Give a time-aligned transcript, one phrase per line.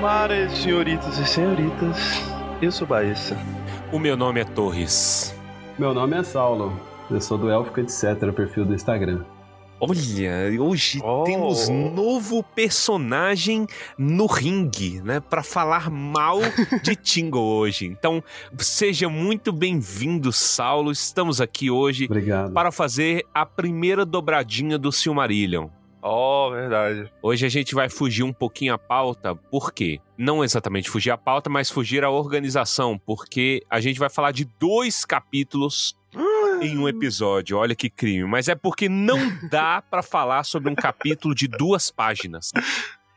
[0.00, 1.98] Mares, senhoritas e senhoritas,
[2.62, 3.36] eu sou Baessa.
[3.92, 5.34] O meu nome é Torres.
[5.78, 6.72] Meu nome é Saulo.
[7.10, 9.22] Eu sou do Élfico Etc, perfil do Instagram.
[9.78, 11.24] Olha, hoje oh.
[11.24, 13.66] temos novo personagem
[13.98, 15.20] no ringue, né?
[15.20, 16.38] Para falar mal
[16.82, 17.84] de Tingle hoje.
[17.84, 18.24] Então,
[18.56, 20.90] seja muito bem-vindo, Saulo.
[20.90, 22.52] Estamos aqui hoje Obrigado.
[22.54, 25.68] para fazer a primeira dobradinha do Silmarillion.
[26.02, 27.10] Oh, verdade.
[27.22, 30.00] Hoje a gente vai fugir um pouquinho a pauta, por quê?
[30.16, 34.44] Não exatamente fugir a pauta, mas fugir a organização, porque a gente vai falar de
[34.58, 35.96] dois capítulos
[36.60, 37.56] em um episódio.
[37.56, 38.24] Olha que crime.
[38.24, 39.18] Mas é porque não
[39.50, 42.50] dá para falar sobre um capítulo de duas páginas.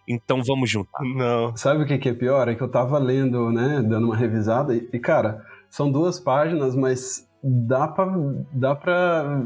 [0.07, 1.03] Então vamos juntar.
[1.03, 1.55] Não.
[1.55, 2.47] Sabe o que é pior?
[2.47, 7.27] É que eu tava lendo, né, dando uma revisada, e, cara, são duas páginas, mas
[7.41, 8.05] dá pra,
[8.51, 9.43] dá pra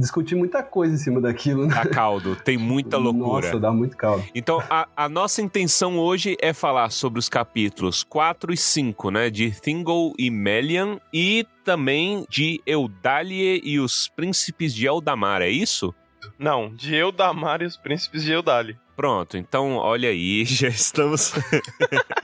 [0.00, 1.74] discutir muita coisa em cima daquilo, né?
[1.74, 3.46] Dá caldo, tem muita loucura.
[3.46, 4.24] Nossa, dá muito caldo.
[4.34, 9.30] Então, a, a, nossa intenção hoje é falar sobre os capítulos 4 e 5, né?
[9.30, 15.94] De Thingol e Melian e também de Eudalie e os Príncipes de Eldamar, é isso?
[16.38, 18.78] Não, de Eudamar e os Príncipes de Eudalie.
[18.96, 21.32] Pronto, então olha aí, já estamos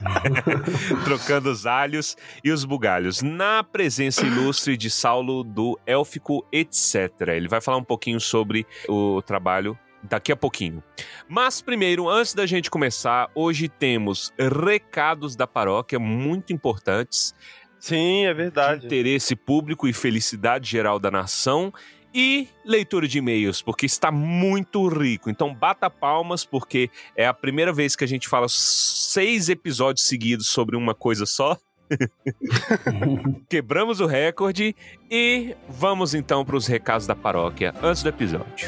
[1.03, 3.23] trocando os alhos e os bugalhos.
[3.23, 7.29] Na presença ilustre de Saulo do Élfico, etc.
[7.29, 10.83] Ele vai falar um pouquinho sobre o trabalho daqui a pouquinho.
[11.27, 17.33] Mas primeiro, antes da gente começar, hoje temos recados da paróquia muito importantes.
[17.79, 18.85] Sim, é verdade.
[18.85, 21.71] interesse público e felicidade geral da nação
[22.17, 25.29] e leitura de e-mails, porque está muito rico.
[25.29, 30.47] Então bata palmas, porque é a primeira vez que a gente fala seis episódios seguidos
[30.47, 31.55] sobre uma coisa só.
[33.47, 34.75] Quebramos o recorde
[35.11, 38.67] e vamos então para os recados da paróquia antes do episódio.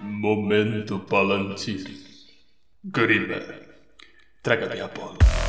[0.00, 1.84] Momento Palantir.
[2.82, 3.42] Grima,
[4.42, 5.43] traga-me a bola.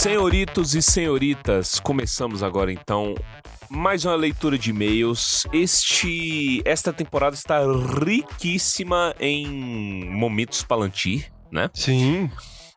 [0.00, 3.14] Senhoritos e senhoritas, começamos agora então
[3.68, 5.46] mais uma leitura de e-mails.
[5.52, 7.60] Este esta temporada está
[8.02, 11.68] riquíssima em momentos Palantir, né?
[11.74, 12.30] Sim.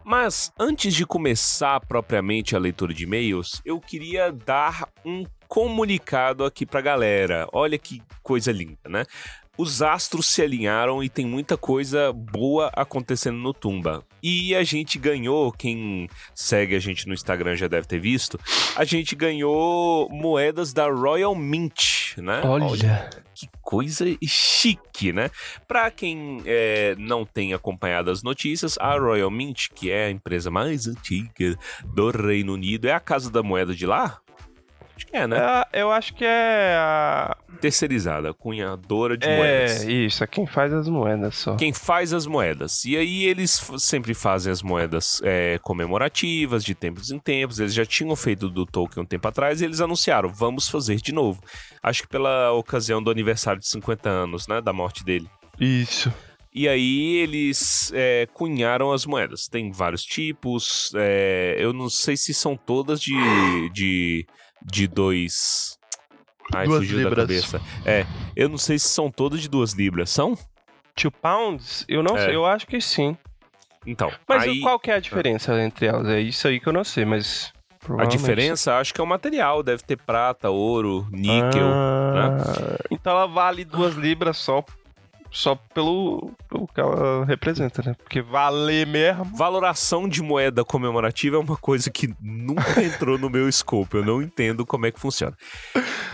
[0.03, 6.65] Mas antes de começar propriamente a leitura de e-mails, eu queria dar um comunicado aqui
[6.65, 7.47] pra galera.
[7.53, 9.05] Olha que coisa linda, né?
[9.57, 14.03] Os astros se alinharam e tem muita coisa boa acontecendo no Tumba.
[14.21, 18.39] E a gente ganhou, quem segue a gente no Instagram já deve ter visto,
[18.75, 22.41] a gente ganhou moedas da Royal Mint, né?
[22.43, 22.65] Olha.
[22.65, 25.29] Olha que coisa chique, né?
[25.67, 30.51] Para quem é, não tem acompanhado as notícias, a Royal Mint, que é a empresa
[30.51, 34.19] mais antiga do Reino Unido, é a casa da moeda de lá?
[35.13, 35.37] É, né?
[35.71, 37.37] É, eu acho que é a.
[37.61, 39.85] Terceirizada, cunhadora de é, moedas.
[39.85, 41.55] É, isso, é quem faz as moedas só.
[41.55, 42.83] Quem faz as moedas.
[42.83, 47.59] E aí eles sempre fazem as moedas é, comemorativas, de tempos em tempos.
[47.59, 51.13] Eles já tinham feito do Tolkien um tempo atrás e eles anunciaram: vamos fazer de
[51.13, 51.41] novo.
[51.81, 54.61] Acho que pela ocasião do aniversário de 50 anos, né?
[54.61, 55.29] Da morte dele.
[55.59, 56.11] Isso.
[56.51, 59.47] E aí eles é, cunharam as moedas.
[59.47, 60.91] Tem vários tipos.
[60.95, 63.13] É, eu não sei se são todas de,
[63.71, 64.25] de
[64.63, 65.77] de dois.
[66.53, 67.15] Ai, duas fugiu libras.
[67.15, 67.61] da cabeça.
[67.85, 70.09] É, eu não sei se são todas de duas libras.
[70.09, 70.37] São?
[70.95, 71.85] Two pounds?
[71.87, 72.25] Eu não é.
[72.25, 73.17] sei, eu acho que sim.
[73.85, 74.11] Então.
[74.27, 74.61] Mas aí...
[74.61, 75.63] qual que é a diferença ah.
[75.63, 76.07] entre elas?
[76.07, 77.51] É isso aí que eu não sei, mas.
[77.97, 79.61] A diferença, acho que é o material.
[79.61, 81.67] Deve ter prata, ouro, níquel.
[81.67, 82.77] Ah, né?
[82.89, 84.63] Então ela vale duas libras só
[85.33, 87.95] só pelo, pelo que ela representa, né?
[87.95, 89.25] Porque valer mesmo.
[89.35, 93.97] Valoração de moeda comemorativa é uma coisa que nunca entrou no meu escopo.
[93.97, 95.35] Eu não entendo como é que funciona.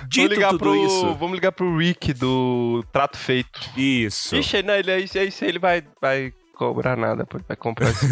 [0.08, 1.16] Dito vamos ligar tudo pro, isso.
[1.16, 3.60] Vamos ligar pro Rick do Trato Feito.
[3.76, 4.38] Isso.
[4.38, 8.06] Ixi, não, ele, é isso, é ele vai, vai cobrar nada, vai comprar isso.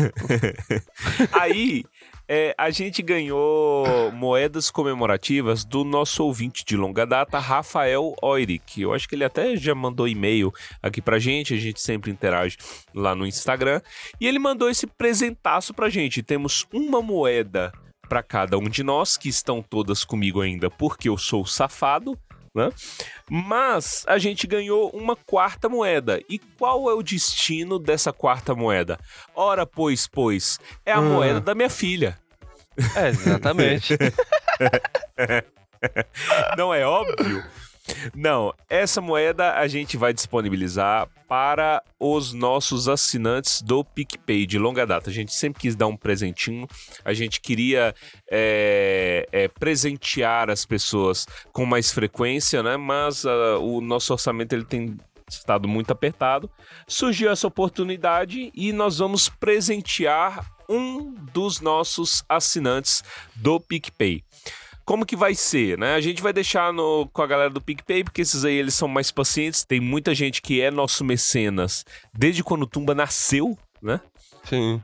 [1.32, 1.86] Aí
[2.28, 8.82] é, a gente ganhou moedas comemorativas do nosso ouvinte de longa data, Rafael Oiric.
[8.82, 10.52] Eu acho que ele até já mandou e-mail
[10.82, 12.58] aqui pra gente, a gente sempre interage
[12.94, 13.82] lá no Instagram.
[14.20, 16.22] E ele mandou esse presentaço pra gente.
[16.22, 17.72] Temos uma moeda
[18.10, 22.18] para cada um de nós, que estão todas comigo ainda porque eu sou safado.
[22.58, 22.72] Né?
[23.30, 26.20] Mas a gente ganhou uma quarta moeda.
[26.28, 29.00] E qual é o destino dessa quarta moeda?
[29.36, 31.14] Ora, pois, pois, é a hum.
[31.14, 32.18] moeda da minha filha.
[32.96, 33.96] É, exatamente.
[36.58, 37.44] Não é óbvio?
[38.16, 44.86] Não, essa moeda a gente vai disponibilizar para os nossos assinantes do PicPay de longa
[44.86, 45.10] data.
[45.10, 46.68] A gente sempre quis dar um presentinho,
[47.04, 47.94] a gente queria
[48.32, 52.78] é, é, presentear as pessoas com mais frequência, né?
[52.78, 54.98] Mas uh, o nosso orçamento ele tem
[55.30, 56.50] estado muito apertado,
[56.88, 63.04] surgiu essa oportunidade e nós vamos presentear um dos nossos assinantes
[63.36, 64.24] do PicPay.
[64.88, 65.96] Como que vai ser, né?
[65.96, 68.88] A gente vai deixar no, com a galera do PicPay, porque esses aí eles são
[68.88, 69.66] mais pacientes.
[69.66, 71.84] Tem muita gente que é nosso mecenas
[72.18, 74.00] desde quando o Tumba nasceu, né?
[74.46, 74.82] Sim.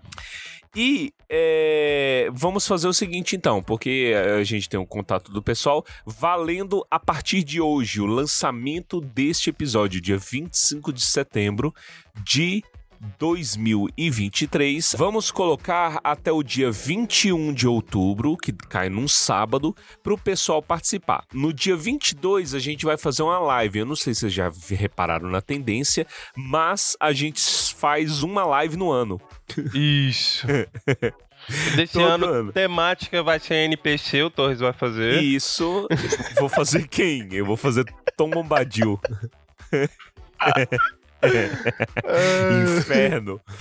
[0.75, 5.85] E é, vamos fazer o seguinte então, porque a gente tem um contato do pessoal,
[6.05, 11.73] valendo a partir de hoje o lançamento deste episódio, dia 25 de setembro
[12.25, 12.61] de
[13.19, 14.95] 2023.
[14.97, 20.61] Vamos colocar até o dia 21 de outubro, que cai num sábado, para o pessoal
[20.61, 21.25] participar.
[21.33, 23.79] No dia 22 a gente vai fazer uma live.
[23.79, 27.41] Eu não sei se vocês já repararam na tendência, mas a gente
[27.75, 29.19] faz uma live no ano.
[29.73, 30.47] Isso.
[31.75, 32.53] Desse Todo ano, ano.
[32.53, 35.21] temática vai ser NPC, o Torres vai fazer.
[35.21, 35.87] Isso.
[36.39, 37.27] vou fazer quem?
[37.33, 37.83] Eu vou fazer
[38.15, 38.97] Tom Bombadil.
[42.79, 43.39] Inferno.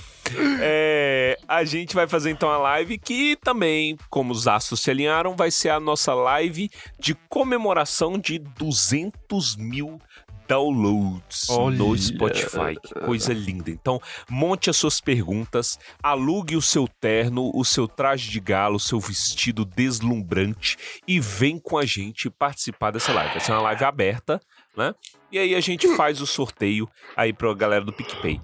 [0.61, 5.35] É, a gente vai fazer então a live que também, como os astros se alinharam,
[5.35, 9.99] vai ser a nossa live de comemoração de 200 mil
[10.47, 11.77] downloads Olha.
[11.77, 12.77] no Spotify.
[12.81, 13.69] Que coisa linda.
[13.71, 18.79] Então, monte as suas perguntas, alugue o seu terno, o seu traje de galo, o
[18.79, 20.77] seu vestido deslumbrante
[21.07, 23.33] e vem com a gente participar dessa live.
[23.33, 24.39] Vai ser uma live aberta,
[24.75, 24.93] né?
[25.33, 26.87] E aí a gente faz o sorteio
[27.17, 28.39] aí pra galera do PicPay.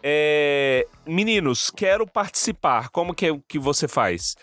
[0.00, 2.90] É, meninos, quero participar.
[2.90, 4.36] Como que, é, que você faz?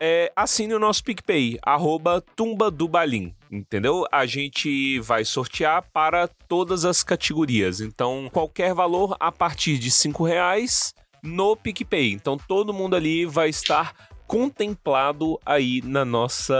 [0.00, 4.04] É, assine o nosso PicPay, arroba Tumba do Balim, entendeu?
[4.10, 7.80] A gente vai sortear para todas as categorias.
[7.80, 12.12] Então, qualquer valor a partir de 5 reais no PicPay.
[12.12, 13.94] Então, todo mundo ali vai estar
[14.26, 16.56] contemplado aí na nossa...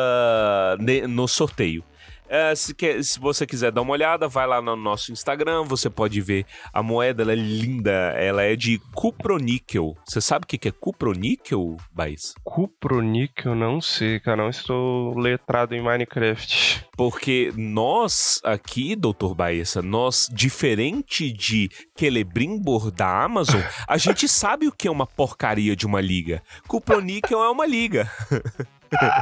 [1.09, 1.83] no sorteio.
[2.29, 5.91] É, se, quer- se você quiser dar uma olhada, vai lá no nosso Instagram, você
[5.91, 9.97] pode ver a moeda, ela é linda, ela é de cuproníquel.
[10.07, 12.35] Você sabe o que que é cuproníquel, Baís?
[12.43, 14.43] Cuproníquel, não sei, cara.
[14.43, 16.85] Não estou letrado em Minecraft.
[16.97, 19.35] Porque nós aqui, Dr.
[19.35, 25.77] Baessa, nós, diferente de Celebrimbor da Amazon, a gente sabe o que é uma porcaria
[25.77, 26.43] de uma liga.
[26.67, 28.11] Cuproníquel é uma liga.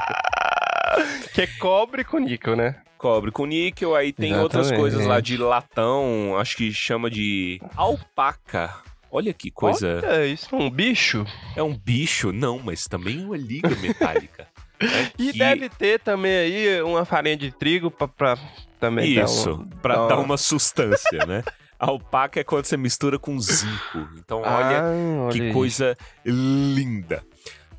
[1.32, 2.76] Que é cobre com níquel, né?
[3.02, 4.80] Cobre com níquel, aí tem outras Exatamente.
[4.80, 8.72] coisas lá de latão, acho que chama de alpaca.
[9.10, 10.00] Olha que coisa.
[10.06, 11.26] Olha, isso é um bicho.
[11.56, 12.32] É um bicho?
[12.32, 14.46] Não, mas também é uma liga metálica.
[14.80, 18.38] né, E que- deve ter também aí uma farinha de trigo pra, pra
[18.78, 21.42] também dar Isso, um- pra dar dar uma- sustância, né?
[21.78, 24.08] Alpaca é quando você mistura com zinco.
[24.16, 25.52] Então, olha Ah, que aí.
[25.52, 27.24] coisa linda.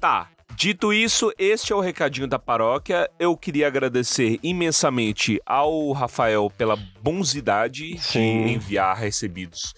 [0.02, 3.10] Tá, dito isso, este é o recadinho da paróquia.
[3.20, 8.46] Eu queria agradecer imensamente ao Rafael pela bonzidade Sim.
[8.46, 9.74] de enviar recebidos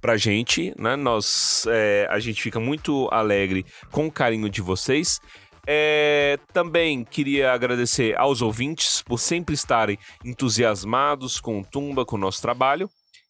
[0.00, 0.96] pra gente, né?
[0.96, 5.20] Nós, é, a gente fica muito alegre com o carinho de vocês.
[5.66, 12.18] É, também queria agradecer aos ouvintes por sempre estarem entusiasmados com o Tumba, com o
[12.18, 12.88] nosso trabalho.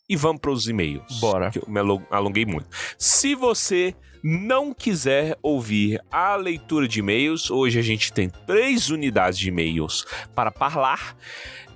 [0.08, 1.18] E vamos para os e-mails.
[1.20, 1.50] Bora.
[1.50, 2.68] Que eu me along- alonguei muito.
[2.98, 9.38] Se você não quiser ouvir a leitura de e-mails, hoje a gente tem três unidades
[9.38, 11.16] de e-mails para falar.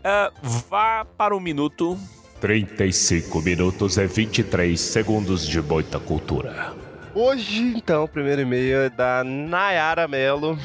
[0.05, 1.99] ah, vá para o minuto
[2.41, 6.73] 35 minutos e 23 segundos de muita cultura.
[7.15, 10.57] Hoje, então, o primeiro e-mail é da Nayara Melo.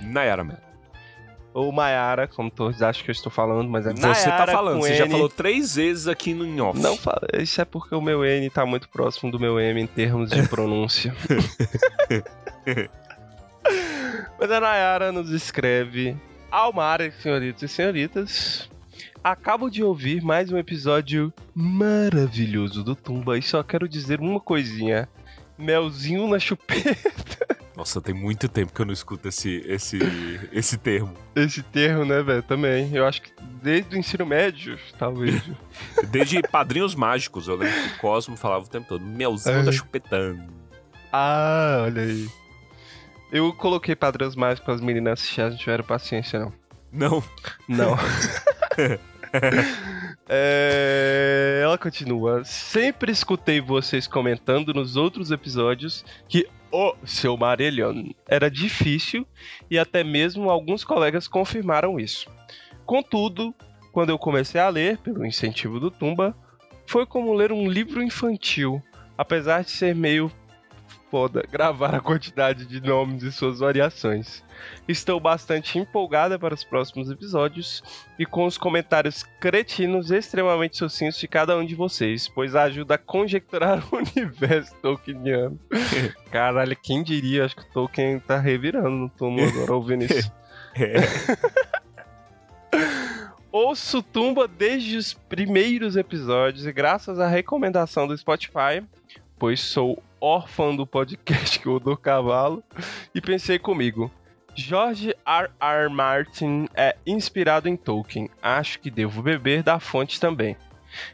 [0.00, 0.67] Nayara Melo.
[1.58, 4.80] Ou Maiara, como todos acham que eu estou falando, mas é Nayara Você tá falando,
[4.80, 5.10] você já N.
[5.10, 6.78] falou três vezes aqui no em off.
[6.78, 7.26] Não fala.
[7.36, 10.46] Isso é porque o meu N tá muito próximo do meu M em termos de
[10.48, 11.12] pronúncia.
[14.38, 16.16] Mas a Nayara nos escreve:
[16.48, 18.70] Almara, senhoritos e senhoritas.
[19.24, 25.08] Acabo de ouvir mais um episódio maravilhoso do Tumba e só quero dizer uma coisinha.
[25.58, 27.57] Melzinho na chupeta.
[27.78, 30.00] Nossa, tem muito tempo que eu não escuto esse, esse,
[30.50, 31.14] esse termo.
[31.36, 32.42] Esse termo, né, velho?
[32.42, 32.92] Também.
[32.92, 33.30] Eu acho que
[33.62, 35.40] desde o ensino médio, talvez.
[36.10, 39.62] Desde Padrinhos Mágicos, eu lembro que o Cosmo falava o tempo todo, melzinho É.
[39.62, 40.42] da chupetando.
[41.12, 42.28] ah, olha aí.
[43.30, 46.52] Eu coloquei padrões mais para as meninas assistirem, não tiveram paciência, não.
[46.90, 47.22] Não,
[47.68, 47.96] Não.
[50.28, 52.44] É, Ela continua.
[52.44, 59.26] Sempre escutei vocês comentando nos outros episódios que o seu Marillion era difícil
[59.70, 62.30] e até mesmo alguns colegas confirmaram isso.
[62.84, 63.54] Contudo,
[63.90, 66.36] quando eu comecei a ler, pelo incentivo do Tumba,
[66.86, 68.82] foi como ler um livro infantil,
[69.16, 70.30] apesar de ser meio
[71.10, 74.42] foda gravar a quantidade de nomes e suas variações.
[74.86, 77.82] Estou bastante empolgada para os próximos episódios
[78.18, 82.98] e com os comentários cretinos extremamente sucintos de cada um de vocês, pois ajuda a
[82.98, 85.58] conjecturar o universo tolkieniano.
[86.30, 87.44] Caralho, quem diria?
[87.44, 90.32] Acho que o Tolkien tá revirando no túmulo agora ouvindo isso.
[93.50, 98.84] Ouço Tumba desde os primeiros episódios e graças à recomendação do Spotify,
[99.38, 102.62] pois sou órfão do podcast que o do cavalo,
[103.14, 104.10] e pensei comigo,
[104.54, 105.48] George R.
[105.60, 105.88] R.
[105.88, 110.56] Martin é inspirado em Tolkien, acho que devo beber da fonte também.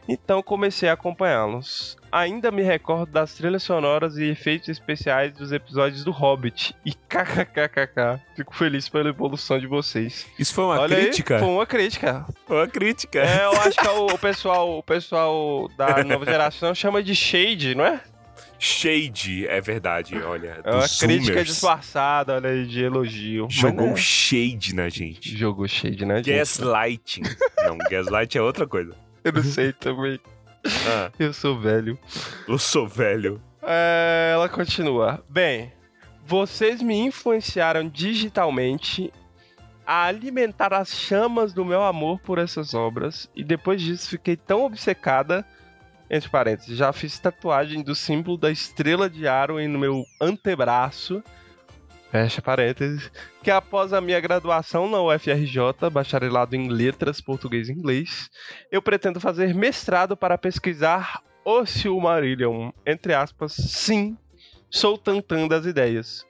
[0.07, 1.97] Então comecei a acompanhá-los.
[2.11, 6.73] Ainda me recordo das trilhas sonoras e efeitos especiais dos episódios do Hobbit.
[6.85, 8.21] E kkkk.
[8.35, 10.25] Fico feliz pela evolução de vocês.
[10.39, 11.39] Isso foi uma Olha aí, crítica?
[11.39, 12.25] foi uma crítica.
[12.47, 13.19] Foi uma crítica.
[13.19, 17.75] É, eu acho que o, o pessoal, o pessoal da nova geração chama de shade,
[17.75, 17.99] não é?
[18.57, 20.61] Shade, é verdade, olha.
[20.63, 21.47] É uma dos crítica Zoomers.
[21.47, 23.47] disfarçada, olha aí, de elogio.
[23.49, 23.95] Jogou é.
[23.95, 25.37] shade na gente.
[25.37, 26.35] Jogou shade, né, gente?
[26.37, 27.23] Gaslighting.
[27.65, 28.93] Não, gaslight é outra coisa.
[29.23, 30.19] Eu não sei também.
[30.87, 31.97] Ah, Eu sou velho.
[32.47, 33.41] eu sou velho.
[33.61, 35.23] É, ela continua.
[35.29, 35.71] Bem,
[36.25, 39.11] vocês me influenciaram digitalmente
[39.85, 44.63] a alimentar as chamas do meu amor por essas obras e depois disso fiquei tão
[44.65, 45.45] obcecada,
[46.09, 51.23] entre parênteses, já fiz tatuagem do símbolo da estrela de Arwen no meu antebraço,
[52.11, 53.11] fecha parênteses,
[53.43, 58.29] que após a minha graduação na UFRJ, bacharelado em letras português e inglês,
[58.71, 64.17] eu pretendo fazer mestrado para pesquisar o Silmarillion, entre aspas, sim,
[64.69, 66.25] sou tantã das ideias.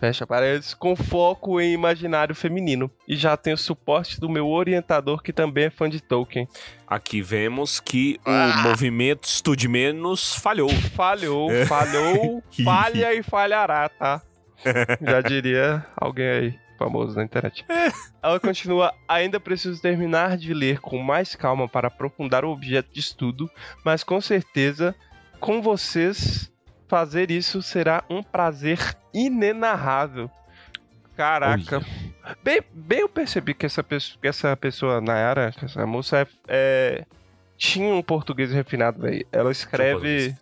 [0.00, 2.90] Fecha parênteses, com foco em imaginário feminino.
[3.06, 6.48] E já tenho suporte do meu orientador, que também é fã de Tolkien.
[6.86, 8.62] Aqui vemos que o Ah.
[8.62, 10.70] movimento Estude Menos falhou.
[10.70, 14.22] Falhou, falhou, falha e falhará, tá?
[15.02, 17.64] Já diria alguém aí, famoso na internet.
[18.22, 23.00] Ela continua: ainda preciso terminar de ler com mais calma para aprofundar o objeto de
[23.00, 23.50] estudo,
[23.84, 24.94] mas com certeza,
[25.38, 26.50] com vocês,
[26.90, 28.78] fazer isso será um prazer
[29.14, 30.28] inenarrável.
[31.16, 31.80] Caraca.
[32.42, 36.26] Bem, bem eu percebi que essa pessoa, que essa pessoa Nayara, que essa moça, é,
[36.48, 37.04] é-
[37.56, 39.24] tinha um português refinado, velho.
[39.30, 40.34] Ela escreve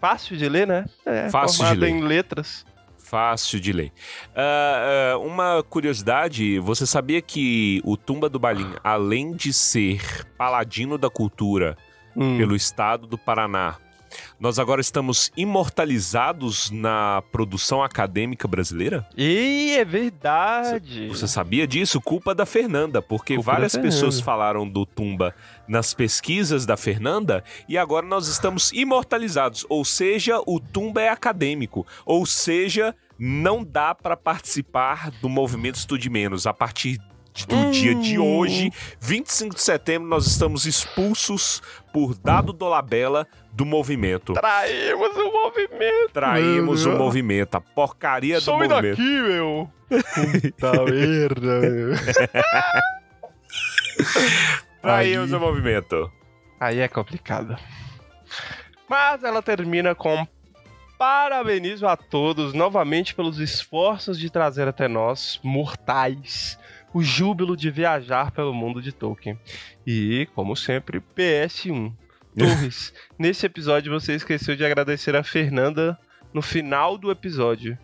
[0.00, 0.84] fácil de ler, né?
[1.06, 1.90] É, Fácil de formada ler.
[1.90, 2.66] em letras.
[2.96, 3.92] Fácil de ler.
[4.34, 10.98] Ah, ah, uma curiosidade, você sabia que o Tumba do Balim, além de ser paladino
[10.98, 11.76] da cultura
[12.16, 12.36] Hum.
[12.38, 13.76] pelo estado do Paraná,
[14.38, 19.06] nós agora estamos imortalizados na produção acadêmica brasileira?
[19.16, 21.08] E é verdade.
[21.08, 22.00] Você sabia disso?
[22.00, 25.34] Culpa da Fernanda, porque Culpa várias pessoas falaram do Tumba
[25.66, 29.66] nas pesquisas da Fernanda e agora nós estamos imortalizados.
[29.68, 31.86] Ou seja, o Tumba é acadêmico.
[32.04, 36.46] Ou seja, não dá para participar do movimento Estude Menos.
[36.46, 36.98] A partir
[37.46, 37.70] do Hum.
[37.70, 41.60] dia de hoje, 25 de setembro, nós estamos expulsos
[41.92, 44.32] por Dado Dolabella do movimento.
[44.34, 46.12] Traímos o movimento.
[46.12, 48.82] Traímos Meu o movimento, a porcaria do movimento.
[48.82, 49.70] daqui, meu.
[49.88, 51.94] Puta merda, meu.
[54.82, 55.36] Traímos Aí.
[55.36, 56.12] o movimento.
[56.60, 57.56] Aí é complicado.
[58.88, 60.26] Mas ela termina com
[60.98, 66.57] parabenizo a todos novamente pelos esforços de trazer até nós, mortais,
[66.92, 69.38] o júbilo de viajar pelo mundo de Tolkien.
[69.86, 71.92] E, como sempre, PS1.
[72.38, 75.98] Torres, nesse episódio você esqueceu de agradecer a Fernanda
[76.32, 77.76] no final do episódio.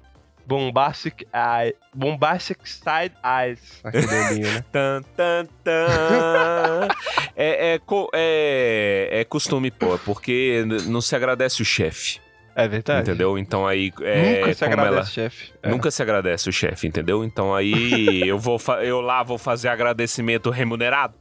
[0.46, 3.80] Bombastic Eye, Bombastic Side Eyes.
[3.82, 4.64] Aquele olhinho, né?
[4.70, 6.88] Tan, tan, tan.
[7.34, 7.80] é, é,
[8.14, 12.20] é, é costume, pô, porque não se agradece o chefe,
[12.56, 13.08] É verdade.
[13.10, 13.36] entendeu?
[13.36, 13.92] Então aí.
[14.00, 15.52] É, Nunca se agradece, ela- chefe.
[15.62, 15.68] É.
[15.70, 17.24] Nunca se agradece o chefe, entendeu?
[17.24, 21.14] Então aí eu vou fa- eu lá vou fazer agradecimento remunerado.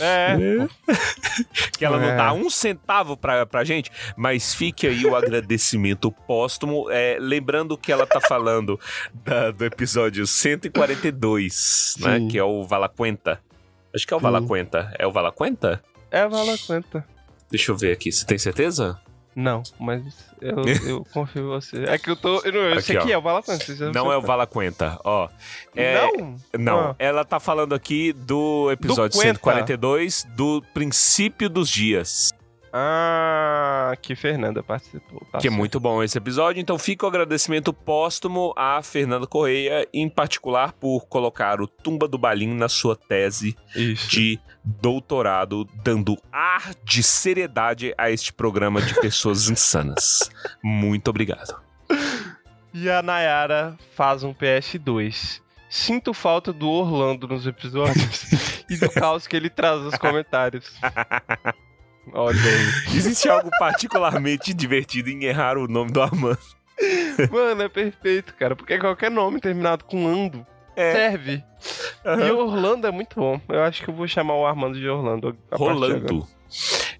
[0.00, 0.36] É.
[1.78, 2.16] Que ela não É.
[2.16, 6.90] dá um centavo pra, pra gente, mas fique aí o agradecimento póstumo.
[6.90, 8.78] é, lembrando que ela tá falando
[9.24, 12.18] da- do episódio 142, né?
[12.18, 12.28] Sim.
[12.28, 13.40] Que é o Valaquenta.
[13.94, 14.24] Acho que é o Sim.
[14.24, 14.92] Valaquenta.
[14.98, 15.82] É o Valaquenta?
[16.10, 17.04] É, vala quanta.
[17.50, 18.10] Deixa eu ver aqui.
[18.12, 18.98] Você tem certeza?
[19.36, 20.02] Não, mas
[20.40, 20.56] eu,
[20.88, 21.84] eu confio em você.
[21.84, 22.40] É que eu tô.
[22.40, 23.04] Eu, não, eu Aqui, ó.
[23.04, 23.62] que é o Vala Quanta.
[23.66, 24.22] você já Não é o.
[24.22, 25.28] Valaquenta, ó.
[25.76, 26.36] É, Não?
[26.58, 26.96] Não, Ah.
[26.98, 29.34] ela tá falando aqui do episódio Do Quenta.
[29.34, 32.32] 142 do princípio dos dias.
[32.78, 35.26] Ah, que Fernanda participou.
[35.32, 39.88] tá Que é muito bom esse episódio, então fica o agradecimento póstumo a Fernanda Correia,
[39.94, 44.10] em particular por colocar o Tumba do Balim na sua tese Isso.
[44.10, 50.30] de doutorado, dando ar de seriedade a este programa de pessoas insanas.
[50.62, 51.58] Muito obrigado.
[52.74, 55.40] E a Nayara faz um PS2.
[55.70, 58.26] Sinto falta do Orlando nos episódios
[58.68, 60.70] e do caos que ele traz nos comentários.
[62.12, 62.96] Olha aí.
[62.96, 66.38] Existe algo particularmente divertido em errar o nome do Armando.
[67.30, 68.54] Mano, é perfeito, cara.
[68.54, 70.46] Porque qualquer nome terminado com Ando
[70.76, 70.92] É.
[70.92, 71.42] serve.
[72.04, 73.40] E Orlando é muito bom.
[73.48, 75.36] Eu acho que eu vou chamar o Armando de Orlando.
[75.50, 76.26] Rolando.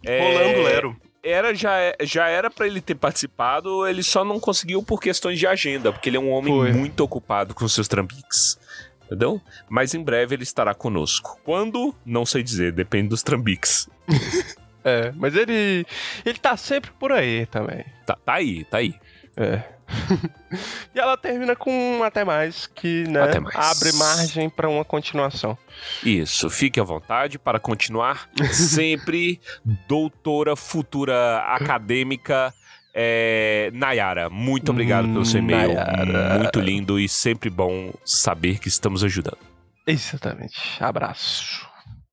[0.05, 0.97] É, Rolando Lero.
[1.23, 5.47] Era, já, já era pra ele ter participado, ele só não conseguiu por questões de
[5.47, 6.73] agenda, porque ele é um homem Foi.
[6.73, 8.57] muito ocupado com seus trambiques.
[9.05, 9.41] Entendeu?
[9.69, 11.39] Mas em breve ele estará conosco.
[11.45, 11.95] Quando?
[12.05, 13.89] Não sei dizer, depende dos trambiques.
[14.87, 15.85] É, mas ele.
[16.25, 17.85] Ele tá sempre por aí também.
[18.07, 18.95] Tá, tá aí, tá aí.
[19.37, 19.61] É.
[20.95, 23.57] e ela termina com um até mais, que né, Até mais.
[23.57, 25.59] abre margem pra uma continuação.
[26.05, 29.41] Isso, fique à vontade para continuar sempre
[29.89, 32.55] doutora futura acadêmica
[32.95, 34.31] é, Nayara.
[34.31, 35.75] Muito obrigado pelo seu e-mail.
[35.75, 36.39] Nayara.
[36.39, 39.39] Muito lindo e sempre bom saber que estamos ajudando.
[39.85, 40.61] Exatamente.
[40.81, 41.66] Abraço.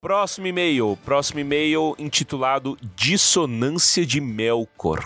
[0.04, 5.02] Próximo e-mail, próximo e-mail intitulado Dissonância de Melkor,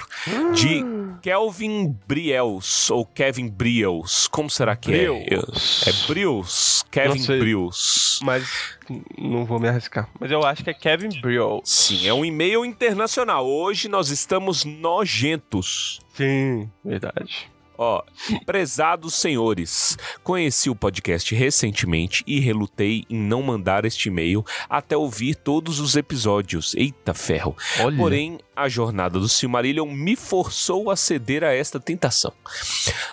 [0.52, 0.84] de
[1.22, 5.86] Kelvin Briels, ou Kevin Briels, como será que Briels.
[5.86, 5.90] é?
[5.90, 7.24] É Briels, Kevin.
[7.24, 8.18] Briels.
[8.24, 8.76] Mas
[9.16, 10.08] não vou me arriscar.
[10.18, 11.60] Mas eu acho que é Kevin Brill.
[11.62, 13.46] Sim, é um e-mail internacional.
[13.46, 16.00] Hoje nós estamos nojentos.
[16.12, 17.48] Sim, verdade.
[17.78, 18.02] Ó,
[18.44, 25.36] prezados senhores, conheci o podcast recentemente e relutei em não mandar este e-mail até ouvir
[25.36, 26.74] todos os episódios.
[26.74, 27.56] Eita ferro.
[27.80, 27.96] Olha.
[27.96, 32.32] Porém, a jornada do Silmarillion me forçou a ceder a esta tentação.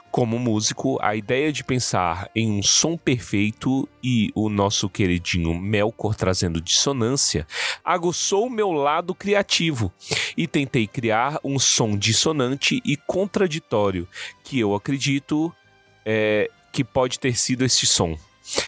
[0.10, 6.16] Como músico, a ideia de pensar em um som perfeito e o nosso queridinho Melkor
[6.16, 7.46] trazendo dissonância
[7.84, 9.94] aguçou meu lado criativo
[10.36, 14.08] e tentei criar um som dissonante e contraditório
[14.44, 15.54] que eu acredito
[16.04, 18.18] é, que pode ter sido este som.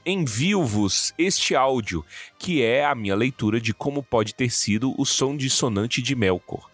[0.05, 2.05] Envio-vos este áudio,
[2.37, 6.69] que é a minha leitura de como pode ter sido o som dissonante de Melkor.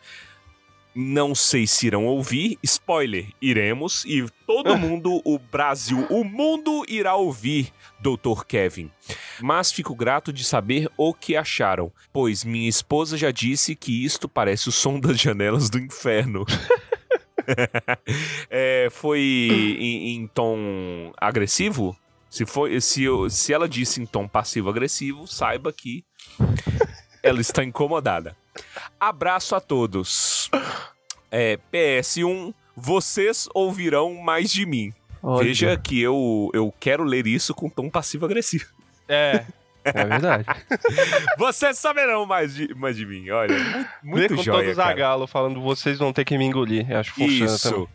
[0.95, 7.15] Não sei se irão ouvir, spoiler, iremos e todo mundo, o Brasil, o mundo irá
[7.15, 8.45] ouvir, Dr.
[8.47, 8.91] Kevin.
[9.41, 14.29] Mas fico grato de saber o que acharam, pois minha esposa já disse que isto
[14.29, 16.45] parece o som das janelas do inferno.
[18.49, 19.19] É, foi
[19.79, 21.97] em, em tom agressivo?
[22.33, 26.03] Se, foi, se, eu- se ela disse em tom passivo-agressivo, saiba que
[27.21, 28.35] ela está incomodada.
[28.99, 30.49] Abraço a todos.
[31.29, 34.91] É, PS1, vocês ouvirão mais de mim.
[35.21, 35.43] Olha.
[35.45, 38.65] Veja que eu, eu quero ler isso com tom passivo-agressivo.
[39.07, 39.45] É.
[39.85, 40.45] É verdade.
[41.37, 43.29] Vocês saberão mais de, mais de mim.
[43.31, 43.53] Olha,
[44.01, 44.89] muito, Vê muito com joia, todo cara.
[44.89, 46.89] Zagalo falando vocês vão ter que me engolir.
[46.89, 47.87] Eu Acho que funciona também.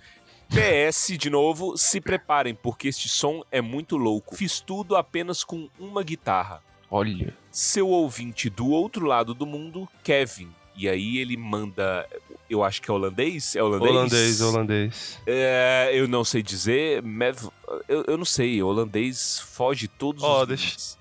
[0.49, 4.35] PS, de novo, se preparem, porque este som é muito louco.
[4.37, 6.63] Fiz tudo apenas com uma guitarra.
[6.91, 7.35] Olha.
[7.51, 10.49] Seu ouvinte do outro lado do mundo, Kevin.
[10.75, 12.09] E aí ele manda.
[12.49, 13.55] Eu acho que é holandês?
[13.57, 13.91] É holandês?
[13.91, 15.21] Holandês, holandês.
[15.27, 17.03] É, eu não sei dizer.
[17.03, 17.51] Mev-
[17.89, 18.63] Eu, eu não sei.
[18.63, 20.49] Holandês foge todos Ó, os.
[20.49, 20.97] deixa-.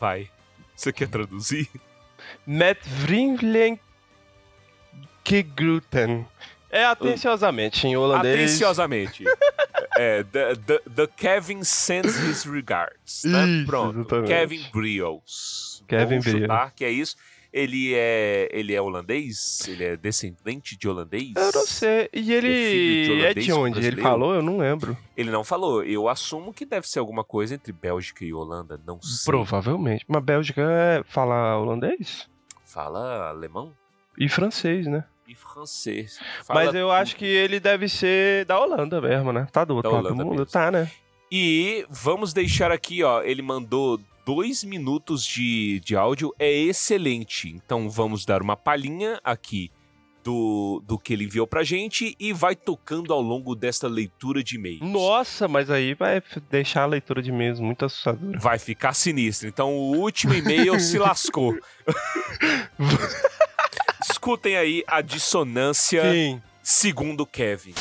[0.00, 0.28] Vai.
[0.76, 1.68] Você quer traduzir?
[2.46, 3.80] Met vriendelijk
[5.22, 6.26] gegroeten.
[6.74, 8.34] É atenciosamente em holandês.
[8.34, 9.22] Atenciosamente.
[9.96, 13.22] é, the, the, the Kevin sends his regards.
[13.24, 13.46] Né?
[13.46, 14.00] Isso, Pronto.
[14.00, 14.28] exatamente.
[14.28, 15.84] Kevin Brios.
[15.86, 16.72] Kevin Brios.
[16.74, 17.14] que é isso.
[17.52, 19.68] Ele é, ele é holandês?
[19.68, 21.32] Ele é descendente de holandês?
[21.36, 22.08] Eu não sei.
[22.12, 23.86] E Ele é de é de onde?
[23.86, 24.34] Ele falou?
[24.34, 24.96] Eu não lembro.
[25.16, 25.84] Ele não falou.
[25.84, 28.80] Eu assumo que deve ser alguma coisa entre Bélgica e Holanda.
[28.84, 29.26] Não sei.
[29.26, 30.04] Provavelmente.
[30.08, 32.28] Mas Bélgica é falar holandês?
[32.64, 33.72] Fala alemão
[34.18, 35.04] E francês, né?
[35.26, 36.18] E francês.
[36.44, 39.46] Fala Mas eu acho que ele deve ser da Holanda mesmo, né?
[39.50, 40.30] Tá do outro Da lado do mundo?
[40.30, 40.46] mesmo.
[40.46, 40.90] Tá, né?
[41.30, 43.22] E vamos deixar aqui, ó.
[43.22, 46.34] Ele mandou dois minutos de, de áudio.
[46.38, 47.48] É excelente.
[47.48, 49.70] Então vamos dar uma palhinha aqui
[50.22, 54.56] do, do que ele enviou pra gente e vai tocando ao longo desta leitura de
[54.56, 54.80] e-mails.
[54.80, 58.38] Nossa, mas aí vai deixar a leitura de e-mails muito assustadora.
[58.38, 59.46] Vai ficar sinistro.
[59.46, 61.54] Então o último e-mail se lascou.
[64.10, 66.42] Escutem aí a dissonância Sim.
[66.62, 67.74] segundo Kevin.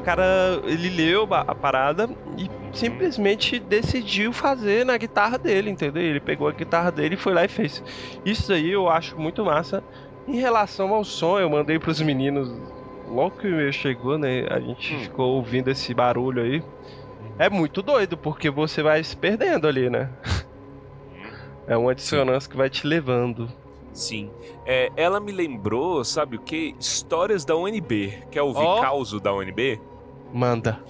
[0.00, 0.24] O cara,
[0.64, 6.02] ele leu a parada e simplesmente decidiu fazer na guitarra dele, entendeu?
[6.02, 7.82] Ele pegou a guitarra dele e foi lá e fez.
[8.24, 9.82] Isso aí eu acho muito massa.
[10.26, 12.50] Em relação ao som, eu mandei pros meninos
[13.08, 14.46] logo que o meu chegou, né?
[14.50, 15.00] A gente Hum.
[15.00, 16.62] ficou ouvindo esse barulho aí.
[17.38, 20.10] É muito doido, porque você vai se perdendo ali, né?
[21.66, 23.48] É uma dissonância que vai te levando.
[23.92, 24.30] Sim.
[24.64, 26.74] É, ela me lembrou, sabe o que?
[26.78, 28.12] Histórias da UNB.
[28.30, 28.80] Quer ouvir Ó.
[28.80, 29.80] causo da UNB?
[30.32, 30.80] Manda.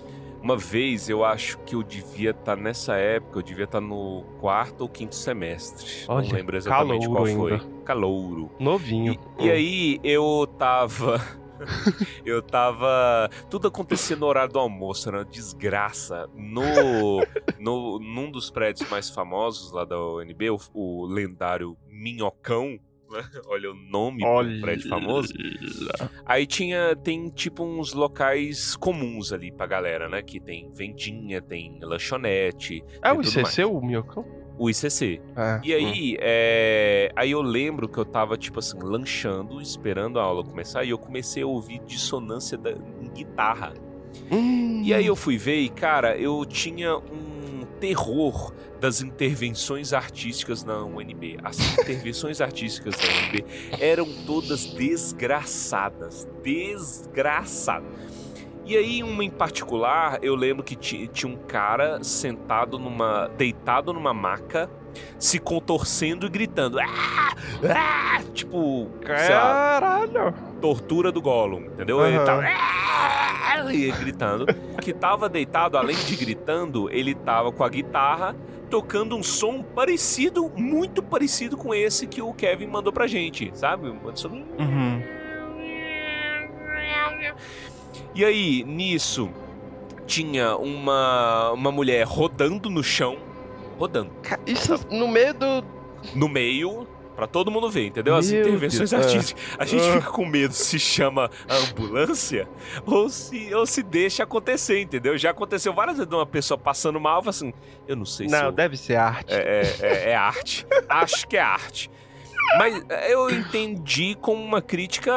[0.43, 4.81] Uma vez eu acho que eu devia estar nessa época, eu devia estar no quarto
[4.83, 6.05] ou quinto semestre.
[6.09, 7.53] Olha, Não lembro exatamente qual foi.
[7.53, 7.65] ainda.
[7.85, 8.51] Calouro.
[8.59, 9.19] Novinho.
[9.39, 11.21] E, e aí eu tava.
[12.25, 13.29] eu tava.
[13.51, 16.27] Tudo acontecia no horário do almoço, era uma desgraça.
[16.35, 16.63] No,
[17.61, 22.79] no, num dos prédios mais famosos lá da UNB, o, o lendário Minhocão.
[23.47, 25.33] Olha o nome do prédio famoso.
[26.25, 30.23] Aí tinha, tem tipo uns locais comuns ali pra galera, né?
[30.23, 34.25] Que tem vendinha, tem lanchonete, É o ICC, o Miocão?
[34.59, 35.23] o ICC.
[35.35, 37.11] Ah, E aí, é...
[37.17, 40.99] aí eu lembro que eu tava, tipo assim, lanchando, esperando a aula começar, e eu
[40.99, 42.71] comecei a ouvir dissonância da...
[42.73, 43.73] em guitarra.
[44.31, 44.83] Hum.
[44.85, 47.30] E aí eu fui ver e, cara, eu tinha um
[47.81, 51.39] terror das intervenções artísticas na UNB.
[51.43, 53.45] As intervenções artísticas da UNB
[53.81, 56.29] eram todas desgraçadas.
[56.43, 58.10] Desgraçadas.
[58.71, 63.27] E aí, uma em particular, eu lembro que ti- tinha um cara sentado numa.
[63.37, 64.71] deitado numa maca,
[65.19, 66.79] se contorcendo e gritando.
[66.79, 67.35] "Ah!
[67.69, 70.35] Ah!" Tipo, sei lá, Caralho!
[70.61, 72.07] tortura do Gollum, entendeu?
[72.07, 72.25] Ele Aham.
[72.25, 74.47] tava "Ah!" e gritando.
[74.81, 78.37] Que tava deitado, além de gritando, ele tava com a guitarra
[78.71, 83.89] tocando um som parecido, muito parecido com esse que o Kevin mandou pra gente, sabe?
[83.89, 85.03] Um som- Uhum.
[88.15, 89.31] E aí, nisso,
[90.07, 93.17] tinha uma, uma mulher rodando no chão,
[93.79, 94.11] rodando,
[94.47, 95.65] Isso no meio do.
[96.15, 98.17] no meio, pra todo mundo ver, entendeu?
[98.17, 99.43] As Meu intervenções Deus, artísticas.
[99.59, 99.93] A gente Ah.
[99.93, 102.49] fica com medo se chama a ambulância
[102.87, 105.17] ou se, ou se deixa acontecer, entendeu?
[105.17, 107.53] Já aconteceu várias vezes de uma pessoa passando mal, assim,
[107.87, 109.33] eu não sei se Não, eu- deve ser arte.
[109.33, 110.67] é, é- é- é arte.
[110.89, 111.91] Acho que é arte.
[112.59, 115.13] Mas é, eu entendi como uma crítica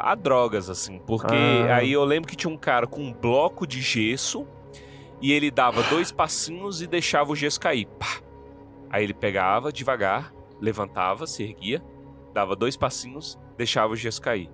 [0.00, 0.98] a drogas, assim.
[1.06, 1.34] Porque
[1.68, 1.76] Ah.
[1.76, 4.46] aí eu lembro que tinha um cara com um bloco de gesso
[5.20, 7.86] e ele dava dois passinhos e deixava o gesso cair.
[7.98, 8.20] Pá.
[8.88, 11.82] Aí ele pegava devagar, levantava, se erguia,
[12.32, 14.50] dava dois passinhos, deixava o gesso cair.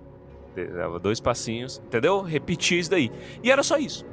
[0.75, 2.21] Dava dois passinhos, entendeu?
[2.21, 3.11] Repetia isso daí.
[3.43, 4.05] E era só isso.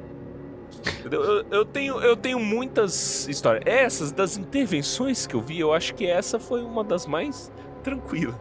[0.99, 1.21] Entendeu?
[1.23, 3.63] Eu, eu tenho, eu tenho muitas histórias.
[3.65, 7.51] Essas das intervenções que eu vi, eu acho que essa foi uma das mais
[7.85, 8.35] tranquilas.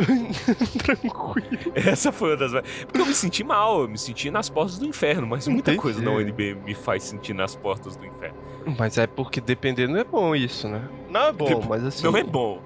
[0.82, 1.72] Tranquilo.
[1.74, 2.52] Essa foi uma das.
[2.86, 5.82] Porque eu me senti mal, eu me senti nas portas do inferno, mas muita Entendi.
[5.82, 8.36] coisa na UNB me faz sentir nas portas do inferno.
[8.78, 10.88] Mas é porque dependendo é bom isso, né?
[11.10, 12.04] Não é bom, Dep- mas assim.
[12.04, 12.60] Não é bom.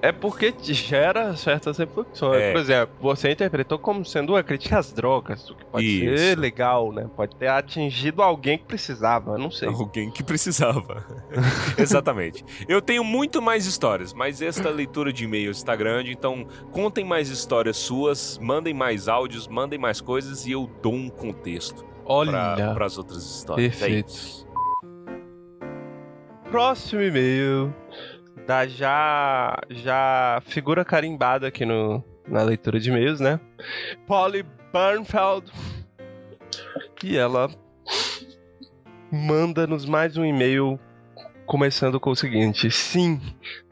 [0.00, 2.40] É porque gera certas reflexões.
[2.40, 2.52] É.
[2.52, 6.40] Por exemplo, você interpretou como sendo uma crítica às drogas, o que pode ser Isso.
[6.40, 7.10] legal, né?
[7.16, 9.68] Pode ter atingido alguém que precisava, não sei.
[9.68, 11.04] Alguém que precisava.
[11.76, 12.44] Exatamente.
[12.68, 17.28] Eu tenho muito mais histórias, mas esta leitura de e-mails está grande, então contem mais
[17.28, 22.86] histórias suas, mandem mais áudios, mandem mais coisas e eu dou um contexto Olha, para
[22.86, 23.74] as outras histórias.
[23.74, 24.08] É perfeito.
[24.08, 24.46] isso.
[26.50, 27.74] Próximo e-mail
[28.46, 33.40] da já já figura carimbada aqui no, na leitura de e-mails, né?
[34.06, 35.50] Polly Burnfeld.
[37.02, 37.50] E ela
[39.10, 40.78] manda-nos mais um e-mail
[41.44, 43.20] começando com o seguinte: Sim,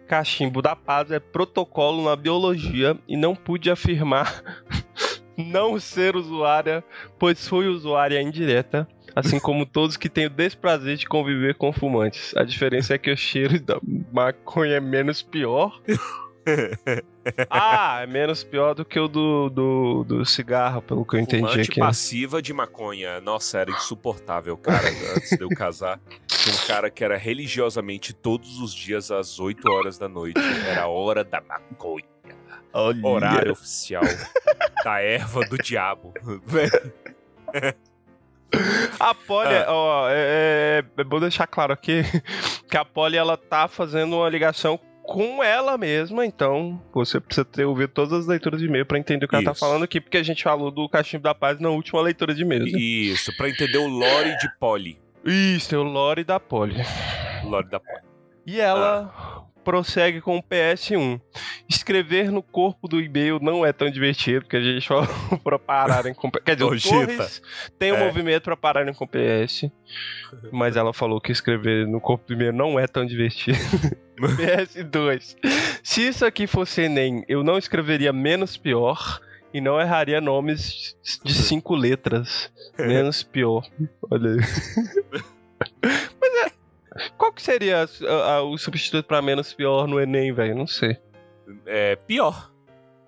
[0.08, 4.42] cachimbo da paz é protocolo na biologia e não pude afirmar
[5.36, 6.82] não ser usuária,
[7.18, 12.36] pois fui usuária indireta assim como todos que têm o desprazer de conviver com fumantes.
[12.36, 13.78] A diferença é que o cheiro da
[14.12, 15.80] maconha é menos pior.
[17.48, 21.42] ah, é menos pior do que o do, do, do cigarro, pelo que eu entendi
[21.42, 21.80] Fumante aqui.
[21.80, 21.86] né?
[21.86, 23.20] passiva de maconha.
[23.20, 26.00] Nossa, era insuportável, cara, antes de eu casar.
[26.26, 30.40] Tinha um cara que era religiosamente todos os dias às 8 horas da noite.
[30.68, 32.04] Era a hora da maconha.
[32.72, 33.06] Olha.
[33.06, 34.02] Horário oficial
[34.84, 36.12] da erva do diabo.
[39.00, 39.64] A Polly, Ah.
[39.68, 42.02] ó, é, é, é bom deixar claro aqui
[42.70, 47.64] que a Polly ela tá fazendo uma ligação com ela mesma, então você precisa ter
[47.66, 49.60] ouvido todas as leituras de e-mail pra entender o que ela tá Isso.
[49.60, 52.72] falando aqui, porque a gente falou do cachimbo da paz na última leitura de e-mails.
[52.72, 52.78] né?
[52.78, 54.98] Isso, pra entender o lore de Polly.
[55.22, 56.76] Isso, é o lore da Polly.
[57.44, 58.02] Lore da Polly.
[58.46, 61.20] E ela prossegue com o PS1.
[61.68, 65.08] Escrever no corpo do e-mail não é tão divertido, porque a gente falou
[65.42, 66.30] pra pararem com...
[66.30, 66.80] Quer dizer.
[66.90, 67.42] Torres
[67.78, 68.04] tem um É.
[68.06, 69.70] movimento pra pararem com PS,
[70.52, 73.58] mas ela falou que escrever no corpo do e-mail não é tão divertido.
[74.20, 75.36] PS2.
[75.82, 79.20] Se isso aqui fosse Enem, eu não escreveria menos pior
[79.52, 82.52] e não erraria nomes de cinco letras.
[82.78, 83.64] Menos pior.
[84.10, 84.38] Olha aí.
[86.20, 86.52] Mas é.
[87.18, 90.54] Qual que seria a- a- o substituto pra menos pior no Enem, velho?
[90.54, 90.96] Não sei.
[91.66, 92.50] É pior.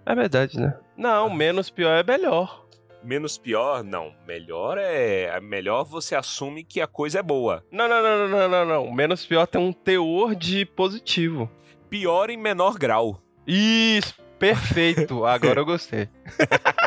[0.05, 0.79] É verdade, né?
[0.96, 2.64] Não, menos pior é melhor.
[3.03, 4.12] Menos pior, não.
[4.27, 5.25] Melhor é.
[5.25, 7.64] é Melhor você assume que a coisa é boa.
[7.70, 8.92] Não, não, não, não, não, não, não.
[8.92, 11.49] Menos pior tem um teor de positivo.
[11.88, 13.22] Pior em menor grau.
[13.46, 15.25] Isso, perfeito.
[15.25, 16.09] Agora eu gostei.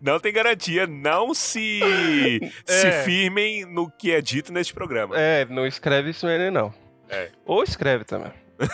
[0.00, 1.80] Não tem garantia, não se,
[2.66, 3.02] se É.
[3.04, 5.14] firmem no que é dito neste programa.
[5.18, 6.72] É, não escreve isso no Enem, não.
[7.08, 7.30] É.
[7.46, 8.32] Ou escreve também.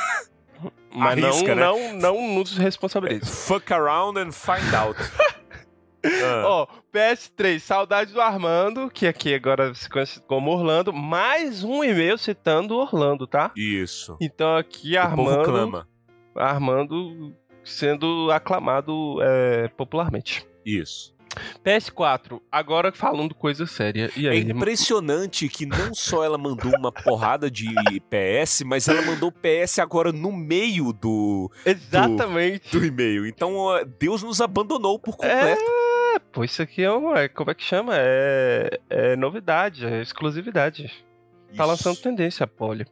[0.96, 1.92] Mas Arrisca, não, né?
[1.94, 3.26] não, não nos responsabiliza.
[3.26, 4.98] Fuck around and find out.
[6.06, 10.92] Ah, Ó, PS3, saudade do Armando, que aqui agora se conhece como Orlando.
[10.92, 13.50] Mais um e-mail citando Orlando, tá?
[13.56, 14.14] isso.
[14.20, 15.86] Então aqui O Armando.
[16.36, 20.46] Armando sendo aclamado é, popularmente.
[20.64, 21.12] Isso.
[21.64, 24.08] PS4, agora falando coisa séria.
[24.16, 24.40] E É aí?
[24.40, 27.66] impressionante que não só ela mandou uma porrada de
[28.08, 32.70] PS, mas ela mandou PS agora no meio do, Exatamente.
[32.70, 33.26] do e-mail.
[33.26, 33.56] Então,
[33.98, 35.60] Deus nos abandonou por completo.
[36.14, 37.20] É, pô, isso aqui é uma.
[37.22, 37.94] é- Como é que chama?
[37.96, 40.84] É, é novidade, é exclusividade.
[41.56, 41.66] Tá Isso.
[41.66, 42.86] lançando tendência, a Polly.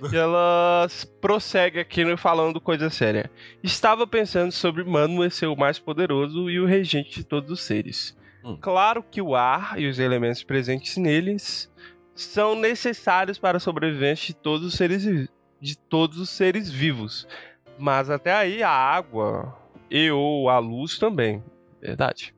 [0.12, 0.86] E ela
[1.20, 3.30] prossegue aqui falando coisa séria.
[3.62, 8.14] Estava pensando sobre Manwë ser o mais poderoso e o regente de todos os seres.
[8.44, 8.58] Hum.
[8.60, 11.72] Claro que o ar e os elementos presentes neles
[12.14, 15.28] são necessários para a sobrevivência de todos os seres
[15.58, 17.26] de todos os seres vivos.
[17.78, 19.56] Mas até aí a água
[19.90, 21.42] e ou a luz também.
[21.80, 22.35] Verdade.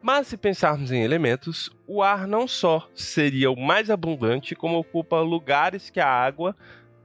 [0.00, 5.20] Mas se pensarmos em elementos, o ar não só seria o mais abundante, como ocupa
[5.20, 6.56] lugares que a água,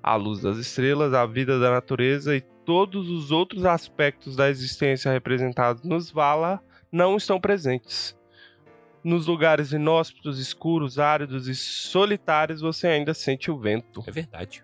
[0.01, 5.11] a luz das estrelas, a vida da natureza e todos os outros aspectos da existência
[5.11, 8.17] representados nos Vala não estão presentes.
[9.03, 14.03] Nos lugares inóspitos, escuros, áridos e solitários, você ainda sente o vento.
[14.05, 14.63] É verdade.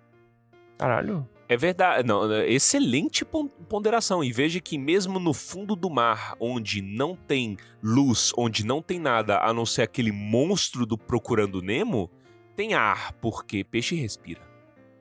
[0.78, 1.28] Caralho.
[1.48, 2.08] É verdade.
[2.08, 4.24] Não, é excelente pon- ponderação.
[4.24, 9.00] E veja que mesmo no fundo do mar, onde não tem luz, onde não tem
[9.00, 12.10] nada a não ser aquele monstro do Procurando Nemo,
[12.56, 14.42] tem ar, porque peixe respira.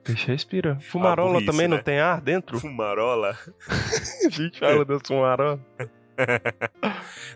[0.02, 0.78] Peixe respira.
[0.80, 1.76] Fumarola burrice, também né?
[1.76, 2.58] não tem ar dentro?
[2.58, 3.38] Fumarola.
[4.26, 5.60] A gente fala das fumarola.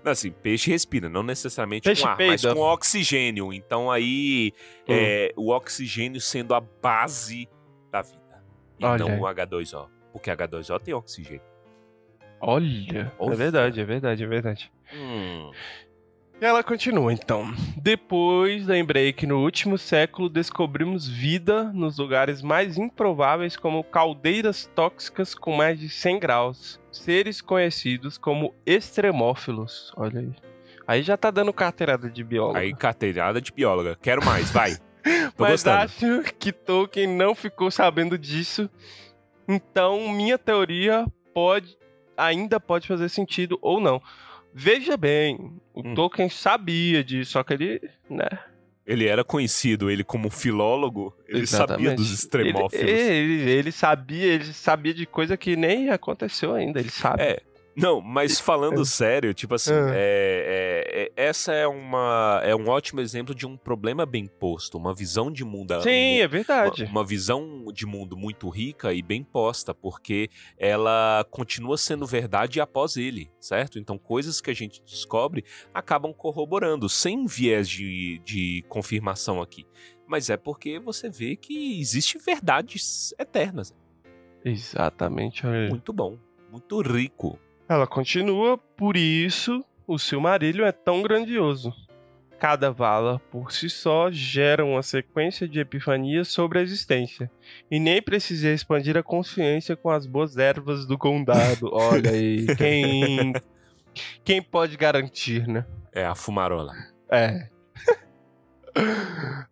[0.05, 2.55] Não, assim, peixe respira, não necessariamente Peixe com ar, mas peida.
[2.55, 3.53] com oxigênio.
[3.53, 4.85] Então aí, Hum.
[4.88, 7.49] é, o oxigênio sendo a base.
[8.78, 9.88] E Olha não o H2O.
[10.12, 11.42] Porque H2O tem oxigênio.
[12.40, 14.72] Olha, é verdade, é verdade, é verdade.
[14.94, 15.50] Hum.
[16.38, 17.50] E ela continua então.
[17.78, 25.34] Depois da Embreak no último século, descobrimos vida nos lugares mais improváveis, como caldeiras tóxicas
[25.34, 26.80] com mais de 100 graus.
[26.92, 29.94] Seres conhecidos como extremófilos.
[29.96, 30.32] Olha aí.
[30.86, 32.58] Aí já tá dando carteirada de biólogo.
[32.58, 33.98] Aí, carteirada de bióloga.
[34.00, 34.76] Quero mais, vai.
[35.37, 35.77] Tô Mas gostando.
[36.23, 38.69] acho que Tolkien não ficou sabendo disso.
[39.49, 41.77] Então, minha teoria pode
[42.16, 44.01] ainda pode fazer sentido ou não.
[44.53, 45.95] Veja bem, o Hum.
[45.95, 48.27] Tolkien sabia disso, só que ele, né?
[48.87, 51.97] Ele era conhecido, ele como filólogo, ele sabia Exatamente.
[51.97, 52.88] dos extremófilos.
[52.90, 57.23] Ele, ele, ele sabia, ele sabia de coisa que nem aconteceu ainda, ele sabe.
[57.23, 57.42] É,
[57.76, 59.90] Não, mas falando sério, tipo assim, Ah.
[59.94, 64.78] é, é- é- essa é, uma, é um ótimo exemplo de um problema bem posto,
[64.78, 65.82] uma visão de mundo.
[65.82, 66.84] Sim, é uma, verdade.
[66.84, 72.96] uma visão de mundo muito rica e bem posta, porque ela continua sendo verdade após
[72.96, 73.78] ele, certo?
[73.78, 79.66] Então, coisas que a gente descobre acabam corroborando, sem viés de, de confirmação aqui.
[80.06, 83.74] Mas é porque você vê que existe verdades eternas.
[84.44, 85.44] Exatamente.
[85.68, 86.16] Muito bom,
[86.50, 87.38] muito rico.
[87.68, 91.72] Ela continua, por isso o Silmarillion é tão grandioso.
[92.38, 97.31] Cada vala, por si só, gera uma sequência de epifanias sobre a existência.
[97.70, 101.70] E nem precisei expandir a consciência com as boas ervas do condado.
[101.72, 103.33] Olha aí, quem.
[104.22, 105.64] Quem pode garantir, né?
[105.90, 106.74] É a fumarola.
[107.11, 107.48] É.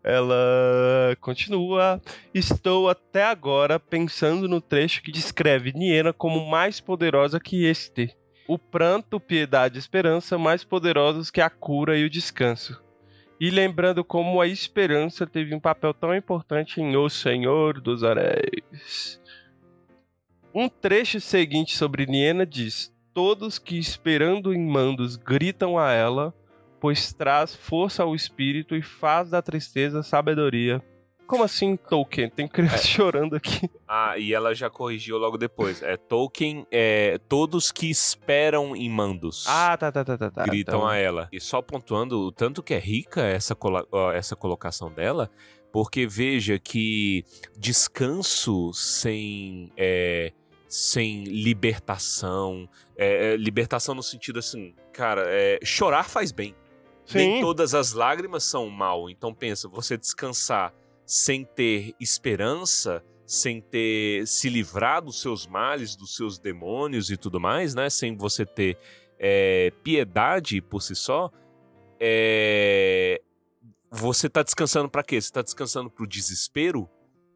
[0.03, 2.01] Ela continua.
[2.33, 8.15] Estou até agora pensando no trecho que descreve Niena como mais poderosa que este.
[8.47, 12.83] O pranto, piedade e esperança mais poderosos que a cura e o descanso.
[13.41, 19.21] E lembrando como a esperança teve um papel tão importante em O Senhor dos Anéis.
[20.55, 26.35] Um trecho seguinte sobre Niena diz: Todos que esperando em mandos gritam a ela,
[26.85, 30.85] pois traz força ao espírito e faz da tristeza sabedoria.
[31.27, 32.29] Como assim, Tolkien?
[32.29, 33.71] Tem criança chorando aqui.
[33.89, 35.83] Ah, e ela já corrigiu logo depois.
[35.83, 39.47] É Tolkien, é todos que esperam em mandos.
[39.49, 40.31] Ah, tá, tá, tá, tá.
[40.31, 40.43] tá.
[40.43, 41.27] gritam Então, a ela.
[41.33, 43.57] E só pontuando o tanto que é rica essa,
[44.15, 45.31] essa colocação dela,
[45.73, 47.25] porque veja que
[47.57, 50.35] descanso sem, é,
[50.69, 56.55] sem libertação, é, é, libertação no sentido assim, cara, é, chorar faz bem.
[57.13, 57.41] Nem Sim.
[57.41, 59.11] todas as lágrimas são mal.
[59.11, 60.73] Então pensa, você descansar
[61.05, 67.41] sem ter esperança, sem ter se livrar dos seus males, dos seus demônios e tudo
[67.41, 67.91] mais, né?
[67.91, 68.79] Sem você ter
[69.19, 71.31] é, piedade por si só,
[72.01, 73.21] é,
[73.91, 75.21] você tá descansando pra quê?
[75.21, 76.89] Você tá descansando pro desespero?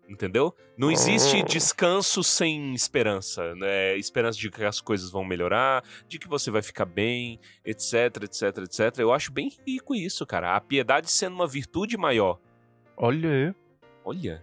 [0.08, 0.54] Entendeu?
[0.76, 1.44] Não existe Oh.
[1.44, 3.94] descanso sem esperança, né?
[3.98, 8.42] Esperança de que as coisas vão melhorar, de que você vai ficar bem, etc, etc,
[8.64, 8.98] etc.
[9.00, 10.56] Eu acho bem rico isso, cara.
[10.56, 12.38] A piedade sendo uma virtude maior.
[12.96, 13.54] Olha aí.
[14.04, 14.42] Olha.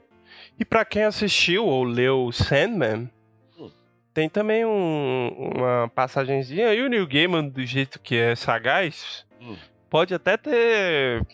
[0.60, 3.10] E pra quem assistiu ou leu Sandman,
[3.58, 3.72] Hum.
[4.14, 6.74] tem também um- uma passagenzinha.
[6.76, 9.56] E o Neil Gaiman, do jeito que é sagaz, Hum.
[9.90, 11.26] pode até ter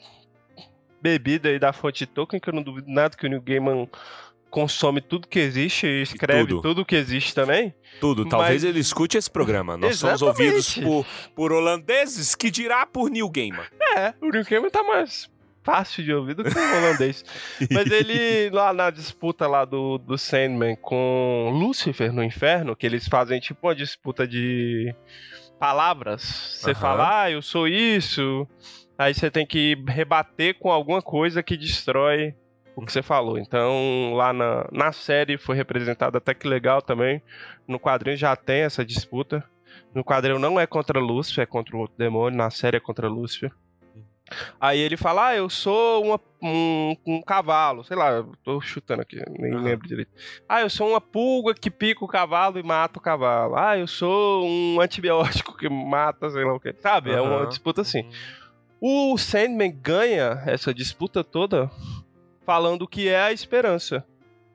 [1.02, 3.88] bebido aí da fonte Tolkien, que eu não duvido nada que o Neil Gaiman
[4.50, 6.62] consome tudo que existe e escreve tudo.
[6.62, 7.74] tudo que existe também.
[8.00, 8.28] Tudo.
[8.28, 9.78] Talvez Mas- ele escute esse programa.
[9.78, 10.50] Nós somos Exatamente.
[10.50, 13.64] ouvidos por, por holandeses que dirá por Neil Gaiman.
[13.96, 15.30] É, o Neil Gaiman tá mais
[15.64, 17.24] fácil de ouvir do que o holandês.
[17.72, 23.08] Mas ele, lá na disputa lá do, do Sandman com Lúcifer no inferno, que eles
[23.08, 24.94] fazem tipo uma disputa de
[25.60, 26.58] palavras.
[26.60, 28.48] Você fala, ah, eu sou isso.
[29.02, 32.36] Aí você tem que rebater com alguma coisa que destrói
[32.76, 33.38] o que você falou.
[33.40, 37.22] Então, lá na, na série foi representado até que legal também.
[37.68, 39.44] No quadrinho já tem essa disputa.
[39.94, 42.38] No quadrinho não é contra Lúcifer, é contra o outro demônio.
[42.38, 43.52] Na série é contra Lúcifer.
[44.60, 49.22] Aí ele fala, ah, eu sou uma- um, um cavalo, sei lá, tô chutando aqui,
[49.38, 49.64] nem Aham.
[49.64, 50.12] lembro direito.
[50.48, 53.56] Ah, eu sou uma pulga que pica o cavalo e mata o cavalo.
[53.58, 56.74] Ah, eu sou um antibiótico que mata, sei lá o que.
[56.80, 57.12] Sabe?
[57.12, 58.08] É uma disputa assim.
[58.82, 61.70] O Sandman ganha essa disputa toda
[62.44, 64.04] falando que é a esperança.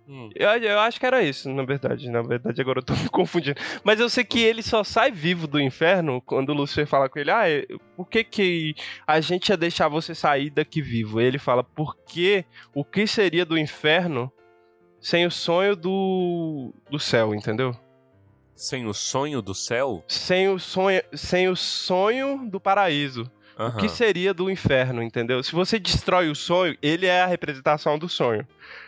[0.09, 0.31] Hum.
[0.35, 2.11] Eu, eu acho que era isso, na verdade.
[2.11, 3.61] Na verdade, agora eu tô me confundindo.
[3.85, 7.19] Mas eu sei que ele só sai vivo do inferno quando o Lúcifer fala com
[7.19, 8.75] ele: Ah, é- por que, que
[9.07, 11.21] a gente ia deixar você sair daqui vivo?
[11.21, 14.31] Ele fala: Porque o que seria do inferno
[15.01, 17.77] sem o sonho do, do céu, entendeu?
[18.55, 20.03] Sem o sonho do céu?
[20.09, 23.31] Sem o sonho, sem o sonho do paraíso.
[23.59, 25.43] O que seria do inferno, entendeu?
[25.43, 28.47] Se você destrói o sonho, ele é a representação do sonho.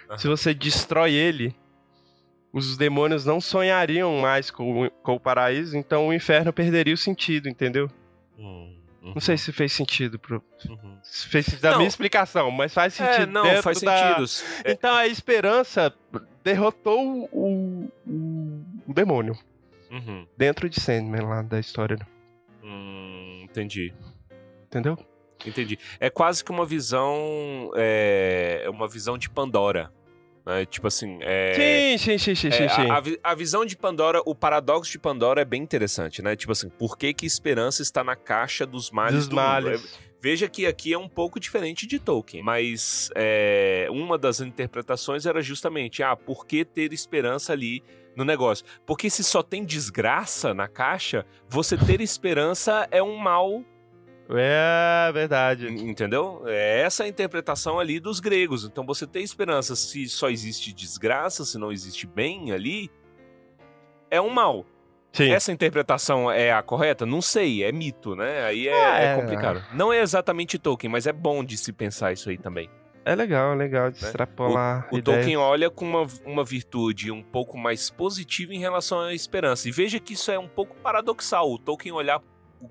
[0.09, 0.19] Aham.
[0.19, 1.55] Se você destrói ele,
[2.53, 6.99] os demônios não sonhariam mais com, o- com o paraíso, então o inferno perderia o
[6.99, 7.91] sentido, entendeu?
[8.39, 10.99] Hum, Não sei se fez sentido pro, uhum.
[11.03, 11.79] se fez sentido da Não.
[11.79, 13.23] minha explicação, mas faz sentido.
[13.23, 14.47] É, não, faz da- sentido.
[14.65, 15.95] É, Então a esperança
[16.45, 19.35] derrotou o, o, o demônio
[19.91, 20.27] uhum.
[20.37, 21.97] dentro de Sandman lá da história,
[22.63, 23.95] Hum, entendi.
[24.69, 24.97] Entendeu?
[25.45, 25.79] Entendi.
[25.99, 27.71] É quase que uma visão.
[27.75, 29.93] É uma visão de Pandora.
[30.45, 30.65] Né?
[30.67, 31.19] Tipo assim.
[31.23, 32.91] É, sim, sim, sim, sim, é, sim.
[32.91, 36.35] a, a vi- a visão de Pandora, o paradoxo de Pandora é bem interessante, né?
[36.35, 39.45] Tipo assim, por que, que esperança está na caixa dos males Dos do mundo?
[39.45, 39.85] males.
[40.05, 45.25] É, Veja que aqui é um pouco diferente de Tolkien, mas é, uma das interpretações
[45.27, 47.85] era justamente, ah, por que ter esperança ali
[48.17, 48.67] no negócio?
[48.85, 53.63] Porque se só tem desgraça na caixa, você ter esperança é um mal
[54.31, 55.67] É verdade.
[55.69, 56.43] Entendeu?
[56.47, 58.65] É essa a interpretação ali dos gregos.
[58.65, 62.91] Então você tem esperança se só existe desgraça, se não existe bem ali,
[64.11, 64.67] é um mal.
[65.13, 65.31] Sim.
[65.31, 67.07] Essa interpretação é a correta?
[67.07, 68.45] Não sei, é mito, né?
[68.45, 69.05] Aí é, É.
[69.07, 69.65] é complicado.
[69.73, 72.69] Não é exatamente Tolkien, mas é bom de se pensar isso aí também.
[73.07, 74.07] É legal, é legal de Né?
[74.09, 75.05] extrapolar O ideias.
[75.21, 79.67] Tolkien olha com uma, uma virtude um pouco mais positiva em relação à esperança.
[79.67, 81.51] E veja que isso é um pouco paradoxal.
[81.51, 82.21] O Tolkien olhar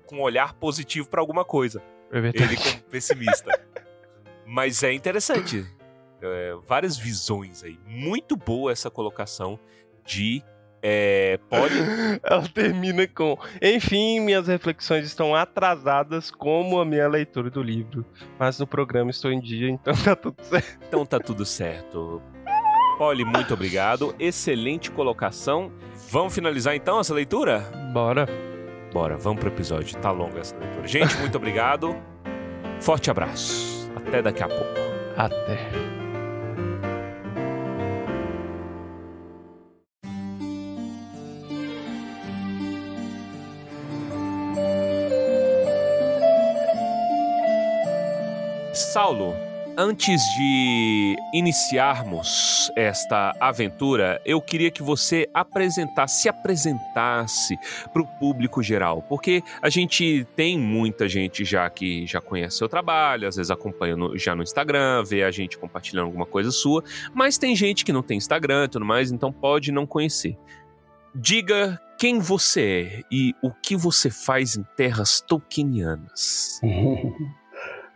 [0.06, 1.82] com um olhar positivo para alguma coisa.
[2.10, 2.54] É verdade.
[2.54, 3.50] ele como pessimista.
[4.46, 5.66] Mas é interessante.
[6.20, 7.78] É, várias visões aí.
[7.86, 9.58] Muito boa essa colocação
[10.04, 10.42] de
[10.82, 11.80] é, Polly.
[12.22, 13.38] Ela termina com.
[13.60, 18.04] Enfim, minhas reflexões estão atrasadas como a minha leitura do livro.
[18.38, 20.78] Mas no programa estou em dia, então tá tudo certo.
[20.86, 22.22] Então tá tudo certo.
[22.96, 24.14] Polly, muito obrigado.
[24.18, 25.70] Excelente colocação.
[26.10, 27.60] Vamos finalizar então essa leitura?
[27.92, 28.26] Bora.
[28.92, 29.96] Bora, vamos pro episódio.
[29.98, 30.86] Tá longa essa leitura.
[30.86, 31.96] Gente, muito obrigado.
[32.80, 33.90] Forte abraço.
[33.96, 34.64] Até daqui a pouco.
[35.16, 35.58] Até.
[48.74, 49.34] Saulo,
[49.80, 57.56] antes de iniciarmos esta aventura, eu queria que você apresentasse, se apresentasse
[57.92, 62.68] para o público geral, porque a gente tem muita gente já que já conhece seu
[62.68, 66.82] trabalho, às vezes acompanha no, já no Instagram, vê a gente compartilhando alguma coisa sua,
[67.14, 70.36] mas tem gente que não tem Instagram e tudo mais, então pode não conhecer.
[71.14, 76.60] Diga quem você é e o que você faz em terras tolkienianas.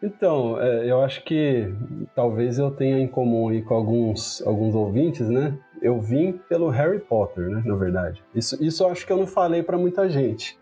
[0.03, 1.72] Então, é, eu acho que
[2.14, 5.57] talvez eu tenha em comum aí com alguns, alguns ouvintes, né?
[5.80, 7.62] Eu vim pelo Harry Potter, né?
[7.64, 8.22] Na verdade.
[8.34, 10.59] Isso, isso eu acho que eu não falei para muita gente.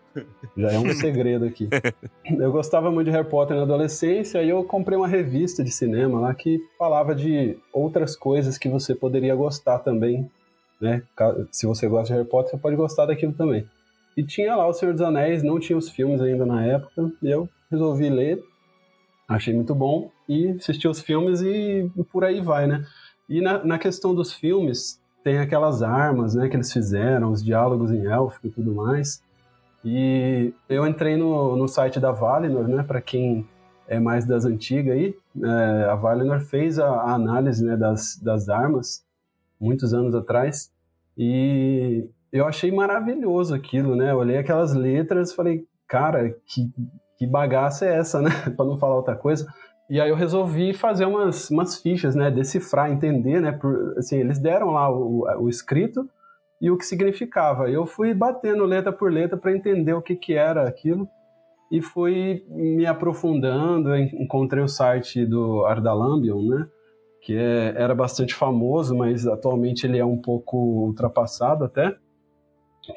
[0.55, 1.69] Já é um segredo aqui.
[2.37, 6.19] Eu gostava muito de Harry Potter na adolescência e eu comprei uma revista de cinema
[6.19, 10.29] lá que falava de outras coisas que você poderia gostar também,
[10.79, 11.01] né?
[11.51, 13.65] Se você gosta de Harry Potter, você pode gostar daquilo também.
[14.15, 17.31] E tinha lá O Senhor dos Anéis, não tinha os filmes ainda na época, e
[17.31, 18.43] eu resolvi ler
[19.35, 22.85] Achei muito bom e assisti os filmes e por aí vai, né?
[23.29, 27.91] E na, na questão dos filmes, tem aquelas armas, né, que eles fizeram, os diálogos
[27.91, 29.23] em élfico e tudo mais.
[29.85, 33.47] E eu entrei no, no site da Valinor, né, para quem
[33.87, 38.49] é mais das antigas aí, é, a Valinor fez a, a, análise, né, das, das
[38.49, 39.03] armas
[39.59, 40.71] muitos anos atrás
[41.17, 44.11] e eu achei maravilhoso aquilo, né?
[44.11, 46.71] Eu olhei aquelas letras, falei, cara, que
[47.21, 48.31] que bagaça é essa, né?
[48.57, 49.45] para não falar outra coisa.
[49.87, 52.31] E aí eu resolvi fazer umas, umas fichas, né?
[52.31, 53.51] Decifrar, entender, né?
[53.51, 56.09] Por, assim, eles deram lá o, o escrito
[56.59, 57.69] e o que significava.
[57.69, 61.07] Eu fui batendo letra por letra para entender o que, que era aquilo
[61.71, 63.95] e fui me aprofundando.
[63.95, 66.67] Encontrei o site do Ardalambion, né?
[67.21, 71.95] Que é, era bastante famoso, mas atualmente ele é um pouco ultrapassado até,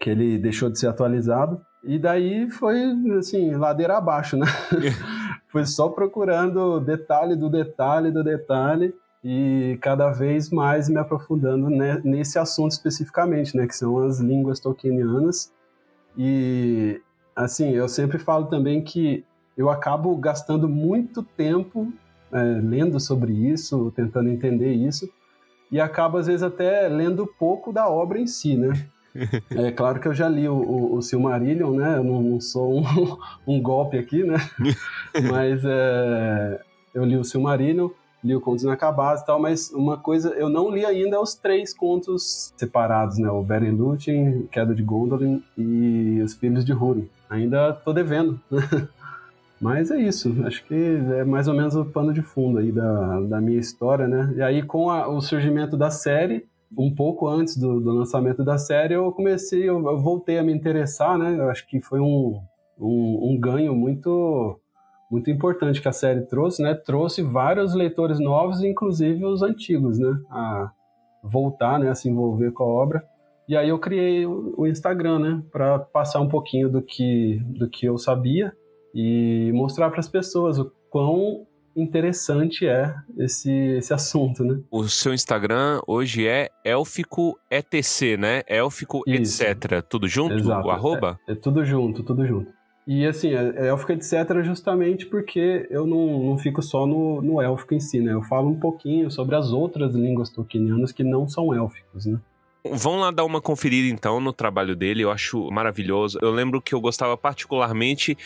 [0.01, 1.61] que ele deixou de ser atualizado.
[1.85, 2.83] E daí foi,
[3.19, 4.47] assim, ladeira abaixo, né?
[5.49, 11.69] foi só procurando detalhe do detalhe do detalhe e cada vez mais me aprofundando
[12.03, 13.67] nesse assunto especificamente, né?
[13.67, 15.53] Que são as línguas tolkienianas.
[16.17, 17.01] E,
[17.35, 19.25] assim, eu sempre falo também que
[19.57, 21.93] eu acabo gastando muito tempo
[22.33, 25.09] é, lendo sobre isso, tentando entender isso,
[25.71, 28.89] e acabo, às vezes, até lendo pouco da obra em si, né?
[29.51, 31.97] É claro que eu já li o, o, o Silmarillion, né?
[31.99, 32.85] Eu não, não sou um,
[33.47, 34.37] um, golpe aqui, né?
[35.31, 36.61] Mas é,
[36.93, 37.91] eu li o Silmarillion,
[38.23, 41.75] li o Contos Inacabados e tal, mas uma coisa, eu não li ainda os três
[41.75, 43.29] contos separados, né?
[43.29, 47.09] O Beren Lúthien, Queda de Gondolin e Os Filhos de Húrin.
[47.29, 48.41] Ainda tô devendo.
[49.61, 53.21] Mas é isso, acho que é mais ou menos o pano de fundo aí da,
[53.21, 54.33] da minha história, né?
[54.37, 56.45] E aí, com a, o surgimento da série,
[56.77, 60.53] um pouco antes do, do, lançamento da série, eu comecei, eu, eu, voltei a me
[60.53, 61.37] interessar, né?
[61.39, 62.41] Eu acho que foi um,
[62.79, 64.59] um, um, ganho muito
[65.11, 66.75] muito importante que a série trouxe, né?
[66.75, 70.19] Trouxe vários leitores novos, inclusive os antigos, né?
[70.31, 70.71] A
[71.23, 71.89] voltar, né?
[71.91, 73.05] A se envolver com a obra.
[73.49, 75.43] E aí eu criei o, o Instagram, né?
[75.53, 78.53] Para passar um pouquinho do que do que eu sabia
[78.95, 81.47] e mostrar para as pessoas o quão
[81.77, 84.61] interessante é esse, esse assunto, né?
[84.71, 88.43] O seu Instagram hoje é élfico etc, né?
[88.47, 89.43] Élfico Isso.
[89.43, 89.83] etc.
[89.83, 90.35] Tudo junto?
[90.35, 90.67] Exato.
[90.67, 91.19] O arroba?
[91.27, 92.53] É, é, tudo junto, tudo junto.
[92.87, 97.41] E assim, é, é élfico etc justamente porque eu não, não fico só no, no
[97.41, 98.13] élfico em si, né?
[98.13, 102.19] Eu falo um pouquinho sobre as outras línguas tolkienianas que não são élficos, né?
[102.67, 106.19] Vão lá dar uma conferida então no trabalho dele, eu acho maravilhoso.
[106.23, 108.17] Eu lembro que eu gostava particularmente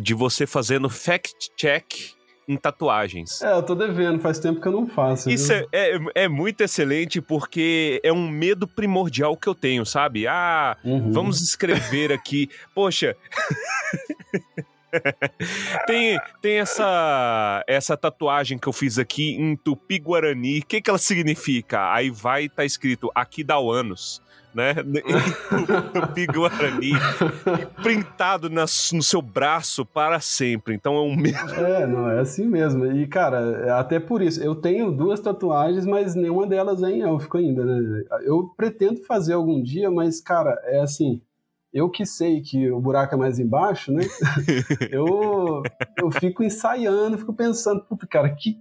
[0.00, 2.14] de você fazendo fact check
[2.48, 3.42] em tatuagens.
[3.42, 5.30] É, eu tô devendo, faz tempo que eu não faço.
[5.30, 10.26] Isso é, é, é, muito excelente porque é um medo primordial que eu tenho, sabe?
[10.26, 11.12] Ah, uhum.
[11.12, 12.48] vamos escrever aqui.
[12.74, 13.16] Poxa.
[15.86, 20.60] tem, tem essa essa tatuagem que eu fiz aqui em Tupi-Guarani.
[20.60, 21.92] O que, que ela significa?
[21.92, 24.22] Aí vai tá escrito aqui dá o anos
[24.54, 24.74] né?
[25.92, 26.92] Tupi Guarani,
[27.82, 30.74] printado nas, no seu braço para sempre.
[30.74, 31.54] Então é um medo.
[31.54, 32.86] É, não, é assim mesmo.
[32.86, 37.38] E, cara, até por isso, eu tenho duas tatuagens, mas nenhuma delas é em élfico
[37.38, 38.04] ainda, né?
[38.22, 41.20] Eu pretendo fazer algum dia, mas, cara, é assim.
[41.72, 44.02] Eu que sei que o buraco é mais embaixo, né?
[44.92, 45.60] eu,
[46.00, 48.56] eu fico ensaiando, fico pensando, puta, cara, que,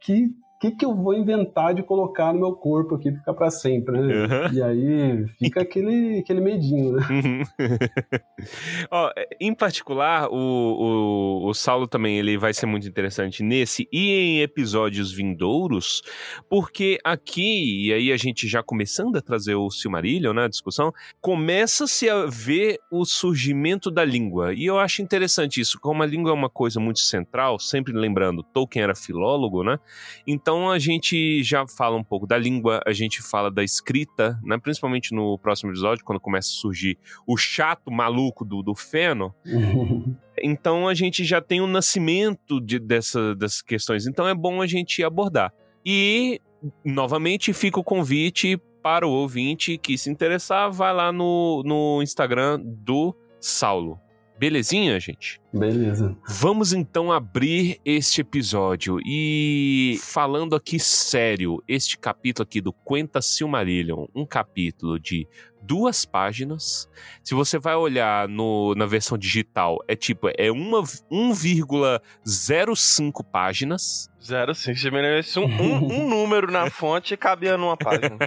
[0.00, 4.00] que que, que eu vou inventar de colocar no meu corpo aqui ficar pra sempre,
[4.00, 4.14] né?
[4.14, 4.52] Uhum.
[4.52, 7.06] E aí fica aquele, aquele medinho, né?
[7.10, 7.42] Uhum.
[8.90, 14.12] Ó, em particular, o, o, o Saulo também ele vai ser muito interessante nesse e
[14.12, 16.02] em episódios vindouros,
[16.48, 22.08] porque aqui, e aí a gente já começando a trazer o Silmarillion na discussão, começa-se
[22.08, 24.54] a ver o surgimento da língua.
[24.54, 28.42] E eu acho interessante isso, como a língua é uma coisa muito central, sempre lembrando,
[28.42, 29.78] Tolkien era filólogo, né?
[30.26, 34.58] Então a gente já fala um pouco da língua, a gente fala da escrita, né?
[34.58, 39.34] Principalmente no próximo episódio, quando começa a surgir o chato maluco do, do Feno.
[40.42, 44.06] Então a gente já tem o nascimento de, dessa, dessas questões.
[44.06, 45.50] Então é bom a gente abordar.
[45.82, 46.42] E,
[46.84, 52.60] novamente, fica o convite para o ouvinte que se interessar, vai lá no, no Instagram
[52.62, 53.98] do Saulo.
[54.38, 55.40] Belezinha, gente?
[55.52, 56.16] Beleza.
[56.28, 64.06] Vamos então abrir este episódio e falando aqui sério, este capítulo aqui do Quenta Silmarillion,
[64.14, 65.26] um capítulo de
[65.62, 66.86] duas páginas.
[67.22, 74.10] Se você vai olhar no, na versão digital, é tipo, é uma, 1,05 páginas.
[74.22, 74.74] Zero sim.
[74.74, 78.18] Se diminuísse um, um, um número na fonte, cabia numa página.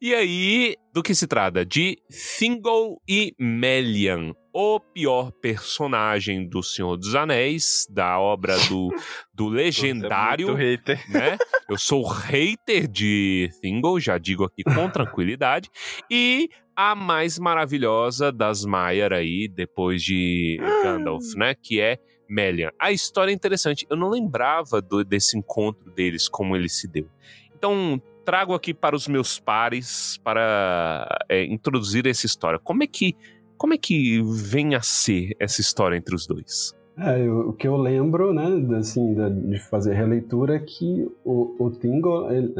[0.00, 1.64] E aí, do que se trata?
[1.64, 1.96] De
[2.38, 8.90] Thingol e Melian, o pior personagem do Senhor dos Anéis, da obra do,
[9.32, 11.10] do legendário, Muito hater.
[11.10, 11.38] né?
[11.68, 15.70] Eu sou hater de Thingol, já digo aqui com tranquilidade.
[16.10, 21.54] E a mais maravilhosa das Maiar aí, depois de Gandalf, né?
[21.54, 21.98] Que é
[22.28, 22.70] Melian.
[22.78, 23.86] A história é interessante.
[23.90, 27.08] Eu não lembrava do- desse encontro deles, como ele se deu.
[27.54, 32.58] Então, trago aqui para os meus pares para é, introduzir essa história.
[32.58, 33.14] Como é que
[33.62, 36.74] como é que vem a ser essa história entre os dois?
[36.98, 38.44] É, eu- o que eu lembro, né,
[38.76, 39.14] assim,
[39.48, 42.52] de fazer releitura é que o, o Tingle, ele-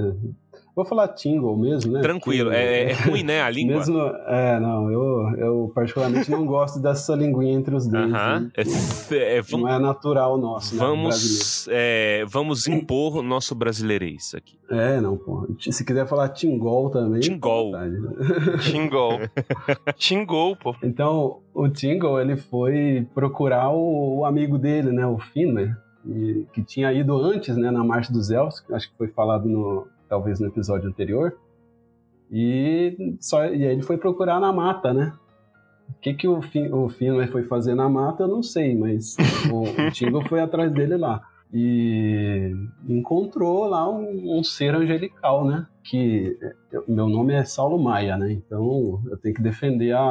[0.74, 2.00] vou falar Tingle mesmo, né?
[2.00, 3.76] Tranquilo, é, é ruim, né, a língua?
[3.78, 8.12] Mesmo, é, não, eu, eu particularmente não gosto dessa linguinha entre os dois.
[8.12, 8.40] Aham.
[8.40, 8.50] né?
[8.56, 11.02] É, é, vamos, Não é natural nosso, né, brasileiro.
[11.02, 14.58] vamos, é, vamos impor o nosso brasileirês aqui.
[14.70, 15.46] É, não, pô.
[15.60, 17.20] Se quiser falar Tingol também.
[17.20, 17.72] Tingol.
[17.72, 18.62] vontade.
[18.62, 19.18] Xingou.
[19.98, 20.74] Xingou, pô.
[20.82, 25.74] Então, o Tingle, ele foi procurar o, o amigo dele, né, o Finwë,
[26.06, 29.48] e- que tinha ido antes, né, na Marcha dos Elfos, que acho que foi falado
[29.48, 31.38] no, talvez no episódio anterior.
[32.30, 35.14] E, só, e aí ele foi procurar na mata, né?
[35.88, 39.16] O que, que o, Fin, o Finwë foi fazer na mata, eu não sei, mas
[39.50, 41.22] o, o Tingle foi atrás dele lá.
[41.50, 42.54] E
[42.88, 45.66] encontrou lá um, um ser angelical, né?
[45.82, 46.36] Que
[46.70, 48.32] eu- meu nome é Saulo Maia, né?
[48.32, 50.02] Então eu tenho que defender a,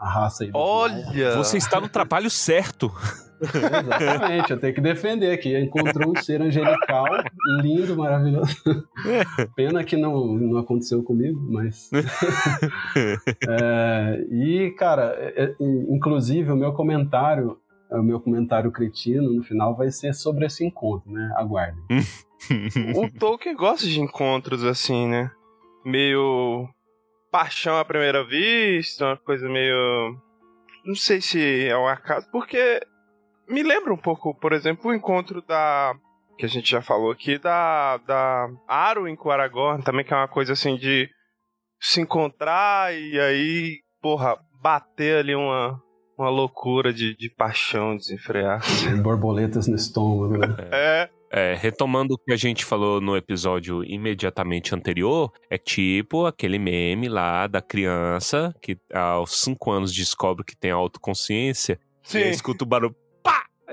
[0.00, 0.50] a raça aí.
[0.52, 1.36] Olha!
[1.36, 2.90] Você está no trabalho certo.
[3.40, 5.56] Exatamente, eu tenho que defender aqui.
[5.58, 7.04] Encontrou um ser angelical,
[7.62, 8.56] lindo, maravilhoso.
[9.54, 11.90] Pena que não, não aconteceu comigo, mas.
[13.48, 17.58] É, e, cara, é- é- inclusive o meu comentário,
[17.90, 21.32] o meu comentário cretino no final vai ser sobre esse encontro, né?
[21.36, 21.82] Aguardem.
[22.94, 25.30] O Tolkien gosta de encontros assim, né?
[25.84, 26.68] Meio
[27.32, 30.16] paixão à primeira vista, uma coisa meio.
[30.84, 32.80] Não sei se é um acaso, porque
[33.48, 35.94] me lembra um pouco, por exemplo, o encontro da.
[36.38, 37.98] Que a gente já falou aqui, da.
[37.98, 41.08] da Arwen com o Aragorn, também, que é uma coisa assim de
[41.80, 45.80] se encontrar e aí, porra, bater ali uma,
[46.18, 48.60] uma loucura de, de paixão desenfrear.
[49.02, 50.48] Borboletas no estômago, né?
[50.72, 56.58] É, É, retomando o que a gente falou no episódio imediatamente anterior, é tipo aquele
[56.58, 62.18] meme lá da criança que aos 5 anos descobre que tem autoconsciência sim.
[62.18, 62.94] e escuta o barulho!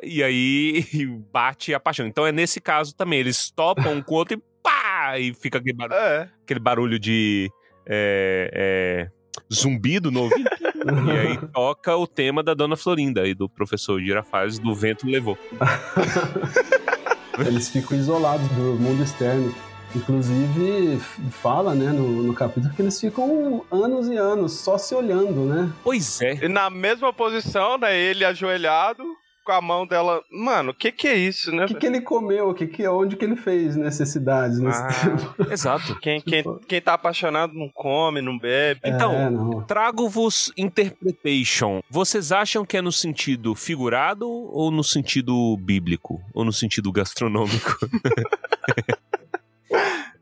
[0.01, 0.85] E aí
[1.31, 2.07] bate a paixão.
[2.07, 5.19] Então é nesse caso também, eles topam um com o outro e pá!
[5.19, 6.29] E fica aquele barulho, É.
[6.43, 7.51] aquele barulho de
[7.85, 9.11] é, é,
[9.53, 10.49] zumbido no ouvido.
[11.07, 15.37] e aí toca o tema da Dona Florinda e do professor Girafales do Vento Levou.
[17.45, 19.53] Eles ficam isolados do mundo externo.
[19.95, 25.45] Inclusive, fala, né, no, no capítulo que eles ficam anos e anos só se olhando,
[25.45, 25.71] né?
[25.83, 26.45] Pois é.
[26.45, 27.95] E na mesma posição, né?
[27.95, 29.03] Ele ajoelhado,
[29.43, 30.21] com a mão dela.
[30.31, 31.65] Mano, o que que é isso, né?
[31.65, 32.49] O que, que ele comeu?
[32.49, 34.87] O que que, onde que ele fez necessidades nesse Ah.
[34.87, 35.35] tempo?
[35.51, 35.99] Exato.
[35.99, 38.79] Quem, quem, quem tá apaixonado não come, não bebe.
[38.83, 39.61] Então, É, não.
[39.63, 41.81] Trago-vos interpretation.
[41.89, 46.21] Vocês acham que é no sentido figurado ou no sentido bíblico?
[46.33, 47.77] Ou no sentido gastronômico?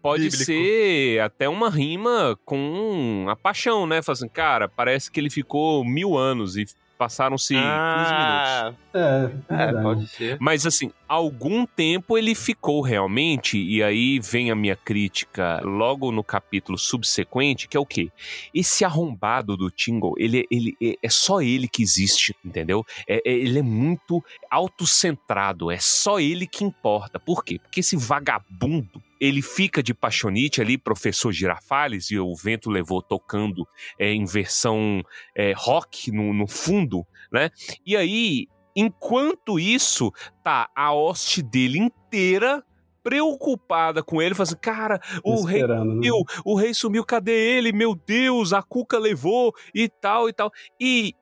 [0.01, 0.45] Pode Bíblico.
[0.45, 4.01] ser até uma rima com a paixão, né?
[4.01, 6.65] Fala assim, cara, parece que ele ficou mil anos e
[7.01, 8.79] Passaram-se 15 minutos.
[8.93, 9.83] É, É, verdade.
[9.83, 10.37] pode ser.
[10.39, 16.23] Mas assim, algum tempo ele ficou realmente, e aí vem a minha crítica logo no
[16.23, 18.11] capítulo subsequente, que é o quê?
[18.53, 22.85] Esse arrombado do Tingle, ele, ele é, é só ele que existe, entendeu?
[23.07, 27.19] É, é- ele é muito autocentrado, é só ele que importa.
[27.19, 27.57] Por quê?
[27.57, 33.67] Porque esse vagabundo, ele fica de paixonite ali, professor Girafales, e o vento levou tocando
[33.99, 35.03] é, em versão
[35.37, 37.51] é, rock no, no fundo, né?
[37.85, 40.11] E aí, enquanto isso,
[40.43, 42.63] tá a hoste dele inteira
[43.03, 45.77] preocupada com ele, falando assim, cara, o rei né?
[45.77, 46.15] sumiu,
[46.45, 47.71] o rei sumiu, cadê ele?
[47.71, 50.51] Meu Deus, a Cuca levou e tal e tal.
[50.79, 51.15] E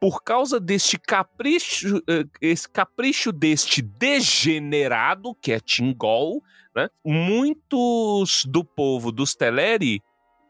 [0.00, 6.42] por causa deste capricho, eh, esse capricho deste degenerado, que é Tingol,
[6.74, 6.88] né?
[7.04, 10.02] Muitos do povo dos Teleri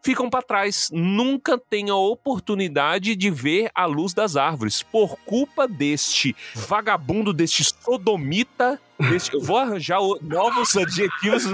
[0.03, 5.69] ficam para trás, nunca têm a oportunidade de ver a luz das árvores por culpa
[5.69, 9.35] deste vagabundo, deste sodomita, deste...
[9.35, 11.45] eu vou arranjar novos adjetivos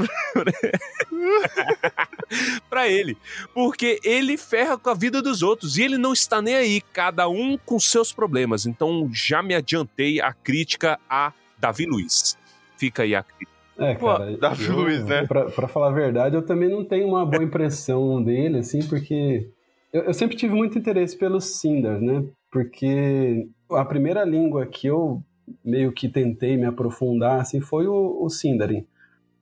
[2.71, 3.17] para ele,
[3.53, 7.29] porque ele ferra com a vida dos outros e ele não está nem aí, cada
[7.29, 8.67] um com seus problemas.
[8.67, 12.37] Então já me adiantei a crítica a Davi Luiz.
[12.77, 13.56] Fica aí a crítica.
[13.79, 14.37] É, Pô, cara.
[14.37, 15.27] Davi eu- Luiz, né?
[15.27, 19.49] Pra, pra falar a verdade, eu também não tenho uma boa impressão dele, assim, porque
[19.93, 22.25] eu, eu sempre tive muito interesse pelos Sindar, né?
[22.51, 25.23] Porque a primeira língua que eu
[25.65, 28.85] meio que tentei me aprofundar, assim, foi o, o Sindarin.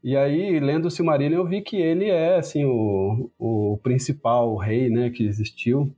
[0.02, 4.90] E aí, lendo o Silmarillion, eu vi que ele é, assim, o, o principal rei,
[4.90, 5.90] né, que existiu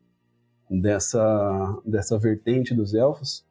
[0.70, 3.44] dessa, dessa vertente dos elfos.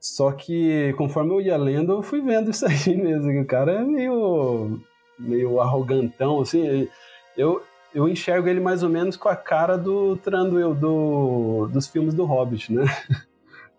[0.00, 3.72] Só que, conforme eu ia lendo, eu fui vendo isso aí mesmo, que o cara
[3.72, 4.80] é meio,
[5.18, 6.88] meio arrogantão, assim.
[7.36, 7.62] Eu,
[7.94, 12.24] eu enxergo ele mais ou menos com a cara do Tranduil do, dos filmes do
[12.24, 12.84] Hobbit, né?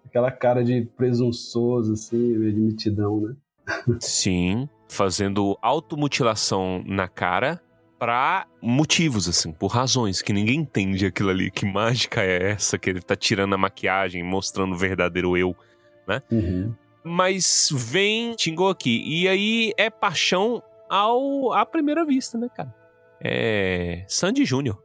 [0.05, 3.35] Aquela cara de presunçoso, assim, de mitidão, né?
[3.99, 7.61] Sim, fazendo automutilação na cara
[7.99, 11.51] pra motivos, assim, por razões que ninguém entende aquilo ali.
[11.51, 15.55] Que mágica é essa que ele tá tirando a maquiagem, mostrando o verdadeiro eu.
[16.31, 16.73] Uhum.
[17.03, 19.03] Mas vem, xingou aqui.
[19.05, 22.73] E aí é paixão ao à primeira vista, né, cara?
[23.21, 24.03] É.
[24.07, 24.83] Sandy Júnior.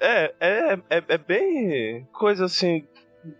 [0.00, 2.86] É, é, é, é bem coisa assim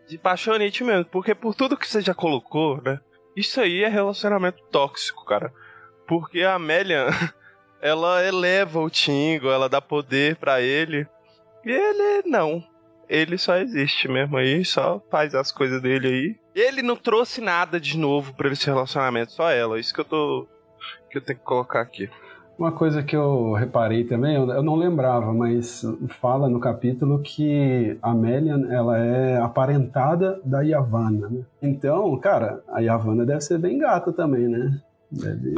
[0.07, 3.01] de paixonite mesmo, porque por tudo que você já colocou, né?
[3.35, 5.53] Isso aí é relacionamento tóxico, cara.
[6.07, 7.07] Porque a Amélia,
[7.81, 11.07] ela eleva o Tingo, ela dá poder pra ele.
[11.65, 12.63] E ele não.
[13.11, 16.37] Ele só existe mesmo aí, só faz as coisas dele aí.
[16.55, 19.81] Ele não trouxe nada de novo pra esse relacionamento, só ela.
[19.81, 20.47] Isso que eu tô.
[21.11, 22.09] que eu tenho que colocar aqui.
[22.57, 25.83] Uma coisa que eu reparei também, eu eu não lembrava, mas
[26.21, 31.41] fala no capítulo que a Melian, ela é aparentada da Yavanna, né?
[31.63, 34.79] Então, cara, a Yavanna deve ser bem gata também, né?
[35.11, 35.55] Deve...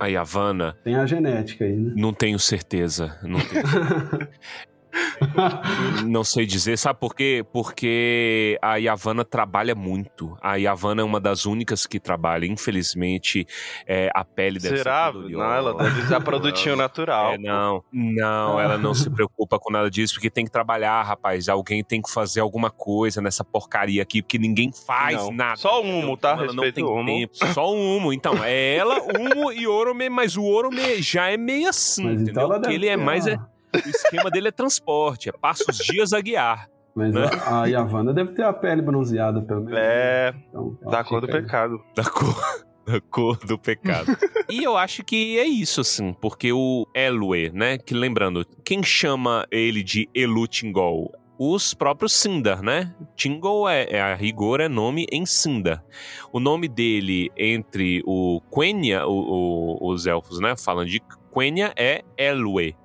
[0.00, 1.92] A Yavanna, Tem a genética aí, né?
[1.94, 3.18] não tenho certeza.
[3.22, 3.62] Não, tenho-
[6.06, 6.76] não sei dizer.
[6.76, 7.44] Sabe por quê?
[7.52, 10.36] Porque a Yavanna trabalha muito.
[10.40, 12.46] A Yavanna é uma das únicas que trabalha.
[12.46, 13.46] Infelizmente,
[13.86, 15.06] é, a pele deve Será?
[15.06, 15.90] ser toda Não, ela oleosa.
[15.94, 17.32] deve usar produtinho natural.
[17.32, 21.48] É, não, não, ela não se preocupa com nada disso, porque tem que trabalhar, rapaz.
[21.48, 25.32] Alguém tem que fazer alguma coisa nessa porcaria aqui, porque ninguém faz Não.
[25.32, 25.56] nada.
[25.56, 25.92] Só o?
[25.92, 26.32] Humo, tá?
[26.32, 27.06] Então ela não Respeita tem o Humo.
[27.06, 27.52] tempo.
[27.52, 28.12] Só o Humo.
[28.12, 32.30] Então, é ela, Humo e Orome, mas o Orome já é meio assim, Mas entendeu?
[32.32, 33.26] então ela Porque deve ele é ter mais.
[33.26, 33.38] É,
[33.74, 36.68] o esquema dele é transporte, é passa os dias a guiar.
[36.94, 37.24] Mas né?
[37.46, 39.78] a, a Yavanna deve ter a pele bronzeada, pelo menos.
[39.80, 41.42] É, Então, ela da cor do aí.
[41.42, 41.80] pecado.
[41.96, 42.36] Da cor,
[42.86, 44.14] da cor do pecado.
[44.50, 47.78] e eu acho que é isso, assim, porque o Elue, né?
[47.78, 51.10] Que lembrando, quem chama ele de Elu Tingol?
[51.38, 52.94] Os próprios Sindar, né?
[53.16, 55.82] Tingol é, é a rigor é nome em Sindar.
[56.30, 60.54] O nome dele entre o Quenya, o- o- os elfos, né?
[60.62, 61.00] Falam de
[61.34, 62.76] Quenya é Elue.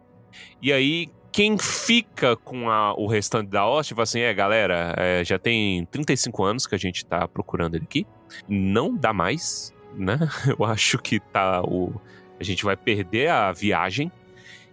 [0.62, 5.24] E aí quem fica com a- o restante da hoste fala assim: é, galera, é,
[5.24, 8.06] já tem 35 anos que a gente tá procurando ele aqui.
[8.48, 10.18] Não dá mais, né?
[10.60, 11.94] Eu acho que tá o.
[12.40, 14.12] A gente vai perder a viagem.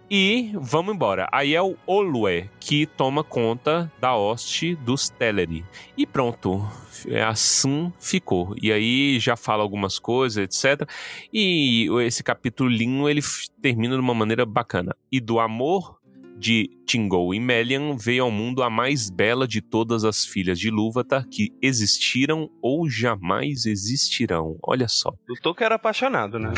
[0.09, 1.27] E vamos embora.
[1.31, 5.65] Aí é o Olue que toma conta da hoste dos Teleri.
[5.97, 6.63] E pronto.
[7.07, 8.55] É assim ficou.
[8.61, 10.87] E aí já fala algumas coisas, etc.
[11.33, 12.69] E esse capítulo
[13.09, 13.21] ele
[13.61, 14.95] termina de uma maneira bacana.
[15.11, 15.99] E do amor
[16.37, 20.69] de Tingol e Melian veio ao mundo a mais bela de todas as filhas de
[20.69, 24.57] Lúvatar que existiram ou jamais existirão.
[24.61, 25.11] Olha só.
[25.29, 26.49] O Tolkien era apaixonado, né?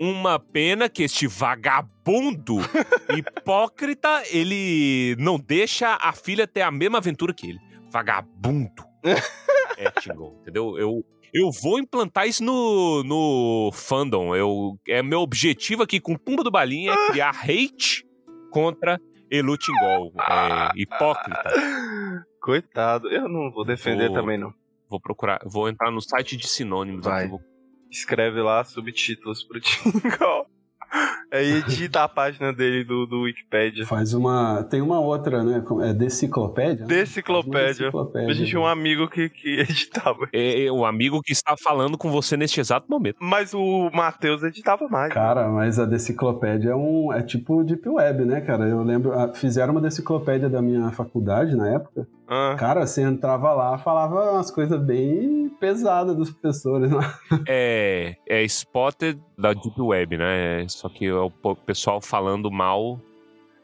[0.00, 2.58] Uma pena que este vagabundo
[3.16, 7.60] hipócrita, ele não deixa a filha ter a mesma aventura que ele.
[7.90, 8.84] Vagabundo.
[9.78, 10.78] Ettingon, entendeu?
[10.78, 14.34] Eu, eu vou implantar isso no, no fandom.
[14.34, 18.06] Eu, é meu objetivo aqui com Pumba do Balinha é criar hate
[18.50, 19.00] contra
[19.30, 20.12] Elutingol.
[20.18, 21.52] É, hipócrita.
[22.40, 24.52] Coitado, eu não vou defender Vou- também, não.
[24.88, 27.22] Vou procurar, vou entrar no site de sinônimos Vai.
[27.22, 27.30] aqui.
[27.30, 27.40] Vou...
[27.90, 30.46] Escreve lá subtítulos pro Tingle.
[31.32, 33.86] Aí edita a página dele do, do Wikipedia.
[33.86, 34.62] Faz uma.
[34.64, 35.62] Tem uma outra, né?
[35.82, 36.82] É deciclopédia?
[36.82, 36.86] né?
[36.86, 37.68] Deciclopédia.
[37.68, 38.30] Deciclopédia.
[38.30, 40.28] A gente tinha um amigo que, que editava.
[40.32, 43.16] É, é o amigo que está falando com você neste exato momento.
[43.20, 45.12] Mas o Matheus editava mais.
[45.12, 47.12] Cara, mas a deciclopédia é um.
[47.12, 48.66] É tipo Deep Web, né, cara?
[48.68, 49.12] Eu lembro.
[49.12, 52.06] ah, Fizeram uma deciclopédia da minha faculdade na época.
[52.28, 57.18] Ah, Cara, você entrava lá, falava umas coisas bem pesadas dos professores lá.
[57.46, 60.66] É, é Spotted da Deep Web, né?
[60.68, 63.00] Só que é o pessoal falando mal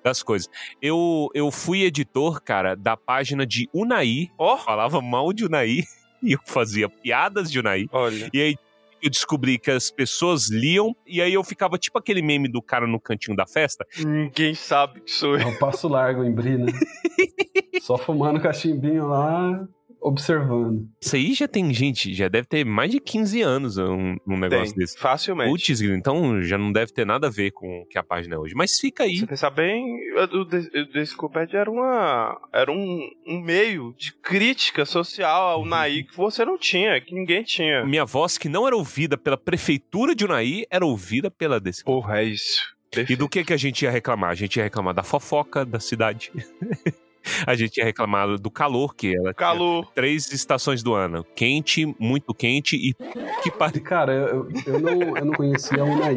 [0.03, 0.49] das coisas.
[0.81, 4.31] Eu, eu fui editor, cara, da página de Unai.
[4.39, 4.57] Ó.
[4.59, 5.81] Falava mal de Unai
[6.23, 7.87] e eu fazia piadas de Unai.
[7.93, 8.29] olha.
[8.33, 8.57] E aí
[9.03, 12.87] eu descobri que as pessoas liam e aí eu ficava tipo aquele meme do cara
[12.87, 13.85] no cantinho da festa.
[13.99, 15.41] Ninguém sabe que sou eu.
[15.41, 16.73] É o passo largo em Bri, né?
[17.83, 19.67] Só fumando cachimbinho lá,
[20.03, 20.89] observando.
[21.01, 24.75] Isso aí já tem gente, já deve ter mais de 15 anos um, um negócio
[24.75, 24.99] Tem, desse.
[24.99, 25.51] facilmente.
[25.51, 28.39] Putz, então já não deve ter nada a ver com o que a página é
[28.39, 28.55] hoje.
[28.55, 29.19] Mas fica aí.
[29.19, 29.85] Você pensar bem,
[30.33, 36.05] o Des- o Desculped era, uma, era um, um meio de crítica social ao Naí
[36.05, 37.85] que você não tinha, que ninguém tinha.
[37.85, 41.85] Minha voz, que não era ouvida pela prefeitura de Unai, era ouvida pela desse.
[41.85, 42.61] Porra, é isso.
[43.09, 44.31] E do que que a gente ia reclamar?
[44.31, 46.31] A gente ia reclamar da fofoca da cidade.
[47.47, 49.91] a gente ia reclamar do calor, que ela tinha Calor.
[49.95, 51.25] três estações do ano.
[51.35, 52.95] Quente, muito quente e
[53.43, 53.83] que E, pariu.
[53.83, 56.17] cara, eu, eu, não, eu não conhecia a Unai.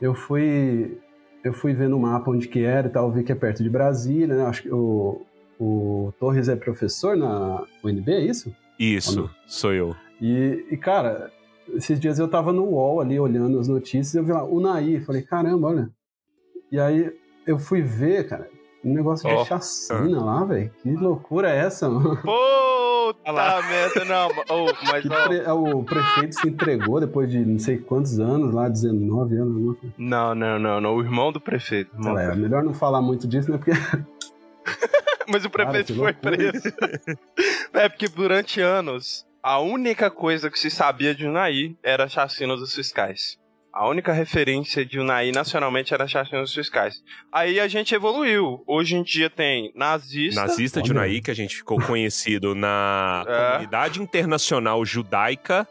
[0.00, 0.98] Eu fui,
[1.44, 3.70] eu fui ver no mapa onde que era e tal, vi que é perto de
[3.70, 4.44] Brasília, né?
[4.46, 5.22] Acho que o,
[5.58, 8.54] o Torres é professor na UNB, é isso?
[8.78, 9.96] Isso, sou eu.
[10.20, 11.32] E, e, cara,
[11.74, 15.00] esses dias eu tava no UOL ali olhando as notícias e eu vi lá, Unai,
[15.00, 15.90] falei, caramba, olha.
[16.70, 17.12] E aí
[17.46, 18.48] eu fui ver, cara,
[18.90, 19.42] um negócio Ó.
[19.42, 20.70] de chacina lá, velho.
[20.82, 22.16] Que loucura é essa, mano?
[22.16, 23.62] Puta lá.
[23.62, 24.28] merda, não.
[24.48, 28.68] Oh, mas ó, pre- o prefeito se entregou depois de não sei quantos anos lá,
[28.68, 29.94] 19 anos, alguma coisa.
[29.98, 30.94] Não, não, não, não.
[30.96, 31.94] O irmão do prefeito.
[31.96, 33.58] irmão do É, melhor não falar muito disso, né?
[33.58, 33.72] Porque
[35.30, 36.68] Mas o prefeito Cara, foi preso.
[37.74, 42.56] é porque durante anos, a única coisa que se sabia de Unai era a chacina
[42.56, 43.38] dos fiscais.
[43.78, 47.00] A única referência de Unai nacionalmente era dos fiscais.
[47.30, 48.60] Aí a gente evoluiu.
[48.66, 50.40] Hoje em dia tem nazista.
[50.40, 50.90] Nazista de.
[50.90, 53.46] Unai, que a gente ficou conhecido na É.
[53.52, 55.64] comunidade internacional judaica,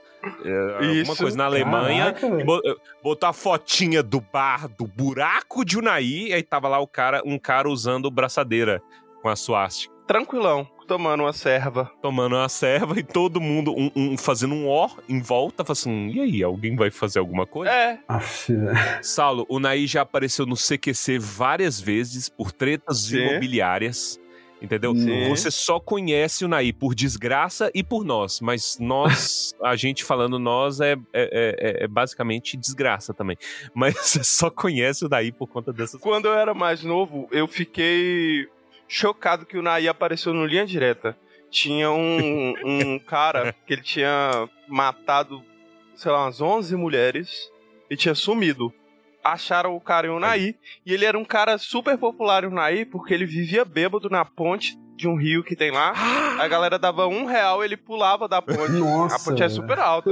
[0.45, 1.17] é, alguma Isso.
[1.17, 2.13] coisa na Alemanha.
[2.13, 2.45] Caraca.
[2.45, 2.61] Bo-
[3.03, 7.37] Botou a fotinha do bar do buraco de Unai, aí tava lá o cara, um
[7.37, 8.81] cara usando braçadeira
[9.21, 9.93] com a suástica.
[10.07, 11.91] Tranquilão, tomando uma serva.
[12.01, 16.07] Tomando uma serva e todo mundo um- um- fazendo um ó em volta, falando assim:
[16.09, 17.71] e aí, alguém vai fazer alguma coisa?
[17.71, 18.51] É, Aff.
[19.01, 23.17] Saulo, o Naí já apareceu no CQC várias vezes por tretas Sim.
[23.17, 24.19] imobiliárias.
[24.59, 24.95] Entendeu?
[24.95, 25.29] Sim.
[25.29, 28.41] Você só conhece o Naí por desgraça e por nós.
[28.41, 33.37] Mas nós, a gente falando nós, é, é, é- é basicamente desgraça também.
[33.71, 37.47] Mas você só conhece o Naí por conta dessas quando eu era mais novo, eu
[37.47, 38.47] fiquei
[38.87, 41.17] chocado que o Naí apareceu no Linha Direta.
[41.49, 45.43] Tinha um, um cara que ele tinha matado,
[45.95, 47.49] sei lá, umas 11 mulheres
[47.89, 48.73] e tinha sumido.
[49.23, 53.13] Acharam o cara em Unai e ele era um cara super popular em Unai porque
[53.13, 55.93] ele vivia bêbado na ponte de um rio que tem lá.
[56.39, 58.71] A galera dava um real, ele pulava da ponte.
[58.73, 60.11] Nossa, a ponte é super alta.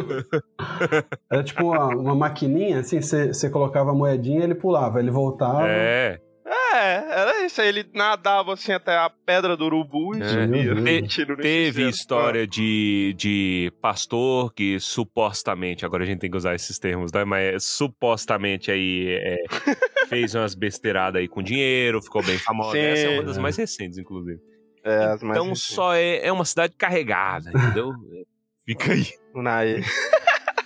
[1.29, 5.67] Era tipo uma, uma maquininha, assim, você você colocava a moedinha ele pulava, ele voltava.
[5.67, 6.19] É.
[6.45, 7.59] É, era isso.
[7.59, 10.45] Aí ele nadava assim até a pedra do urubu e É.
[10.45, 11.13] Deus.
[11.13, 16.53] Tiro no Teve história de, de pastor que supostamente, agora a gente tem que usar
[16.53, 17.23] esses termos, né?
[17.23, 19.37] Mas supostamente aí é,
[20.07, 22.73] fez umas besteiradas aí com dinheiro, ficou bem famosa.
[22.73, 22.79] Sim.
[22.79, 24.39] Essa é uma das mais recentes, inclusive.
[24.83, 25.73] É, as mais então recentes.
[25.73, 27.91] só é, é uma cidade carregada, entendeu?
[28.67, 29.07] Fica aí.
[29.33, 29.83] Unai.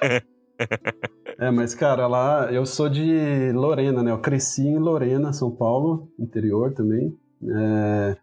[1.39, 4.11] É, mas cara, lá eu sou de Lorena, né?
[4.11, 7.15] Eu cresci em Lorena, São Paulo, interior também.
[7.43, 8.17] É,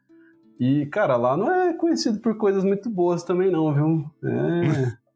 [0.60, 4.04] E, cara, lá não é conhecido por coisas muito boas também, não, viu?
[4.24, 4.96] É.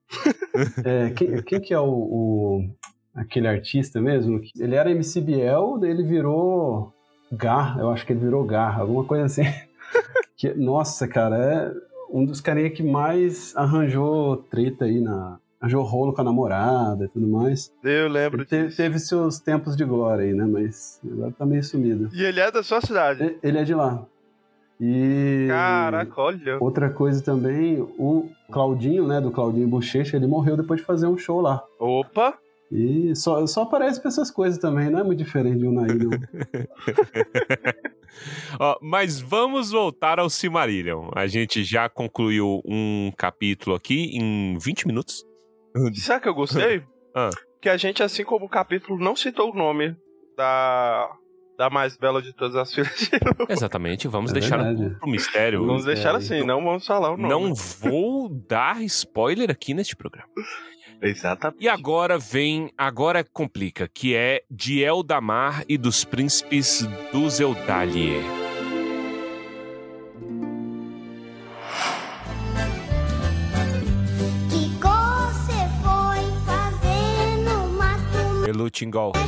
[0.84, 2.64] É, quem, quem que é o, o-
[3.14, 4.40] aquele artista mesmo?
[4.58, 6.92] Ele era MC Biel, daí ele virou
[7.32, 9.42] Gar, eu acho que ele virou Gar, alguma coisa assim.
[10.36, 11.72] Que, nossa, cara, é
[12.12, 15.38] um dos carinha que mais arranjou treta aí na.
[15.60, 17.70] Arranjou rolo com a namorada e tudo mais.
[17.84, 18.76] Eu lembro Ele te- disso.
[18.78, 20.46] teve seus tempos de glória aí, né?
[20.46, 22.08] Mas agora tá meio sumido.
[22.14, 23.22] E ele é da sua cidade.
[23.24, 24.02] E- Ele é de lá.
[24.80, 26.56] E Caraca, olha.
[26.58, 31.18] outra coisa também, o Claudinho, né, do Claudinho Bochecha, ele morreu depois de fazer um
[31.18, 31.62] show lá.
[31.78, 32.38] Opa!
[32.72, 35.92] E só, só aparece pra essas coisas também, não é muito diferente de um Naí,
[35.98, 36.10] não.
[38.58, 41.10] Ó, mas vamos voltar ao Silmarillion.
[41.14, 45.24] A gente já concluiu um capítulo aqui em 20 minutos.
[45.94, 46.82] Sabe o que eu gostei?
[47.14, 47.30] Ah.
[47.60, 49.94] Que a gente, assim como o capítulo, não citou o nome
[50.36, 51.08] da,
[51.58, 53.46] da mais bela de todas as filhas de Lu.
[53.48, 54.96] Exatamente, vamos É deixar verdade.
[54.98, 55.66] pro mistério.
[55.66, 57.28] Vamos deixar é, assim, não vamos falar o nome.
[57.28, 60.28] Não vou dar spoiler aqui neste programa.
[61.02, 61.62] Exatamente.
[61.62, 68.39] E agora vem, agora complica, que é de Eldamar e dos príncipes dos Eudalier.
[78.68, 79.18] Mato?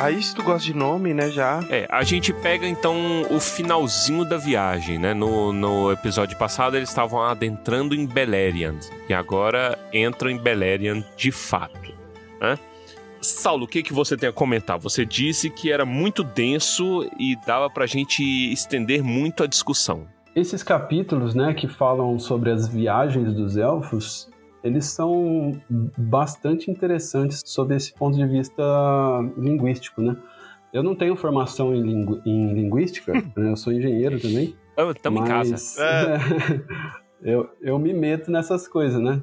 [0.00, 1.60] Aí, se tu gosta de nome, né, já.
[1.68, 2.96] É, a gente pega então
[3.30, 5.12] o finalzinho da viagem, né?
[5.12, 8.78] No, no episódio passado eles estavam adentrando em Beleriand
[9.08, 11.92] e agora entram em Beleriand de fato,
[12.40, 12.56] né?
[13.20, 14.78] Saulo, o que, que você tem a comentar?
[14.78, 20.06] Você disse que era muito denso e dava pra gente estender muito a discussão.
[20.36, 24.30] Esses capítulos, né, que falam sobre as viagens dos elfos,
[24.62, 25.60] eles são
[25.96, 28.62] bastante interessantes sob esse ponto de vista
[29.36, 30.16] linguístico, né?
[30.72, 33.50] Eu não tenho formação em, lingu- em linguística, né?
[33.50, 34.54] eu sou engenheiro também.
[34.94, 35.50] Estamos em casa.
[35.52, 35.76] mas,
[37.22, 39.20] eu, eu me meto nessas coisas, né?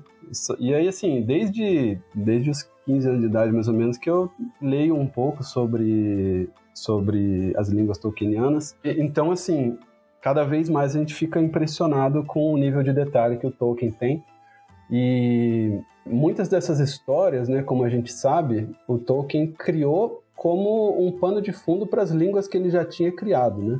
[0.59, 4.31] E aí, assim, desde, desde os 15 anos de idade, mais ou menos, que eu
[4.61, 8.77] leio um pouco sobre, sobre as línguas tolkienianas.
[8.83, 9.77] Então, assim,
[10.21, 13.91] cada vez mais a gente fica impressionado com o nível de detalhe que o Tolkien
[13.91, 14.23] tem.
[14.89, 21.41] E muitas dessas histórias, né, como a gente sabe, o Tolkien criou como um pano
[21.41, 23.79] de fundo para as línguas que ele já tinha criado, né?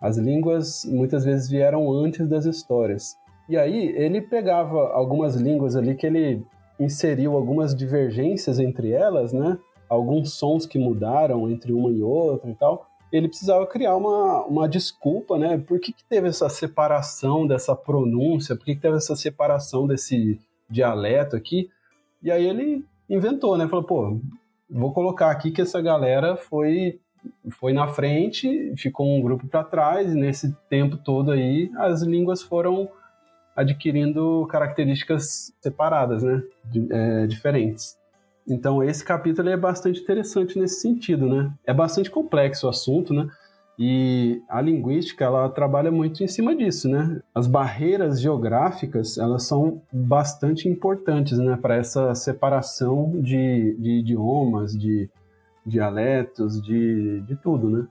[0.00, 3.16] As línguas muitas vezes vieram antes das histórias.
[3.48, 6.44] E aí ele pegava algumas línguas ali que ele
[6.78, 9.58] inseriu algumas divergências entre elas, né?
[9.88, 12.86] Alguns sons que mudaram entre uma e outra e tal.
[13.12, 15.58] Ele precisava criar uma, uma desculpa, né?
[15.58, 18.56] Por que, que teve essa separação dessa pronúncia?
[18.56, 21.70] Por que, que teve essa separação desse dialeto aqui?
[22.22, 23.68] E aí ele inventou, né?
[23.68, 24.18] Falou, pô,
[24.68, 26.98] vou colocar aqui que essa galera foi
[27.58, 32.40] foi na frente, ficou um grupo para trás, e nesse tempo todo aí as línguas
[32.40, 32.88] foram
[33.56, 36.42] adquirindo características separadas, né?
[36.64, 37.96] Di- é, diferentes.
[38.46, 41.52] Então esse capítulo é bastante interessante nesse sentido, né?
[41.64, 43.28] É bastante complexo o assunto, né?
[43.78, 47.20] E a linguística ela trabalha muito em cima disso, né?
[47.34, 51.58] As barreiras geográficas elas são bastante importantes, né?
[51.60, 55.10] Para essa separação de, de idiomas, de
[55.64, 57.86] dialetos, de, de tudo, né?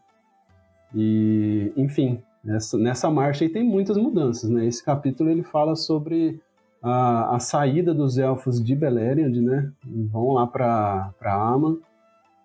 [0.95, 4.67] E, enfim, nessa, nessa marcha aí tem muitas mudanças, né?
[4.67, 6.39] Esse capítulo ele fala sobre
[6.81, 9.71] a, a saída dos elfos de Beleriand, né?
[9.83, 11.77] Vão lá para Aman.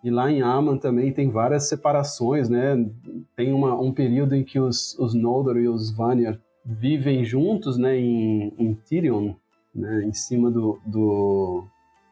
[0.03, 2.89] E lá em Aman também tem várias separações, né?
[3.37, 7.99] Tem uma, um período em que os, os Noldor e os Vanir vivem juntos, né?
[7.99, 9.35] Em, em Tirion,
[9.75, 10.05] né?
[10.05, 11.65] Em cima do, do,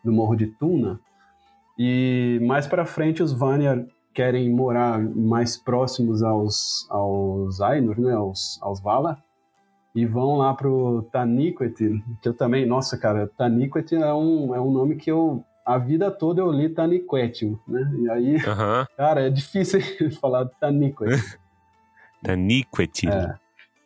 [0.04, 1.00] do Morro de Tuna.
[1.78, 3.86] E mais para frente os Vanir
[4.18, 8.12] querem morar mais próximos aos, aos Ainur, né?
[8.14, 9.22] Aos, aos Valar
[9.94, 14.72] e vão lá pro Taniquetil, que eu também, nossa, cara, Taniquetil é um, é um
[14.72, 17.88] nome que eu, a vida toda eu li Taniquetil, né?
[18.00, 18.36] E aí,
[18.96, 19.80] cara, é difícil
[20.20, 21.16] falar Taniquetil.
[22.24, 23.12] Taniquetil.
[23.12, 23.38] É.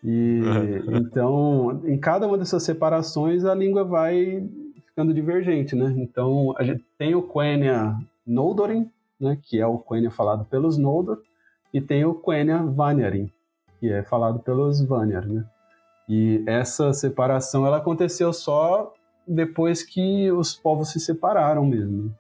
[0.03, 0.41] E
[0.89, 4.49] então, em cada uma dessas separações, a língua vai
[4.87, 5.95] ficando divergente, né?
[5.99, 8.91] Então, a gente tem o Quenya Noldorin,
[9.23, 11.19] né, que é o Quenya falado pelos Noldor,
[11.73, 13.31] e tem o Quenya Vanyarin,
[13.79, 15.45] que é falado pelos Vanyar, né?
[16.09, 18.93] E essa separação ela aconteceu só
[19.27, 22.15] depois que os povos se separaram mesmo.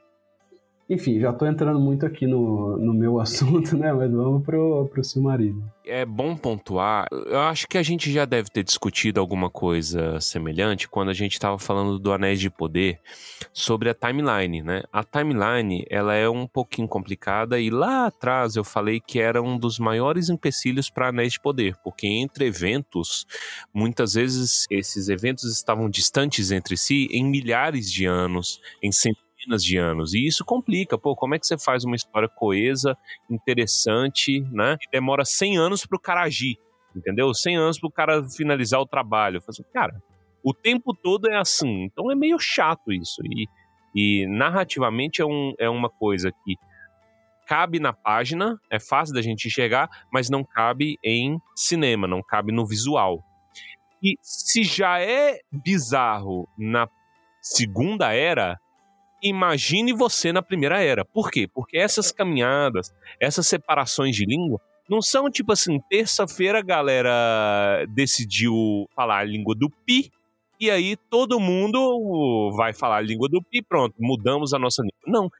[0.93, 3.91] Enfim, já estou entrando muito aqui no, no meu assunto, né?
[3.95, 5.63] Mas vamos pro, pro Silmarillion.
[5.87, 7.07] É bom pontuar.
[7.11, 11.33] Eu acho que a gente já deve ter discutido alguma coisa semelhante quando a gente
[11.33, 13.01] estava falando do Anéis de Poder
[13.55, 14.83] sobre a timeline, né?
[14.93, 19.59] A timeline, ela é um pouquinho complicada e lá atrás eu falei que era um
[19.59, 23.27] dos maiores empecilhos para Anéis de Poder, porque entre eventos,
[23.73, 29.22] muitas vezes esses eventos estavam distantes entre si em milhares de anos, em centenas
[29.63, 30.15] de anos.
[30.15, 32.97] E isso complica, pô, como é que você faz uma história coesa,
[33.31, 34.77] interessante, né?
[34.81, 36.57] E demora 100 anos pro cara agir.
[36.95, 37.33] entendeu?
[37.33, 39.39] 100 anos pro cara finalizar o trabalho.
[39.39, 40.03] Eu assim, cara,
[40.43, 43.23] o tempo todo é assim, então é meio chato isso.
[43.25, 43.47] E,
[43.95, 46.57] e narrativamente é, um, é uma coisa que
[47.47, 52.53] cabe na página, é fácil da gente enxergar, mas não cabe em cinema, não cabe
[52.53, 53.23] no visual.
[54.03, 56.89] E se já é bizarro na
[57.41, 58.59] segunda era,
[59.23, 61.05] imagine você na primeira era.
[61.05, 61.49] Por quê?
[61.53, 68.89] Porque essas caminhadas, essas separações de língua, não são tipo assim, terça-feira a galera decidiu
[68.95, 70.11] falar a língua do pi,
[70.61, 74.99] e aí todo mundo vai falar a língua do pi, pronto, mudamos a nossa língua.
[75.07, 75.31] Não.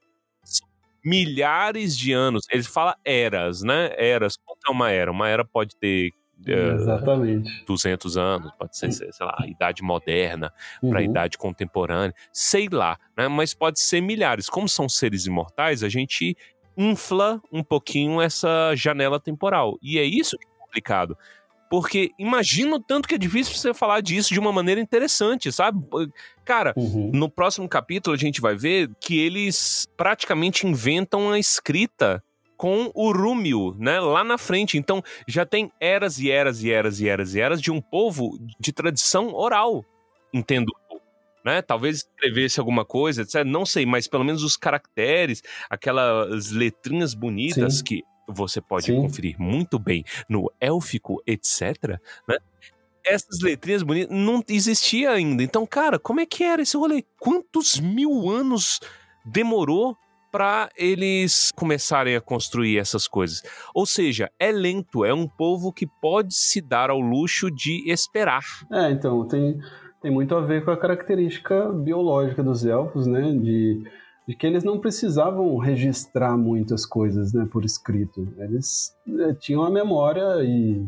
[1.05, 2.45] Milhares de anos.
[2.51, 3.91] Ele fala eras, né?
[3.97, 4.37] Eras.
[4.37, 5.11] Qual é uma era?
[5.11, 6.13] Uma era pode ter
[6.51, 7.65] Exatamente.
[7.67, 11.11] 200 anos, pode ser, sei lá, a idade moderna para a Uhum.
[11.11, 13.29] idade contemporânea, sei lá, né?
[13.29, 14.49] Mas pode ser milhares.
[14.49, 16.37] Como são seres imortais, a gente
[16.77, 19.79] infla um pouquinho essa janela temporal.
[19.83, 21.17] E é isso que é complicado.
[21.71, 25.79] Porque imagina o tanto que é difícil você falar disso de uma maneira interessante, sabe?
[26.45, 27.11] Cara, Uhum.
[27.15, 32.23] no próximo capítulo a gente vai ver que eles praticamente inventam a escrita
[32.63, 34.79] com o Rúmio, né, lá na frente.
[34.79, 38.39] Então já tem eras e eras e eras e eras e eras de um povo
[38.61, 39.85] de tradição oral,
[40.33, 40.73] entendo
[41.45, 41.61] né?
[41.61, 43.45] Talvez escrevesse alguma coisa, etc.
[43.45, 47.85] Não sei, mas pelo menos os caracteres, aquelas letrinhas bonitas Sim.
[47.85, 48.95] que você pode Sim.
[48.95, 51.99] conferir muito bem no élfico, etc,
[52.29, 52.37] né?
[53.05, 55.43] Essas letrinhas bonitas não existia ainda.
[55.43, 57.05] Então, cara, como é que era esse rolê?
[57.19, 58.79] Quantos mil anos
[59.25, 59.99] demorou
[60.33, 63.43] para eles começarem a construir essas coisas?
[63.75, 68.43] Ou seja, é lento, é um povo que pode se dar ao luxo de esperar.
[68.73, 69.61] É, então, tem,
[70.01, 73.21] tem muito a ver com a característica biológica dos elfos, né?
[73.33, 73.85] De,
[74.27, 78.27] de que eles não precisavam registrar muitas coisas, né, por escrito.
[78.39, 80.87] Eles eh, tinham a memória e,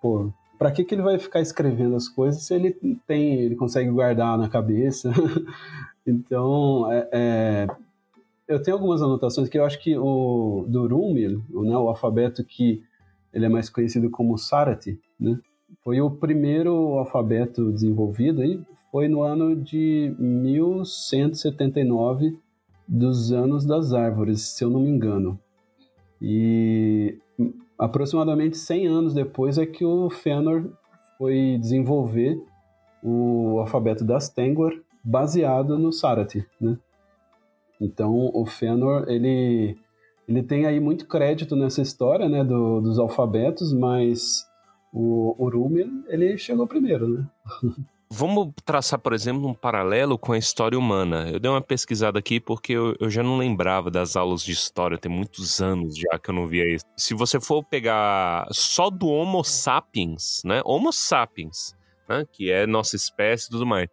[0.00, 2.76] pô, pra que, que ele vai ficar escrevendo as coisas se ele
[3.06, 5.10] tem, ele consegue guardar na cabeça?
[6.06, 7.66] então, é, é,
[8.48, 12.84] eu tenho algumas anotações que eu acho que o o, né, o alfabeto que
[13.32, 15.36] ele é mais conhecido como Sarati, né?
[15.82, 22.38] Foi o primeiro alfabeto desenvolvido aí, foi no ano de 1179
[22.86, 25.38] dos anos das árvores, se eu não me engano.
[26.22, 27.18] E
[27.78, 30.70] aproximadamente 100 anos depois é que o Fëanor
[31.18, 32.40] foi desenvolver
[33.02, 34.72] o alfabeto das Tengwar
[35.02, 36.78] baseado no Sarati, né?
[37.80, 39.76] Então o Fëanor, ele
[40.28, 44.44] ele tem aí muito crédito nessa história, né, do- dos alfabetos, mas
[44.92, 47.26] o Urumil, ele chegou primeiro, né?
[48.08, 51.28] Vamos traçar, por exemplo, um paralelo com a história humana.
[51.28, 54.96] Eu dei uma pesquisada aqui porque eu, eu já não lembrava das aulas de história,
[54.96, 56.84] tem muitos anos já que eu não via isso.
[56.96, 60.62] Se você for pegar só do Homo sapiens, né?
[60.64, 61.74] Homo sapiens,
[62.08, 62.24] né?
[62.32, 63.88] Que é nossa espécie e tudo mais.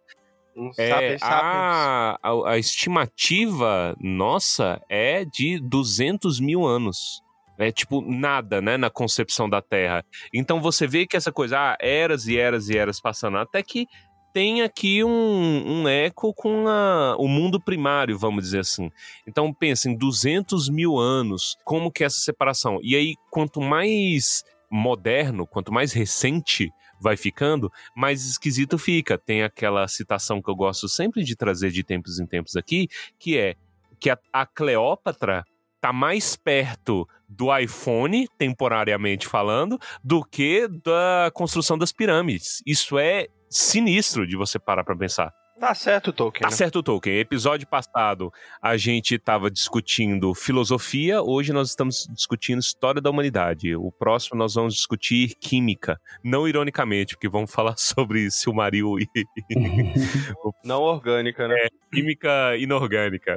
[0.56, 1.42] Um É, sapiens, sapiens.
[1.42, 7.22] a, a, a estimativa nossa é de 200 mil anos.
[7.58, 10.04] É tipo nada, né, na concepção da Terra.
[10.32, 13.86] Então você vê que essa coisa, ah, eras e eras e eras passando, até que
[14.32, 18.90] tem aqui um, um eco com a- o mundo primário, vamos dizer assim.
[19.28, 22.80] Então pensa em 200 mil anos, como que é essa separação?
[22.82, 26.72] E aí, quanto mais moderno, quanto mais recente
[27.04, 29.18] vai ficando, mais esquisito fica.
[29.18, 32.88] Tem aquela citação que eu gosto sempre de trazer de tempos em tempos aqui,
[33.18, 33.54] que é
[34.00, 35.44] que a, a Cleópatra
[35.80, 42.62] tá mais perto do iPhone, temporariamente falando, do que da construção das pirâmides.
[42.66, 45.32] Isso é sinistro de você parar pra pensar.
[45.58, 46.42] Tá certo, Tolkien.
[46.42, 46.56] Tá né?
[46.56, 47.18] certo, Tolkien.
[47.20, 53.74] Episódio passado a gente tava discutindo filosofia, hoje nós estamos discutindo história da humanidade.
[53.76, 55.98] O próximo nós vamos discutir química.
[56.24, 59.06] Não ironicamente, porque vamos falar sobre Silmaril e
[60.64, 61.54] Não orgânica, né?
[61.92, 63.36] química inorgânica.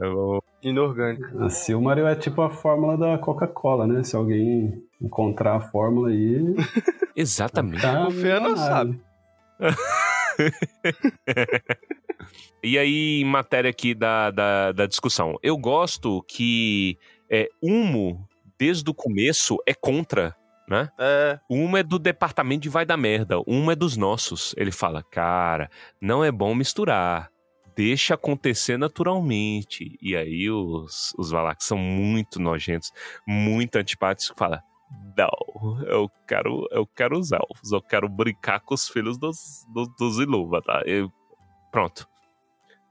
[0.64, 1.46] Inorgânica.
[1.46, 4.04] A Silmaril é tipo a fórmula da Coca-Cola, né?
[4.04, 6.56] Se alguém encontrar a fórmula aí,
[7.16, 7.82] Exatamente.
[7.82, 8.58] tá O Fëanor milionário.
[8.58, 9.07] sabe.
[12.64, 15.38] E aí, matéria aqui da, da, da discussão.
[15.42, 16.98] Eu gosto que
[17.30, 18.28] é, Humo,
[18.58, 20.36] desde o começo, é contra,
[20.68, 20.90] né?
[21.00, 24.54] É, Uma é do departamento de vai da merda, uma é dos nossos.
[24.58, 25.70] Ele fala, cara,
[26.02, 27.30] não é bom misturar.
[27.76, 29.98] Deixa acontecer naturalmente.
[30.02, 32.92] E aí os, os Valax são muito nojentos,
[33.26, 34.34] muito antipáticos.
[34.36, 34.64] Fala,
[35.18, 39.88] não, eu quero, eu quero os elfos, eu quero brincar com os filhos dos, dos,
[39.98, 40.82] dos Iluva, tá?
[40.86, 41.12] Eu-
[41.72, 42.08] pronto.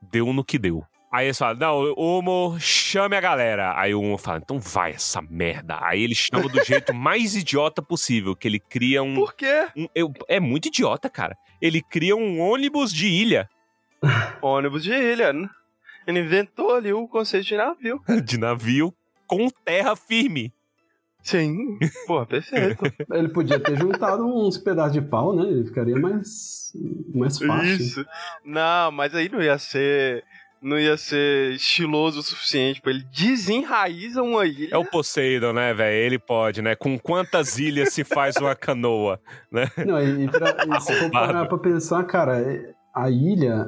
[0.03, 0.85] Deu no que deu.
[1.11, 3.79] Aí eles falam, não, Humo, chame a galera.
[3.79, 5.79] Aí o Humo fala, então vai essa merda.
[5.81, 9.15] Aí ele chama do jeito mais idiota possível, que ele cria um...
[9.15, 9.69] Por quê?
[9.77, 11.37] um- eu- é muito idiota, cara.
[11.63, 13.49] Ele cria um ônibus de ilha.
[14.43, 15.33] Ônibus de ilha.
[15.33, 15.49] né?
[16.07, 18.01] Ele inventou ali o conceito de navio.
[18.25, 18.93] de navio
[19.27, 20.53] com terra firme.
[21.27, 21.77] Sim.
[22.07, 22.85] Pô, perfeito.
[23.13, 25.43] Ele podia ter juntado uns pedaços de pau, né?
[25.43, 26.73] Ele ficaria mais,
[27.13, 27.75] mais fácil.
[27.75, 28.07] Isso.
[28.45, 30.25] Não, mas aí não ia ser.
[30.63, 32.81] Não ia ser estiloso o suficiente.
[32.81, 32.91] Pô.
[32.91, 34.69] Ele desenraiza uma ilha.
[34.73, 35.95] É o Poseidon, né, velho?
[35.95, 36.75] Ele pode, né?
[36.77, 39.21] Com quantas ilhas se faz uma canoa?
[39.51, 42.39] Não, e, pra, e se for parar pra pensar, cara,
[42.95, 43.67] a ilha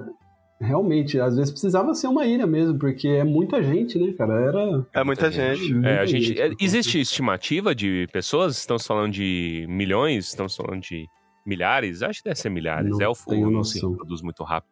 [0.61, 4.35] realmente, às vezes precisava ser uma ilha mesmo, porque é muita gente, né, cara?
[4.41, 4.87] Era.
[4.93, 5.73] É muita gente.
[5.73, 8.57] muita É, a gente, é, existe estimativa de pessoas?
[8.59, 10.27] Estamos falando de milhões?
[10.29, 11.07] Estamos falando de
[11.47, 12.03] milhares?
[12.03, 12.91] Acho que deve ser milhares.
[12.91, 13.91] Não Elfo tenho não se noção.
[13.93, 14.71] reproduz muito rápido.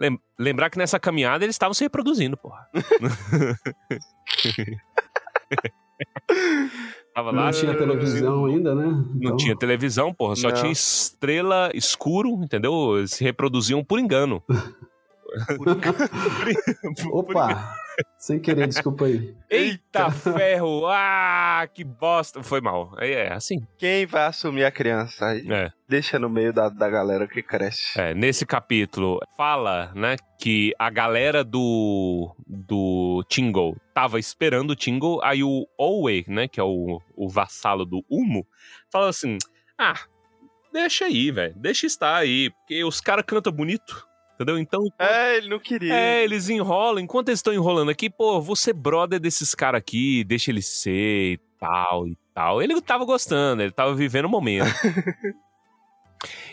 [0.00, 2.66] Lem- Lembrar que nessa caminhada eles estavam se reproduzindo, porra.
[7.14, 7.44] Tava lá.
[7.46, 8.86] Não se tinha televisão ainda, né?
[8.86, 10.34] Não Então, tinha televisão, porra.
[10.34, 10.54] Só Não.
[10.56, 12.98] tinha estrela escuro, entendeu?
[12.98, 14.42] Eles Se reproduziam por engano.
[17.10, 17.74] Opa!
[18.18, 19.34] Sem querer, desculpa aí.
[19.48, 20.86] Eita ferro!
[20.86, 22.42] Ah, que bosta!
[22.42, 22.94] Foi mal.
[22.98, 23.64] É, é assim.
[23.78, 25.46] Quem vai assumir a criança aí?
[25.50, 25.70] É.
[25.88, 27.98] Deixa no meio da, da galera que cresce.
[28.00, 35.20] É, nesse capítulo fala, né, que a galera do do Tingle tava esperando o Tingle,
[35.22, 38.46] aí o Owe, né, que é o, o vassalo do Humo,
[38.90, 39.38] fala assim:
[39.78, 40.00] "Ah,
[40.72, 41.54] deixa aí, velho.
[41.56, 44.58] Deixa estar aí, porque os caras cantam bonito." Entendeu?
[44.58, 45.94] Então, É, ele não queria.
[45.94, 47.02] é, eles enrolam.
[47.02, 51.40] Enquanto eles estão enrolando aqui, pô, você brother desses caras aqui, deixa ele ser e
[51.58, 52.60] tal e tal.
[52.62, 54.66] Ele tava gostando, ele tava vivendo o momento.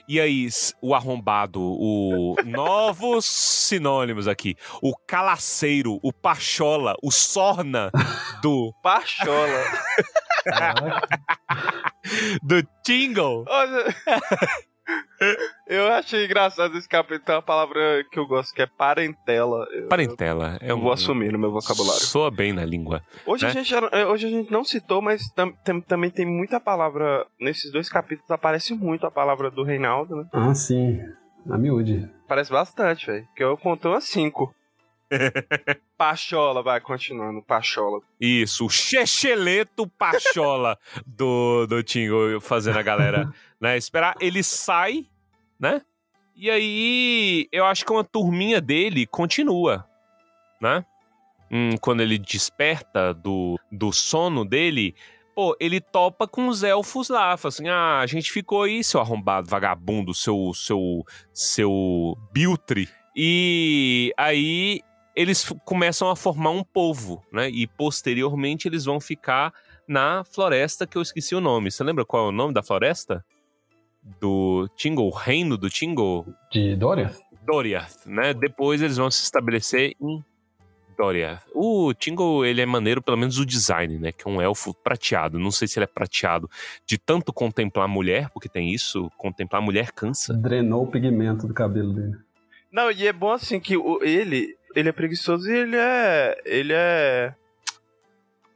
[0.07, 0.49] E aí,
[0.81, 4.57] o arrombado, o novos sinônimos aqui.
[4.81, 7.89] O calaceiro, o pachola, o sorna
[8.41, 9.63] do, Pachola.
[12.43, 13.45] Do Tingle.
[13.47, 13.95] Olha,
[15.67, 17.21] eu achei engraçado esse capítulo.
[17.25, 19.65] Tem uma palavra que eu gosto, que é parentela.
[19.71, 20.57] Eu, Parentela.
[20.61, 22.01] É eu um, vou assumir no meu vocabulário.
[22.01, 23.01] Soa bem na língua.
[23.25, 23.49] Hoje, né?
[23.51, 27.25] a gente, eh, hoje a gente não citou, mas tam- tam- também tem muita palavra.
[27.39, 30.25] Nesses dois capítulos aparece muito a palavra do Reinaldo, né?
[30.33, 30.99] Ah, sim.
[31.49, 32.09] A miúde.
[32.27, 33.27] Parece bastante, velho.
[33.35, 34.53] Que eu contei umas cinco.
[35.97, 37.41] Pachola, vai continuando.
[37.43, 37.99] Pachola.
[38.19, 44.15] Isso, o checheleto pachola do, do Tingo fazendo a galera né, esperar.
[44.19, 45.05] Ele sai,
[45.61, 45.81] né?
[46.35, 49.87] E aí, eu acho que uma turminha dele continua,
[50.59, 50.83] né?
[51.51, 54.95] Hum, quando ele desperta do, do sono dele,
[55.35, 57.37] pô, ele topa com os elfos lá.
[57.37, 62.89] Fala assim: ah, a gente ficou aí, seu arrombado, vagabundo, seu, seu, seu biltre.
[63.15, 64.81] E aí
[65.15, 67.49] eles começam a formar um povo, né?
[67.49, 69.53] E posteriormente eles vão ficar
[69.87, 71.69] na floresta que eu esqueci o nome.
[71.69, 73.23] Você lembra qual é o nome da floresta?
[74.19, 76.25] Do Tingle, o reino do Tingle?
[76.51, 77.11] De Dória?
[77.43, 78.33] Doriath, né?
[78.33, 80.23] Depois eles vão se estabelecer em
[80.97, 81.43] Doriath.
[81.53, 84.11] O Tingle, ele é maneiro, pelo menos o design, né?
[84.11, 85.39] Que é um elfo prateado.
[85.39, 86.49] Não sei se ele é prateado
[86.85, 90.33] de tanto contemplar mulher, porque tem isso, contemplar mulher cansa.
[90.33, 92.17] Drenou o pigmento do cabelo dele.
[92.71, 94.55] Não, e é bom assim que o, ele.
[94.73, 96.41] Ele é preguiçoso e ele é.
[96.45, 97.35] Ele é.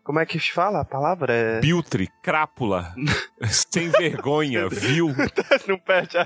[0.06, 1.34] Como é que se fala a palavra?
[1.34, 1.60] É.
[1.60, 2.94] Biltre, crápula,
[3.49, 5.07] sem vergonha, vil.
[5.68, 6.26] não perde a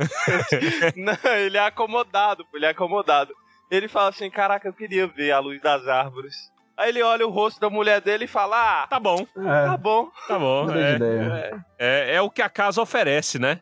[0.98, 3.34] Não, ele é acomodado, ele é acomodado.
[3.72, 6.36] Ele fala assim: Caraca, eu queria ver a luz das árvores.
[6.80, 9.78] Aí ele olha o rosto da mulher dele e fala: Ah, Tá bom, tá É,
[9.78, 10.08] bom.
[10.28, 10.66] tá bom.
[10.66, 11.66] grande É, ideia.
[11.78, 13.60] é, é o que a casa oferece, né?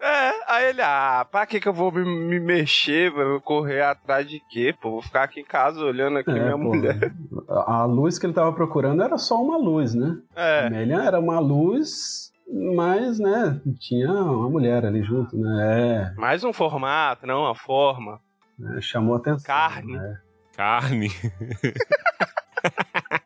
[0.00, 4.28] É, aí ele, ah, pra que que eu vou me, me mexer, vou correr atrás
[4.28, 4.90] de quê, pô?
[4.92, 6.58] Vou ficar aqui em casa olhando aqui É, minha pô.
[6.58, 7.12] mulher.
[7.48, 10.16] A a luz que ele tava procurando era só uma luz, né?
[10.36, 12.30] A É, Melian era uma luz,
[12.76, 16.14] mas, né, tinha uma mulher ali junto, né?
[16.16, 18.20] mais um formato, não uma forma.
[18.60, 19.46] É, né, chamou atenção.
[19.46, 19.94] Carne.
[19.94, 20.18] né?
[20.56, 21.08] Carne,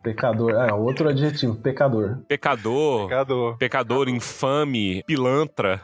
[0.02, 0.52] Pecador.
[0.52, 2.18] É, outro adjetivo, pecador.
[2.28, 3.56] pecador, Pecador.
[3.58, 5.80] pecador infame, pilantra.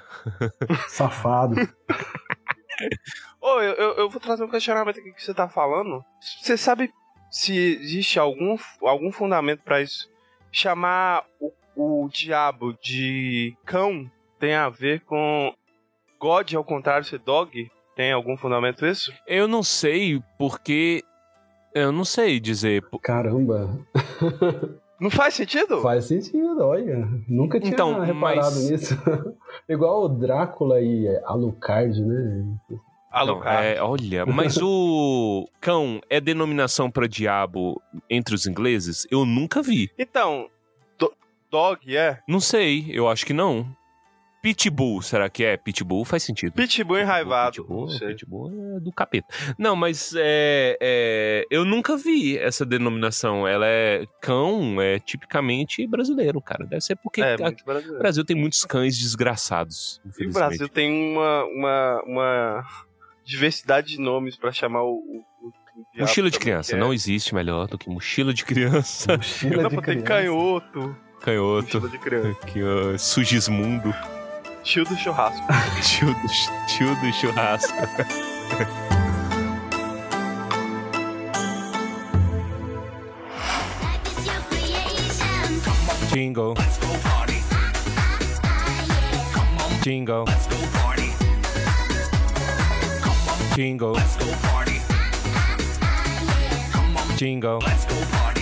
[0.89, 1.57] Safado.
[3.41, 6.05] Ô, eu, eu, eu vou trazer um questionamento aqui que você tá falando.
[6.41, 6.93] Você sabe
[7.31, 10.09] se existe algum, algum fundamento pra isso?
[10.51, 15.53] Chamar o, o diabo de cão tem a ver com
[16.19, 17.71] God ao contrário ser dog?
[17.97, 19.13] Tem algum fundamento isso?
[19.27, 21.03] Eu não sei porque.
[21.75, 22.85] Eu não sei dizer.
[23.03, 23.71] Caramba.
[25.01, 25.81] Não faz sentido?
[25.81, 27.09] Faz sentido, olha.
[27.29, 28.99] Nunca tinha Então, reparado mas- nisso.
[29.69, 32.45] Igual o Drácula e Alucard, né?
[32.69, 32.81] Não,
[33.13, 33.65] Alucard.
[33.65, 37.81] é, olha, mas o cão é denominação para diabo
[38.11, 39.07] entre os ingleses?
[39.09, 39.89] Eu nunca vi.
[39.97, 40.49] Então,
[40.99, 41.13] do-
[41.49, 42.19] dog é?
[42.27, 43.65] Não sei, eu acho que não.
[44.43, 45.57] Pitbull, será que é?
[45.57, 46.53] Pitbull faz sentido.
[46.53, 47.57] Pitbull enraivado.
[47.57, 48.09] Pitbull, não sei.
[48.09, 49.27] Pitbull é do capeta.
[49.59, 53.47] Não, mas é, é, eu nunca vi essa denominação.
[53.49, 56.65] Ela é cão, é tipicamente brasileiro, cara.
[56.67, 57.99] Deve ser porque É, brasileiro.
[57.99, 60.01] Brasil tem muitos cães desgraçados.
[60.19, 60.33] E o.
[60.33, 62.65] Brasil tem uma, uma, uma
[63.25, 64.95] diversidade de nomes pra chamar o.
[64.95, 65.25] o-
[65.79, 69.17] o diabo Mochila de criança, é- não existe melhor do que mochila de criança.
[69.17, 70.07] Mochila Dá de pra ter criança.
[70.07, 70.97] canhoto.
[71.21, 71.81] Canhoto.
[71.81, 72.47] Mochila de criança.
[72.47, 73.95] Que ó, sugismundo.
[74.65, 75.47] Tio do churrasco.
[75.83, 76.29] Tio do,
[76.67, 77.75] tio do churrasco.
[84.51, 85.55] Creation.
[86.13, 86.55] Jingle.
[89.83, 90.27] Jingle.
[93.55, 93.97] Jingle.
[97.17, 98.38] Jingle.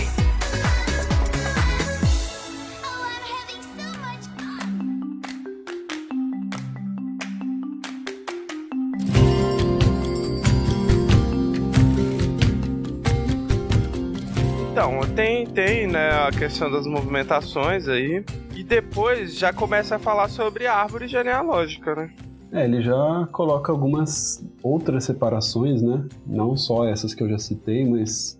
[14.77, 18.23] Então, tem, tem, né, a questão das movimentações aí.
[18.55, 22.13] E depois já começa a falar sobre a árvore genealógica, né?
[22.51, 26.05] É, ele já coloca algumas outras separações, né?
[26.27, 28.39] Não só essas que eu já citei, mas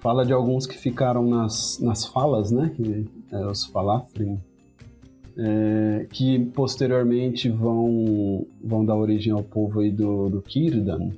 [0.00, 2.70] fala de alguns que ficaram nas, nas falas, né?
[2.76, 4.38] Que, é, os falafrim.
[5.34, 11.08] É, que posteriormente vão, vão dar origem ao povo aí do, do Kirdan.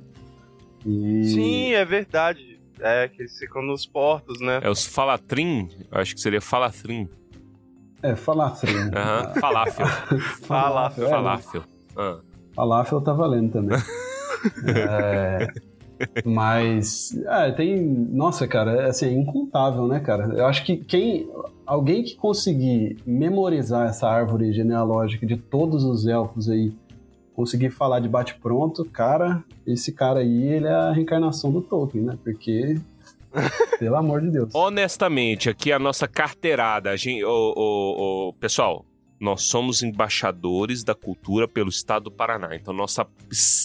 [0.85, 1.23] E...
[1.25, 2.56] Sim, é verdade.
[2.79, 4.59] É, que eles ficam nos portos, né?
[4.61, 7.09] É os falatrim, eu acho que seria falatrim.
[8.01, 8.89] É, falafrim.
[8.95, 9.87] Aham, falafel.
[10.43, 11.63] Falafel, Falafel.
[11.95, 12.19] Ah.
[12.55, 13.77] Falafel tá valendo também.
[14.67, 15.47] É,
[16.23, 17.83] mas, é, tem.
[17.83, 20.25] Nossa, cara, é, assim, é incontável, né, cara?
[20.25, 21.27] Eu acho que quem.
[21.65, 26.71] Alguém que conseguir memorizar essa árvore genealógica de todos os elfos aí,
[27.37, 32.17] conseguir falar de bate-pronto, cara, esse cara aí, ele é a reencarnação do Tolkien, né?
[32.23, 32.81] Porque.
[33.77, 34.55] Pelo amor de Deus.
[34.55, 38.83] Honestamente, aqui a nossa carteirada, a gente, ô, ô, ô, pessoal,
[39.19, 42.55] nós somos embaixadores da cultura pelo estado do Paraná.
[42.55, 43.07] Então nossa,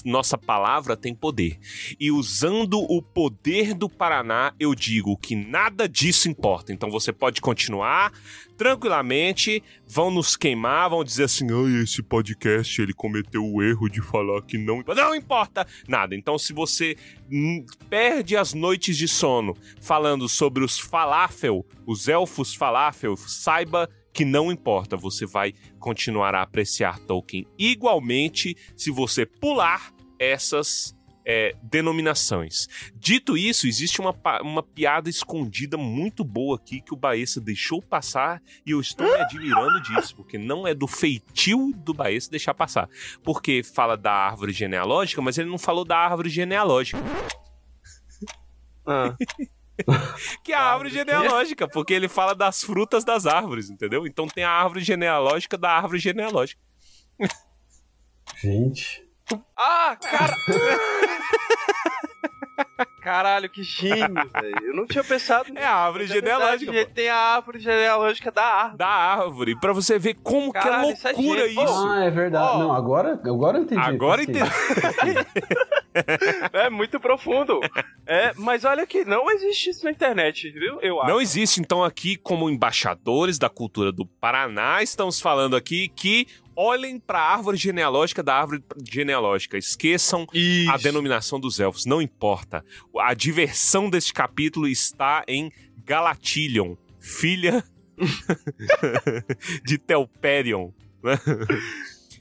[0.05, 1.59] nossa palavra tem poder.
[2.01, 6.73] E usando o poder do Paraná, eu digo que nada disso importa.
[6.73, 8.13] Então você pode continuar
[8.57, 14.01] tranquilamente, vão nos queimar, vão dizer assim: "Ai, esse podcast ele cometeu o erro de
[14.01, 16.15] falar que não, não importa nada".
[16.15, 16.97] Então se você
[17.91, 24.53] perde as noites de sono falando sobre os falafel, os elfos falafel, saiba que não
[24.53, 30.95] importa, você vai continuar a apreciar Tolkien igualmente se você pular essas
[31.25, 32.69] é, denominações.
[32.95, 38.43] Dito isso, existe uma, uma piada escondida muito boa aqui que o Baessa deixou passar
[38.67, 42.89] e eu estou me admirando disso, porque não é do feitio do Baessa deixar passar.
[43.23, 46.99] Porque fala da árvore genealógica, mas ele não falou da árvore genealógica.
[48.85, 49.15] Ah,
[50.45, 54.07] Que é a árvore genealógica, porque ele fala das frutas das árvores, entendeu?
[54.07, 56.61] Então tem a árvore genealógica da árvore genealógica.
[58.41, 59.05] Gente.
[59.57, 60.37] Ah, cara!
[63.03, 64.67] Caralho, que gênio, velho.
[64.67, 66.31] Eu não tinha pensado É a árvore é verdade,
[66.65, 66.95] genealógica, pô.
[66.95, 68.79] Tem a árvore genealógica da árvore.
[68.79, 71.65] Da árvore, pra você ver como Caralho, que isso é é loucura gênio.
[71.65, 71.87] isso.
[71.89, 72.45] Ah, é verdade.
[72.47, 72.59] Ó.
[72.59, 73.81] Não, agora, agora eu entendi.
[73.81, 74.33] Agora Sim.
[76.53, 77.61] É muito profundo.
[78.07, 80.81] É, mas olha que não existe isso na internet, viu?
[80.81, 81.11] Eu acho.
[81.11, 86.27] Não existe, então, aqui, como embaixadores da cultura do Paraná, estamos falando aqui que
[86.57, 89.57] olhem para a árvore genealógica da árvore genealógica.
[89.59, 90.71] Esqueçam Isso.
[90.71, 92.65] a denominação dos elfos, não importa.
[92.99, 95.51] A diversão deste capítulo está em
[95.85, 97.65] Galatilion, filha
[99.65, 100.71] de Telperion.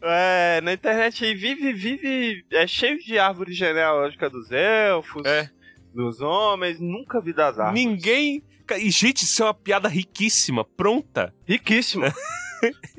[0.01, 2.45] É, na internet aí vive, vive.
[2.51, 5.49] É cheio de árvore genealógica dos elfos, É.
[5.93, 6.79] dos homens.
[6.79, 7.83] Nunca vi das árvores.
[7.85, 8.41] Ninguém.
[8.79, 11.33] E, gente, isso é uma piada riquíssima, pronta.
[11.45, 12.05] Riquíssimo.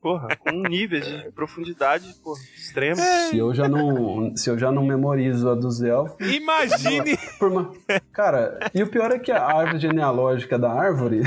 [0.00, 3.00] Porra, com níveis de profundidade, porra, extremo.
[3.28, 7.18] Se eu já não, se eu já não memorizo a dos elfos, Imagine.
[7.38, 7.72] por uma...
[8.12, 11.20] Cara, e o pior é que a árvore genealógica da árvore,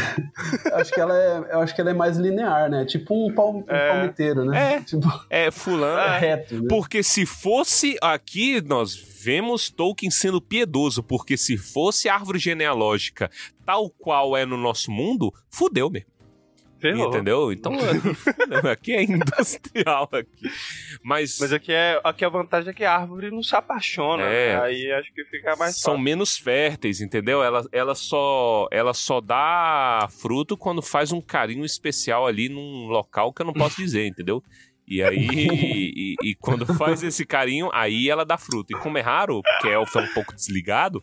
[0.65, 2.83] eu acho que ela é, eu acho que ela é mais linear, né?
[2.85, 3.89] Tipo um, palm, um É.
[3.91, 4.73] palmiteiro, né?
[4.75, 4.81] É.
[4.81, 5.99] Tipo, É, fulano.
[5.99, 6.65] é reto, né?
[6.67, 13.29] Porque se fosse aqui, nós vemos Tolkien sendo piedoso, porque se fosse árvore genealógica
[13.65, 16.07] tal qual é no nosso mundo, fudeu mesmo.
[16.83, 17.07] Ferrou.
[17.07, 17.51] Entendeu?
[17.53, 17.71] Então,
[18.69, 20.49] aqui é industrial aqui.
[21.01, 24.23] Mas, Mas aqui, é, aqui a vantagem é que a árvore não se apaixona.
[24.23, 24.53] É.
[24.57, 24.61] né?
[24.61, 26.03] Aí acho que fica mais são fácil.
[26.03, 27.41] menos férteis, entendeu?
[27.41, 33.31] Ela, ela, só, ela só dá fruto quando faz um carinho especial ali num local
[33.31, 34.43] que eu não posso dizer, entendeu?
[34.85, 38.75] E aí, e, e quando faz esse carinho, aí ela dá fruto.
[38.75, 41.01] E como é raro, porque elfo é um pouco desligado,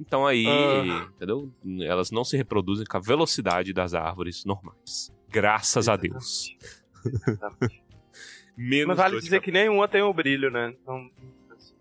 [0.00, 1.06] então aí, Ah.
[1.16, 1.52] entendeu?
[1.82, 5.12] Elas não se reproduzem com a velocidade das árvores normais.
[5.30, 6.56] Graças a Deus.
[8.56, 10.74] Menos Mas vale dizer que nenhuma tem o brilho, né?
[10.82, 11.08] Então,
[11.56, 11.74] assim,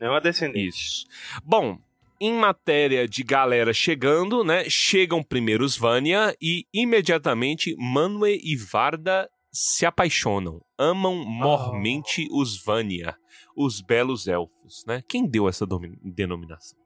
[0.00, 0.66] nenhuma descendente.
[0.66, 1.06] Isso.
[1.44, 1.78] Bom,
[2.18, 4.64] em matéria de galera chegando, né?
[4.68, 10.62] Chegam primeiro os Vanya e imediatamente Manwë e Varda se apaixonam.
[10.78, 13.14] Amam mormente os Vanya,
[13.54, 15.02] os belos elfos, né?
[15.06, 15.66] Quem deu essa
[16.02, 16.78] denominação?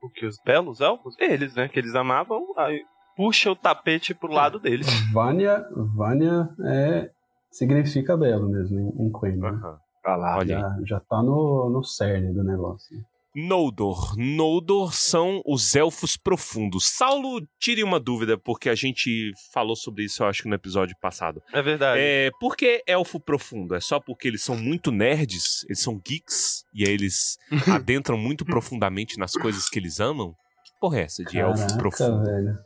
[0.00, 1.68] Porque os belos elfos, eles, né?
[1.68, 2.84] Que eles amavam, aí
[3.16, 4.86] puxa o tapete pro lado deles.
[5.12, 5.64] Vânia,
[5.94, 7.10] Vânia é,
[7.50, 9.52] significa belo mesmo em, em Quenya.
[9.52, 9.60] né?
[10.02, 10.38] Pra lá.
[10.38, 10.58] Olha.
[10.58, 12.96] Já, já tá no, no cerne do negócio.
[13.34, 14.14] Noldor.
[14.18, 16.84] Noldor são os elfos profundos.
[16.88, 20.94] Saulo, tire uma dúvida, porque a gente falou sobre isso, eu acho que no episódio
[21.00, 21.40] passado.
[21.50, 21.98] É verdade.
[21.98, 23.74] É, por que elfo profundo?
[23.74, 25.64] É só porque eles são muito nerds?
[25.64, 26.64] Eles são geeks?
[26.74, 27.38] E aí eles
[27.74, 30.32] adentram muito profundamente nas coisas que eles amam?
[30.32, 32.24] Que porra é essa de elfo Caraca, profundo?
[32.26, 32.58] velho.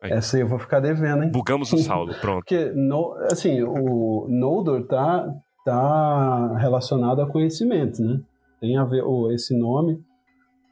[0.00, 0.12] Aí.
[0.12, 1.30] Essa aí eu vou ficar devendo, hein?
[1.30, 2.40] Bugamos o Saulo, pronto.
[2.44, 5.28] Porque, no, assim, o Noldor tá,
[5.64, 8.20] tá relacionado a conhecimento, né?
[8.60, 10.02] Tem a ver, ou esse nome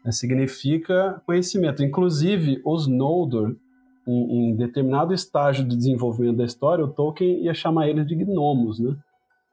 [0.05, 1.83] né, significa conhecimento.
[1.83, 3.57] Inclusive, os Noldor,
[4.07, 8.79] em, em determinado estágio de desenvolvimento da história, o Tolkien ia chamar eles de gnomos,
[8.79, 8.97] né?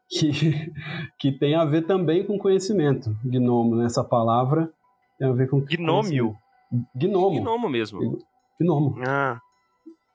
[0.09, 0.31] Que,
[1.17, 3.15] que tem a ver também com conhecimento.
[3.23, 3.85] Gnomo, né?
[3.85, 4.71] Essa palavra
[5.17, 6.35] tem a ver com Gnômio.
[6.95, 7.41] Gnomo.
[7.41, 8.19] Gnomo mesmo.
[8.59, 8.95] Gnomo.
[9.07, 9.39] Ah,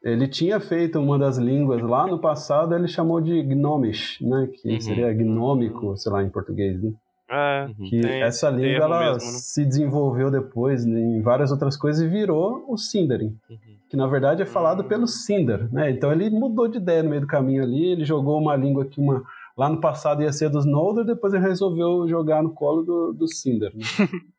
[0.02, 4.48] Ele tinha feito uma das línguas lá no passado, ele chamou de Gnomish, né?
[4.52, 4.80] Que Uhum.
[4.80, 6.92] seria gnômico, sei lá, em português, né?
[7.30, 7.66] é.
[7.66, 7.88] Uhum.
[7.90, 9.38] Que Tem essa língua ela mesmo, né?
[9.38, 13.58] se desenvolveu depois em várias outras coisas e virou o Sindarin, Uhum.
[13.90, 14.88] que na verdade é falado Hum.
[14.88, 15.90] pelo Sindar, né?
[15.90, 18.98] Então ele mudou de ideia no meio do caminho ali, ele jogou uma língua que
[19.00, 19.22] uma
[19.56, 23.26] lá no passado ia ser dos Noldor, depois ele resolveu jogar no colo do, do
[23.28, 23.72] Sindar.
[23.74, 23.82] Né?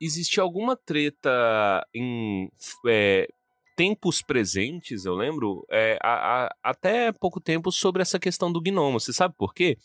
[0.00, 2.48] Existe alguma treta em
[2.88, 3.28] é,
[3.76, 8.98] tempos presentes, eu lembro, é, a- a- até pouco tempo sobre essa questão do gnomo.
[9.00, 9.76] Você sabe por quê?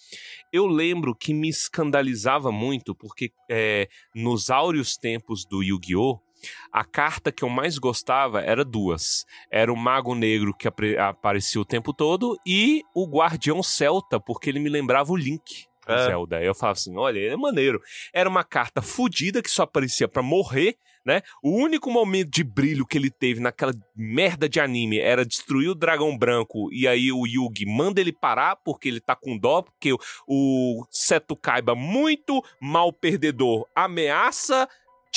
[0.52, 6.20] Eu lembro que me escandalizava muito, porque é, nos áureos tempos do Yu-Gi-Oh!
[6.72, 9.26] A carta que eu mais gostava era duas.
[9.50, 14.48] Era o Mago Negro que apre- aparecia o tempo todo e o Guardião Celta, porque
[14.50, 15.98] ele me lembrava o Link É.
[16.06, 16.44] Zelda.
[16.44, 17.82] Eu falava assim: olha, ele é maneiro.
[18.14, 20.76] Era uma carta fodida que só aparecia pra morrer,
[21.08, 21.22] né?
[21.42, 25.76] O único momento de brilho que ele teve naquela merda de anime era destruir o
[25.76, 29.94] dragão branco e aí o Yugi manda ele parar porque ele tá com dó, porque
[30.28, 34.68] o, Seto Kaiba, muito mal perdedor, ameaça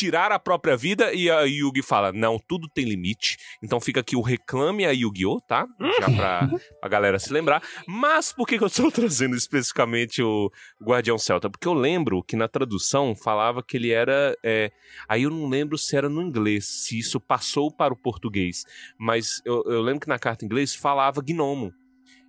[0.00, 3.36] tirar a própria vida e a Yugi fala, não, tudo tem limite.
[3.62, 5.66] Então fica aqui o reclame a Yu-Gi-Oh, tá?
[6.00, 6.48] Já pra
[6.80, 7.62] a galera se lembrar.
[7.86, 10.50] Mas por que, que eu estou trazendo especificamente o
[10.82, 11.50] Guardião Celta?
[11.50, 14.34] Porque eu lembro que na tradução falava que ele era.
[14.42, 14.70] é,
[15.06, 18.64] aí eu não lembro se era no inglês, se isso passou para o português.
[18.98, 21.74] Mas eu, eu lembro que na carta em inglês falava gnomo.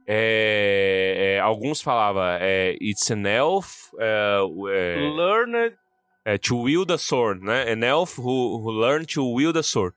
[0.06, 3.94] É, é, alguns falavam é, It's an elf.
[3.98, 4.40] É,
[4.72, 5.81] é, Learned.
[6.26, 7.72] É, to wield a sword, né?
[7.72, 9.96] An elf who, who learned to wield a sword.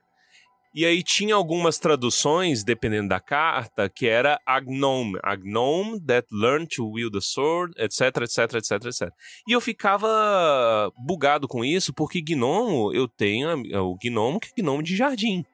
[0.77, 5.17] E aí tinha algumas traduções, dependendo da carta, que era a gnome.
[5.23, 9.09] A gnome that learned to wield a sword, etc, etc, etc, etc.
[9.47, 13.47] E eu ficava bugado com isso, porque gnomo, eu tenho
[13.81, 15.45] o gnomo que é gnomo de jardim.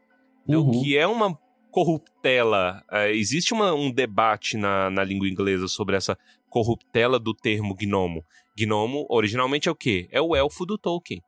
[0.44, 0.62] entendeu?
[0.66, 0.82] Uhum.
[0.82, 1.38] Que é uma
[1.70, 2.84] corruptela.
[2.92, 6.18] É, existe uma- um debate na, na língua inglesa sobre essa
[6.50, 8.26] corruptela do termo gnomo.
[8.58, 10.08] Gnomo, originalmente, é o quê?
[10.12, 11.22] É o elfo do Tolkien.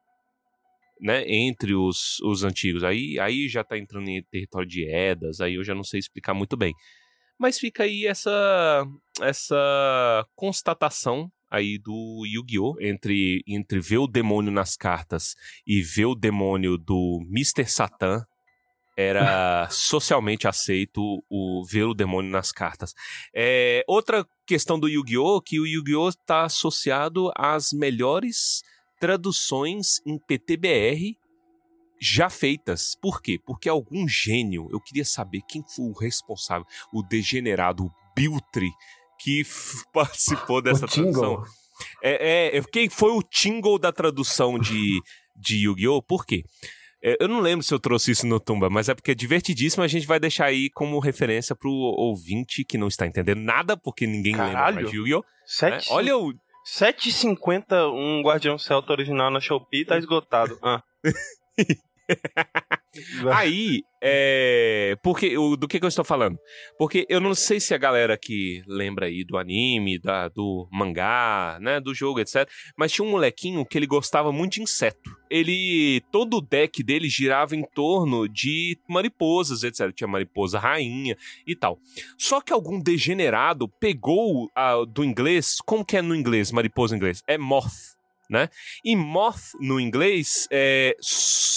[1.01, 1.23] Né?
[1.27, 2.83] Entre os, os antigos.
[2.83, 6.33] Aí, aí já tá entrando em território de Edas, aí eu já não sei explicar
[6.33, 6.73] muito bem.
[7.37, 8.85] Mas fica aí essa,
[9.21, 12.77] essa constatação aí do Yu-Gi-Oh!
[12.79, 15.35] Entre, entre ver o demônio nas cartas
[15.67, 17.65] e ver o demônio do Mr.
[17.65, 18.25] Satan
[18.95, 22.93] era socialmente aceito o ver o demônio nas cartas.
[23.33, 25.41] É, outra questão do Yu-Gi-Oh!
[25.41, 26.09] que o Yu-Gi-Oh!
[26.09, 28.61] está associado às melhores
[28.99, 31.17] traduções em PTBR
[31.99, 32.95] já feitas.
[33.01, 33.39] Por quê?
[33.43, 38.69] Porque algum gênio, eu queria saber quem foi o responsável, o degenerado Biltre,
[39.19, 39.43] que
[39.93, 41.43] participou dessa o tradução.
[42.03, 45.01] É, é, quem foi o Tingle da tradução de,
[45.35, 46.01] de Yu-Gi-Oh?
[46.01, 46.43] Por quê?
[47.19, 49.83] Eu não lembro se eu trouxe isso no Tumba, mas é porque é divertidíssimo.
[49.83, 54.07] A gente vai deixar aí como referência pro ouvinte que não está entendendo nada, porque
[54.07, 54.75] ninguém lembra Caralho.
[54.75, 55.19] mais de Yu-Gi-Oh!
[55.19, 55.25] né?
[55.45, 56.33] Sete- Olha o.
[56.65, 60.57] 7,50 um Guardião Celta original na Shopee tá esgotado.
[60.63, 60.81] Ah.
[63.31, 64.95] Aí, é.
[65.01, 66.37] Porque, do que, que eu estou falando?
[66.77, 71.57] Porque eu não sei se a galera que lembra aí do anime, da, do mangá,
[71.61, 72.47] né, do jogo, etc.
[72.77, 75.09] Mas tinha um molequinho que ele gostava muito de inseto.
[75.29, 76.01] Ele.
[76.11, 79.91] Todo o deck dele girava em torno de mariposas, etc.
[79.93, 81.17] Tinha mariposa rainha
[81.47, 81.79] e tal.
[82.17, 85.57] Só que algum degenerado pegou a, do inglês.
[85.65, 87.23] Como que é no inglês, mariposa em inglês?
[87.27, 87.93] É moth.
[88.33, 88.49] Né?
[88.83, 90.95] E moth no inglês é,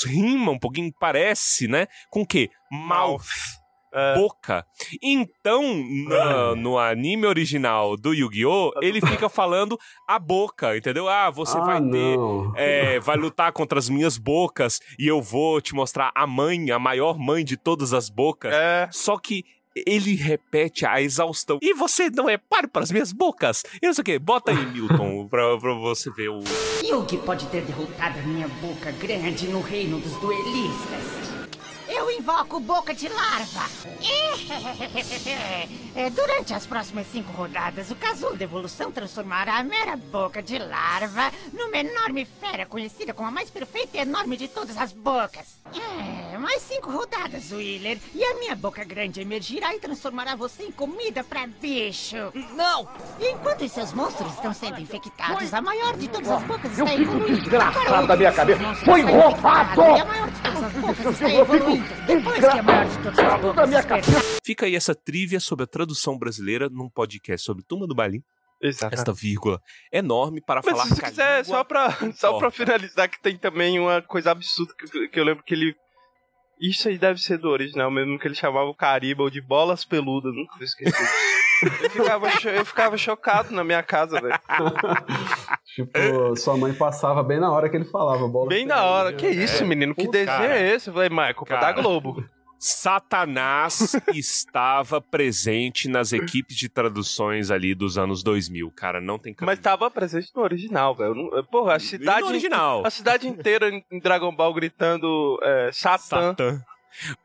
[0.05, 1.87] rima um pouquinho, parece, né?
[2.11, 2.51] Com o quê?
[2.71, 3.25] Mouth.
[3.95, 4.15] É.
[4.15, 4.63] Boca.
[5.03, 5.63] Então,
[6.07, 11.09] na- no anime original do Yu-Gi-Oh!, ele fica falando a boca, entendeu?
[11.09, 12.53] Ah, você ah, vai ter não.
[12.57, 16.79] é, vai lutar contra as minhas bocas e eu vou te mostrar a mãe, a
[16.79, 18.53] maior mãe de todas as bocas.
[18.53, 18.87] É.
[18.93, 19.45] Só que
[19.87, 21.59] ele repete a exaustão.
[21.61, 23.63] E você não é páreo para as minhas bocas?
[23.83, 24.19] E não sei o quê.
[24.19, 26.41] Bota aí, Milton, pra, pra você ver o.
[26.85, 31.26] Yugi pode ter derrotado a minha boca grande no reino dos duelistas.
[31.97, 33.65] Eu invoco boca de larva.
[35.95, 40.59] É, Durante as próximas cinco rodadas, o casulo da evolução transformará a mera boca de
[40.59, 45.57] larva numa enorme fera conhecida como a mais perfeita e enorme de todas as bocas.
[45.75, 50.71] É, mais cinco rodadas, Wheeler, e a minha boca grande emergirá e transformará você em
[50.73, 52.17] comida pra bicho.
[52.55, 52.87] Não!
[53.19, 57.39] Enquanto os seus monstros estão sendo infectados, a maior de todas as bocas está evoluindo.
[57.41, 58.75] desgraçado da minha cabeça.
[58.85, 59.81] Foi Foi roubado!
[59.81, 61.85] E a maior de todas as bocas está evoluindo.
[62.07, 64.23] Depois que a maior de todas as bocas despertar.
[64.45, 68.23] Fica aí essa trivia sobre a tradução brasileira num podcast sobre Turma do Balim.
[68.61, 68.95] Exato.
[68.95, 69.61] Esta vírgula
[69.93, 74.01] enorme para Mas falar se quiser, só pra, só pra finalizar, que tem também uma
[74.01, 75.75] coisa absurda que, que eu lembro que ele.
[76.59, 80.33] Isso aí deve ser do original mesmo, que ele chamava o Caribou de bolas peludas,
[80.35, 81.37] nunca vou esquecer disso.
[81.83, 84.39] Eu ficava, eu ficava chocado na minha casa, velho.
[85.77, 88.27] Tipo, sua mãe passava bem na hora que ele falava.
[88.27, 89.13] Bola Bem na hora.
[89.13, 89.95] Que isso, menino?
[89.95, 90.59] Que Puta, desenho cara.
[90.59, 90.89] é esse?
[90.89, 91.73] Eu falei, Michael, da Cara.
[91.73, 92.25] Globo.
[92.59, 99.59] Satanás estava presente nas equipes de traduções ali dos anos 2000, cara, não tem Mas
[99.59, 101.45] tava presente no original, velho.
[101.51, 102.23] Porra, a cidade.
[102.23, 102.83] no original.
[102.87, 106.31] A cidade inteira em em Dragon Ball gritando é, Satã.
[106.31, 106.65] Satã.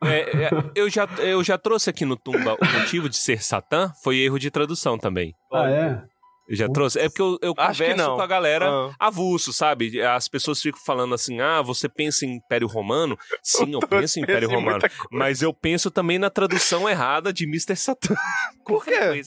[0.04, 3.90] É, é, eu, já, eu já trouxe aqui no Tumba o motivo de ser Satã,
[4.02, 5.34] foi erro de tradução também.
[5.50, 6.02] Ah, é?
[6.48, 6.98] Eu já trouxe.
[6.98, 7.70] É porque eu, eu converso
[8.16, 8.94] com a galera Ah.
[8.98, 10.00] avulso, sabe?
[10.02, 13.16] As pessoas ficam falando assim: ah, você pensa em Império Romano?
[13.42, 14.80] Sim, eu penso em Império Romano.
[15.10, 17.76] Mas eu penso também na tradução errada de Mr.
[17.76, 18.14] Satan.
[18.66, 19.22] Por quê?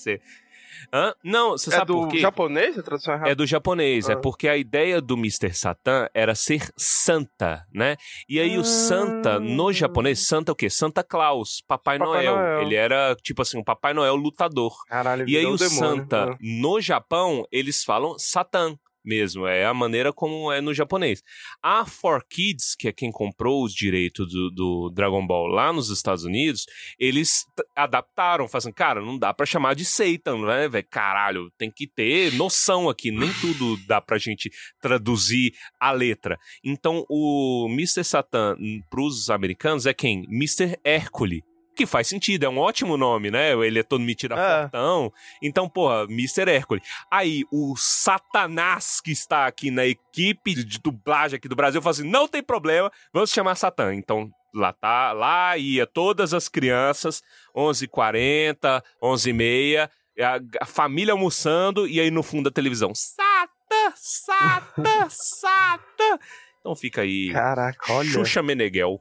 [0.94, 1.14] Hã?
[1.24, 2.20] Não, você É sabe do por quê?
[2.20, 3.30] japonês a tradução errada?
[3.30, 4.18] É do japonês, é Ah.
[4.18, 5.54] porque a ideia do Mr.
[5.54, 7.96] Satan era ser santa, né?
[8.28, 10.70] E aí o santa, no japonês, santa é o quê?
[10.70, 12.36] Santa Claus, Papai, Papai Noel.
[12.36, 12.62] Noel.
[12.64, 14.74] Ele era, tipo assim, um Papai Noel lutador.
[14.88, 15.70] Caralho, E aí o demônio.
[15.80, 16.38] santa, Ah.
[16.42, 18.76] no Japão, eles falam Satan
[19.06, 21.24] mesmo, é a maneira como é no japonês.
[21.62, 26.24] A 4Kids, que é quem comprou os direitos do, do Dragon Ball lá nos Estados
[26.24, 26.66] Unidos,
[27.00, 27.46] eles
[27.76, 30.88] adaptaram, fazendo, cara, não dá pra chamar de Satan, né, velho?
[30.90, 34.52] Caralho, tem que ter noção aqui, nem tudo dá pra gente
[34.82, 36.38] traduzir a letra.
[36.64, 38.04] Então, o Mr.
[38.04, 40.26] Satan hum, pros americanos é quem?
[40.30, 40.78] Mr.
[40.84, 41.55] Hércules.
[41.76, 43.52] Que faz sentido, é um ótimo nome, né?
[43.52, 44.62] Ele é todo metido a É.
[44.62, 45.12] fortão.
[45.42, 46.50] Então, porra, Mr.
[46.50, 46.84] Hércules.
[47.12, 52.10] Aí, o Satanás que está aqui na equipe de dublagem aqui do Brasil fala assim:
[52.10, 53.94] não tem problema, vamos chamar Satã.
[53.94, 57.22] Então, lá tá, lá ia todas as crianças,
[57.56, 59.90] 11h40, 11h30,
[60.20, 66.20] a, a família almoçando, e aí no fundo da televisão: Satã, Satã, Satã.
[66.60, 67.32] Então fica aí.
[67.32, 68.10] Caraca, olha.
[68.10, 69.00] Xuxa Meneghel,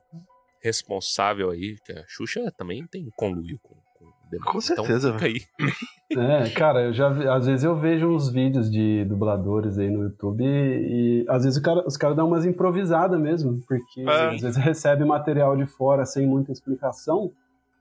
[0.64, 4.52] responsável aí, que a Xuxa também tem conluio com, com o demônio.
[4.52, 5.40] Com certeza, Então, fica aí.
[6.16, 10.02] É, cara, eu já vi- às vezes eu vejo uns vídeos de dubladores aí no
[10.04, 14.28] YouTube e, e às vezes o cara- os caras dão umas improvisadas mesmo, porque É.
[14.34, 17.32] às vezes recebe material de fora sem muita explicação,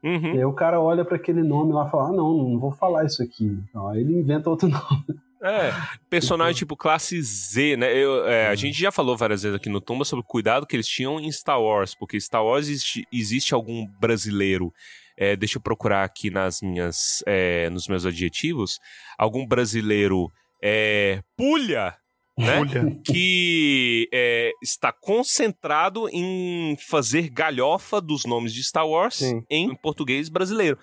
[0.04, 0.34] Uhum.
[0.36, 2.72] e aí o cara olha pra aquele nome lá e fala: ah, não, não vou
[2.72, 3.46] falar isso aqui.
[3.70, 5.06] Então, aí ele inventa outro nome.
[5.44, 5.74] É,
[6.10, 7.94] personagem tipo classe Z, né?
[7.94, 10.74] Eu, é, a gente já falou várias vezes aqui no Tumba sobre o cuidado que
[10.74, 14.74] eles tinham em Star Wars, porque Star Wars existe, existe algum brasileiro.
[15.18, 18.80] é, deixa eu procurar aqui nas minhas, é, nos meus adjetivos.
[19.18, 20.32] Algum brasileiro
[20.64, 21.94] é, pulha,
[22.38, 22.62] né?
[23.06, 29.44] que é, está concentrado em fazer galhofa dos nomes de Star Wars Sim.
[29.50, 30.80] em português brasileiro.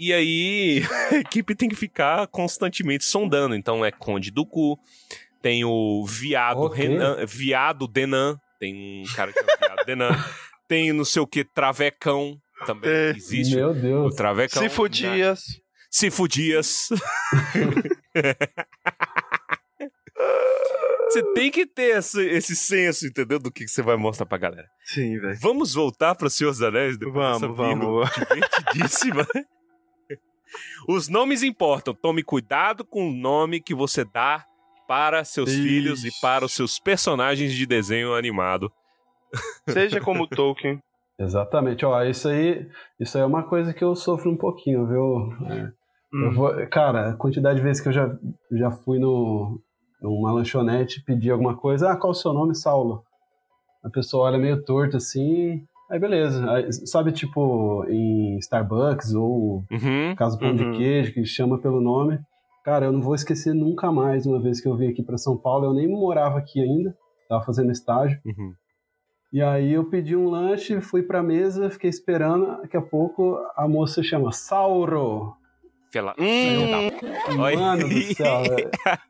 [0.00, 0.82] E aí
[1.12, 3.54] a equipe tem que ficar constantemente sondando.
[3.54, 4.78] Então é Conde do Cu,
[5.42, 6.88] tem o Viado Ok.
[6.88, 10.08] Renan, Viado Denan, tem um cara que é um viado denã,
[10.66, 13.16] tem não sei o que, travecão, também Tem.
[13.16, 14.14] existe Meu o Deus.
[14.14, 14.62] travecão.
[14.68, 15.42] Se Dias.
[15.90, 16.88] Cifo Dias.
[21.08, 23.38] Você tem que ter esse, esse senso, entendeu?
[23.40, 24.68] Do que que você vai mostrar pra galera.
[24.84, 25.36] Sim, velho.
[25.40, 26.96] Vamos voltar para Senhor dos Anéis?
[26.96, 28.10] depois Vamos, dessa vamos.
[28.14, 29.26] Divertidíssima.
[30.88, 31.94] Os nomes importam.
[31.94, 34.44] Tome cuidado com o nome que você dá
[34.88, 35.62] para seus Isso.
[35.62, 38.70] filhos e para os seus personagens de desenho animado.
[39.68, 40.80] Seja como Tolkien.
[41.18, 41.84] Exatamente.
[41.84, 42.66] Ó, isso aí,
[42.98, 45.32] isso aí é uma coisa que eu sofro um pouquinho, viu?
[45.52, 45.70] É,
[46.12, 46.24] Hum.
[46.24, 48.08] eu vou, cara, a quantidade de vezes que eu já,
[48.50, 49.60] já fui no,
[50.02, 53.04] numa lanchonete pedir alguma coisa, ah, qual o seu nome, Saulo?
[53.84, 56.50] A pessoa olha meio torto assim, aí beleza.
[56.50, 60.14] Aí, sabe, tipo, em Starbucks ou Uhum.
[60.16, 60.56] Caso Pão Uhum.
[60.56, 62.18] de Queijo, que chama pelo nome.
[62.64, 65.36] Cara, eu não vou esquecer nunca mais uma vez que eu vim aqui para São
[65.36, 65.66] Paulo.
[65.66, 66.94] Eu nem morava aqui ainda,
[67.28, 68.18] tava fazendo estágio.
[68.24, 68.52] Uhum.
[69.32, 72.46] E aí eu pedi um lanche, fui pra mesa, fiquei esperando.
[72.62, 75.34] Daqui a pouco a moça chama Sauro.
[75.92, 77.56] Fela- Hum, Oi.
[77.56, 78.42] Mano do céu,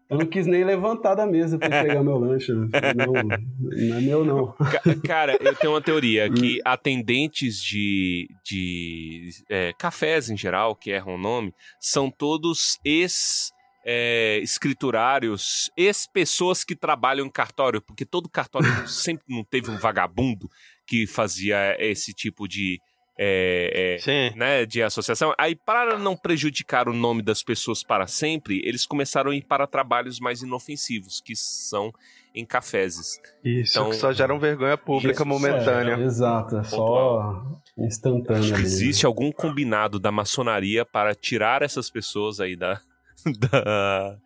[0.09, 2.52] eu não quis nem levantar da mesa pra pegar meu lanche.
[2.52, 4.52] Não, não é meu não.
[4.52, 10.90] Ca- Cara, eu tenho uma teoria que atendentes de, de é, cafés em geral, que
[10.90, 13.51] erram o nome, são todos ex.
[13.85, 20.48] é, escriturários, ex-pessoas que trabalham em cartório, porque todo cartório sempre não teve um vagabundo
[20.86, 22.78] que fazia esse tipo de,
[23.22, 24.34] é, é, sim.
[24.34, 25.34] né, de associação.
[25.38, 29.66] Aí, para não prejudicar o nome das pessoas para sempre, eles começaram a ir para
[29.66, 31.92] trabalhos mais inofensivos, que são
[32.34, 33.20] em caféses.
[33.44, 35.97] Isso, Então- que só geram vergonha pública Isso, momentânea.
[35.97, 37.44] é, exato, é só
[37.76, 38.40] instantâneo.
[38.40, 38.62] Acho que ali.
[38.64, 42.80] existe algum combinado da maçonaria para tirar essas pessoas aí da,
[43.38, 44.16] da-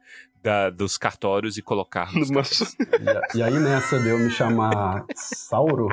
[0.45, 2.31] da- dos cartórios e colocar nos.
[2.31, 5.89] E, e aí nessa de eu me chamar Sauro,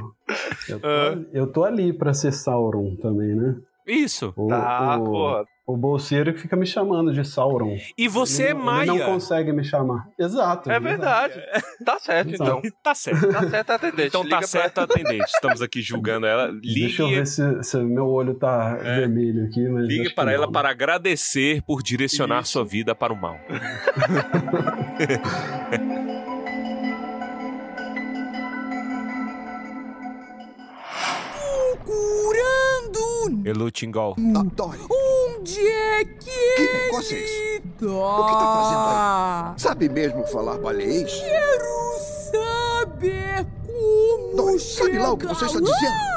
[0.68, 1.18] eu tô, Ah.
[1.34, 3.56] eu tô ali pra ser Sauron também, né?
[3.88, 4.34] Isso.
[4.36, 5.46] O, Tá, o.
[5.66, 7.78] o bolseiro que fica me chamando de Sauron.
[7.98, 8.90] E você é Ele não- Maia.
[8.92, 10.08] Ele não consegue me chamar.
[10.20, 10.70] Exato.
[10.70, 10.84] É exato.
[10.84, 11.42] verdade.
[11.86, 12.62] Tá certo, então.
[12.84, 13.28] Tá certo.
[13.32, 14.08] Tá certo, atendente.
[14.08, 15.26] Então Liga tá pra- certo, atendente.
[15.26, 16.52] Estamos aqui julgando ela.
[16.52, 19.68] Deixa eu Ligue, ver se, se meu olho tá vermelho aqui.
[19.68, 19.88] Mas É.
[19.88, 20.52] ligue para ela não.
[20.52, 22.52] para agradecer por direcionar Isso.
[22.54, 23.38] sua vida para o mal.
[31.92, 33.42] Curando!
[33.46, 34.16] Elutingol.
[34.38, 34.80] Adore.
[34.90, 37.60] Onde é que Que negócio é esse?
[37.80, 37.86] tá?
[37.88, 41.12] O que tá fazendo Sabe mesmo falar baleiês?
[41.12, 42.00] Quero
[42.32, 45.92] saber como Dói, sabe lá o que você está chegar dizendo?
[45.92, 46.12] lá.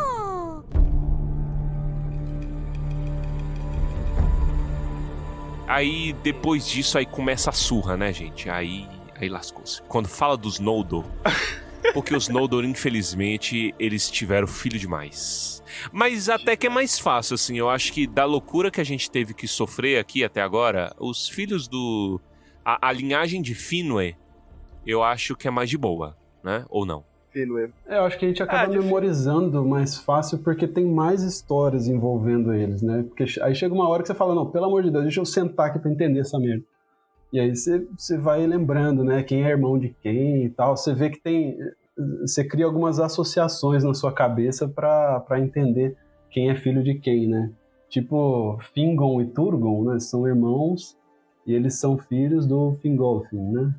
[5.66, 8.48] Aí, depois disso, aí começa a surra, né, gente?
[8.50, 8.86] Aí,
[9.18, 9.82] aí lascou-se.
[9.88, 11.04] Quando fala dos Noldor,
[11.94, 15.53] porque os Noldor, infelizmente, eles tiveram filho demais.
[15.92, 17.58] Mas até que é mais fácil, assim.
[17.58, 21.28] Eu acho que da loucura que a gente teve que sofrer aqui até agora, os
[21.28, 22.20] filhos do...
[22.64, 24.16] A, a linhagem de Finwë,
[24.86, 26.64] eu acho que é mais de boa, né?
[26.70, 27.04] Ou não?
[27.32, 27.72] Finwë.
[27.86, 31.88] É, eu acho que a gente acaba Ah, memorizando mais fácil porque tem mais histórias
[31.88, 33.04] envolvendo eles, né?
[33.08, 35.24] Porque aí chega uma hora que você fala, não, pelo amor de Deus, deixa eu
[35.24, 36.64] sentar aqui pra entender essa merda.
[37.32, 39.22] E aí você, você vai lembrando, né?
[39.24, 40.76] Quem é irmão de quem e tal.
[40.76, 41.58] Você vê que tem.
[42.22, 45.96] Você cria algumas associações na sua cabeça pra entender
[46.30, 47.52] quem é filho de quem, né?
[47.88, 50.00] Tipo, Fingon e Turgon, né?
[50.00, 50.98] São irmãos
[51.46, 53.74] e eles são filhos do Fingolfin, né?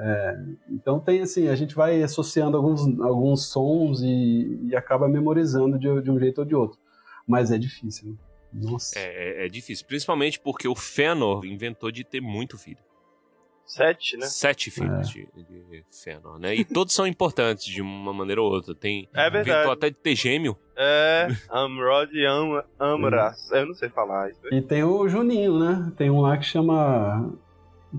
[0.00, 0.40] É,
[0.70, 6.00] então tem assim, a gente vai associando alguns, alguns sons e, e acaba memorizando de,
[6.02, 6.78] de um jeito ou de outro.
[7.26, 8.08] Mas é difícil.
[8.10, 8.14] né?
[8.52, 8.98] Nossa.
[8.98, 9.86] É, é- é difícil.
[9.86, 12.78] Principalmente porque o Fëanor inventou de ter muito filho.
[13.68, 14.26] Sete, né?
[14.26, 16.54] Sete filhos de, de Fëanor, né?
[16.54, 18.74] E todos são importantes de uma maneira ou outra.
[18.74, 19.70] Tem É verdade.
[19.70, 20.56] até de ter gêmeo.
[20.74, 23.50] É, Amrod e Am Amras.
[23.52, 24.40] Eu não sei falar isso.
[24.50, 25.92] E tem o Juninho, né?
[25.98, 27.30] Tem um lá que chama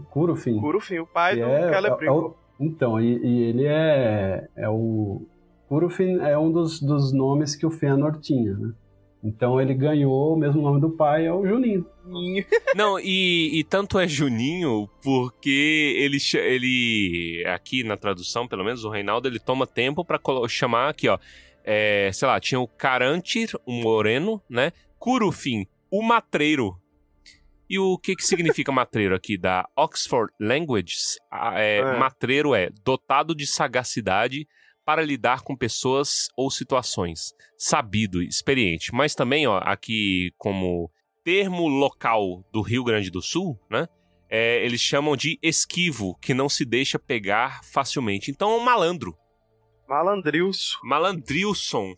[0.09, 0.59] Curufin.
[0.59, 2.25] Curufin, o pai que do é- é Celebrimbor.
[2.31, 5.21] o- Então, e, e ele é, é o.
[5.67, 8.73] Curufin é um dos, dos nomes que o Fëanor tinha, né?
[9.23, 11.85] Então ele ganhou o mesmo nome do pai, é o Juninho.
[12.75, 18.89] Não, e, e tanto é Juninho porque ele, ele aqui na tradução, pelo menos o
[18.89, 21.17] Reinaldo, ele toma tempo pra colo- chamar aqui, ó.
[21.65, 24.71] É, sei lá, tinha o Carantir, o moreno, né?
[24.97, 26.75] Curufin, o matreiro.
[27.69, 31.17] E o que que significa matreiro aqui da Oxford Languages?
[31.29, 31.97] Ah, é, É.
[31.99, 34.47] Matreiro é dotado de sagacidade
[34.89, 38.91] para lidar com pessoas ou situações, sabido, experiente.
[38.91, 40.89] Mas também, ó, aqui como
[41.23, 43.87] termo local do Rio Grande do Sul, né?
[44.27, 48.31] é, eles chamam de esquivo, que não se deixa pegar facilmente.
[48.31, 49.15] Então é um malandro.
[49.87, 50.79] Malandrilson.
[50.83, 51.93] Malandrilson.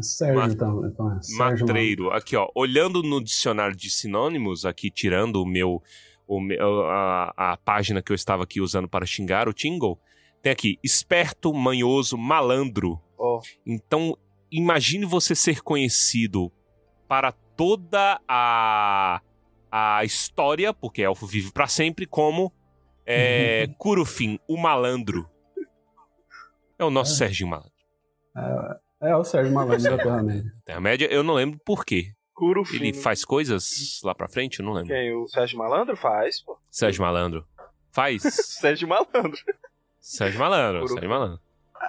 [0.00, 0.86] Sérgio, Ma- então.
[0.86, 1.20] então é.
[1.20, 2.10] Sérgio Matreiro.
[2.12, 2.48] Aqui, ó.
[2.54, 5.82] Olhando no dicionário de sinônimos, aqui tirando o meu.
[6.26, 10.00] O meu a, a página que eu estava aqui usando para xingar o Tingle,
[10.42, 13.00] tem aqui esperto, manhoso, malandro.
[13.18, 13.40] Ó.
[13.66, 14.16] Então,
[14.50, 16.50] imagine você ser conhecido
[17.08, 19.20] para toda a,
[19.70, 22.52] a história, porque Elfo vive para sempre, como
[23.04, 25.28] é, Curufin, o malandro.
[26.78, 27.72] É o nosso Serginho Malandro.
[29.02, 30.52] É, é o Sérgio Malandro da Terra-média.
[30.64, 32.12] Terra-média, eu não lembro por quê.
[32.32, 32.76] Curufim.
[32.76, 34.60] Ele faz coisas lá pra frente?
[34.60, 34.88] Eu não lembro.
[34.88, 35.12] Quem?
[35.12, 36.58] O Sérgio Malandro faz, pô.
[36.70, 37.46] Sérgio Malandro.
[37.92, 38.22] Faz?
[38.58, 39.36] Sérgio Malandro.
[40.00, 40.88] Sérgio Malandro.
[40.88, 41.38] Sérgio Malandro.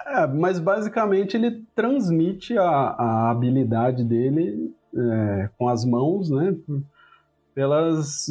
[0.06, 6.54] É, mas basicamente ele transmite a, a habilidade dele é, com as mãos, né?
[7.54, 8.26] Pelas,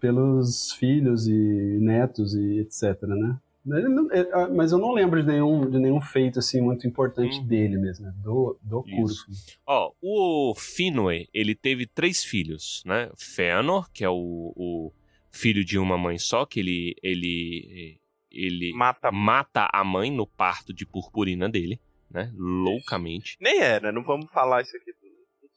[0.00, 3.36] pelos filhos e netos e etc, né?
[3.66, 6.86] Ele não- é, ah, mas eu não lembro de nenhum, de nenhum feito assim muito
[6.86, 7.46] importante Hum.
[7.46, 8.14] dele mesmo, né?
[8.22, 9.26] do, do curso.
[9.66, 13.10] Ó, o Finwë, ele teve três filhos, né?
[13.16, 14.92] Fëanor, que é o, o
[15.30, 18.00] filho de uma mãe só, que ele, ele,
[18.32, 19.10] ele Mata.
[19.12, 21.80] mata a mãe no parto de purpurina dele,
[22.10, 22.32] né?
[22.36, 23.36] Loucamente.
[23.40, 24.92] Nem era, não vamos falar isso aqui.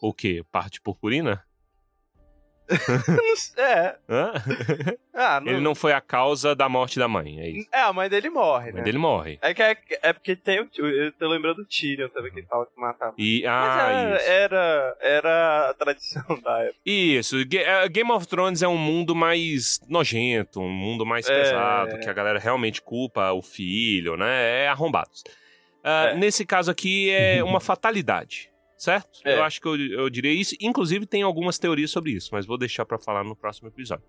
[0.01, 0.43] O quê?
[0.51, 1.43] Parto de purpurina?
[3.57, 3.95] É.
[4.09, 4.33] Hã?
[5.13, 5.51] Ah, não...
[5.51, 7.69] Ele não foi a causa da morte da mãe, é isso.
[7.71, 8.73] É, a mãe dele morre, A né?
[8.73, 9.37] mãe dele morre.
[9.41, 10.69] É, que é, é porque tem o.
[10.85, 13.13] Eu tô lembrando do Tyrion também, que ele fala que matava.
[13.17, 14.29] E, Mas ah, era, isso.
[14.29, 16.79] era, era a tradição da época.
[16.85, 21.41] Isso, eh, Game of Thrones é um mundo mais nojento, um mundo mais É.
[21.41, 24.63] pesado, que a galera realmente culpa o filho, né?
[24.63, 25.23] É arrombados.
[25.83, 26.15] Ah, É.
[26.15, 28.49] Nesse caso aqui é uma fatalidade,
[28.85, 29.19] certo?
[29.25, 29.37] É.
[29.37, 30.55] Eu acho que eu, eu diria isso.
[30.61, 34.05] Inclusive tem algumas teorias sobre isso, mas vou deixar pra falar no próximo episódio.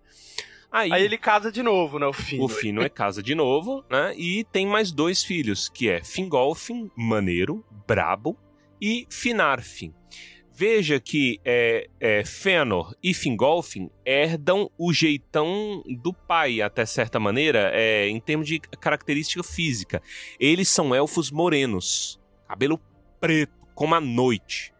[0.71, 2.07] Aí, Aí ele casa de novo, né?
[2.07, 2.43] O Finn.
[2.43, 4.15] o Fino é casa de novo, né?
[4.17, 8.37] E tem mais dois filhos, que é Fingolfin, maneiro, brabo,
[8.81, 9.95] e Finarfin.
[10.53, 17.71] Veja que é, é, Fëanor e Fingolfin herdam o jeitão do pai, até certa maneira,
[17.75, 20.03] é, em termos de característica física.
[20.41, 22.81] Eles são elfos morenos, cabelo
[23.21, 24.75] preto, como a noite.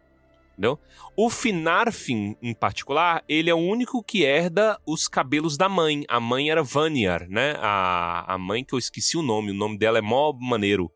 [0.51, 0.77] Entendeu?
[1.15, 6.03] O Finarfin, em particular, ele é o único que herda os cabelos da mãe.
[6.07, 7.55] A mãe era Vanyar, né?
[7.59, 9.51] A, a mãe que eu esqueci o nome.
[9.51, 10.91] O nome dela é mó maneiro.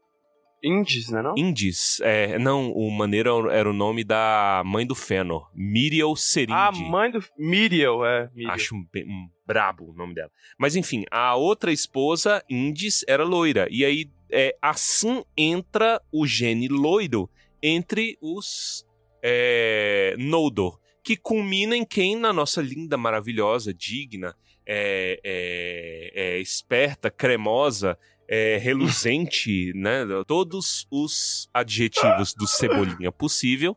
[0.64, 1.22] Indies, né?
[1.22, 1.34] Não?
[1.38, 2.00] Indis.
[2.02, 5.50] É, não, o maneiro era o nome da mãe do Fëanor.
[5.54, 6.54] Miriel Serinde.
[6.54, 7.24] A mãe do.
[7.38, 8.30] Miriel, é.
[8.34, 8.54] Miriel.
[8.54, 10.32] Acho um, um brabo o nome dela.
[10.58, 13.68] Mas enfim, a outra esposa, Indis, era loira.
[13.70, 17.30] E aí, é, assim entra o gene loiro
[17.62, 18.86] entre os
[19.22, 20.80] é, Noldor.
[21.04, 24.36] Que culmina em quem, na nossa linda, maravilhosa, digna,
[24.66, 27.98] é, é, é, esperta, cremosa,
[28.28, 30.06] é, reluzente, né?
[30.28, 33.76] Todos os adjetivos do Cebolinha possível.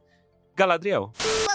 [0.55, 1.13] Galadriel.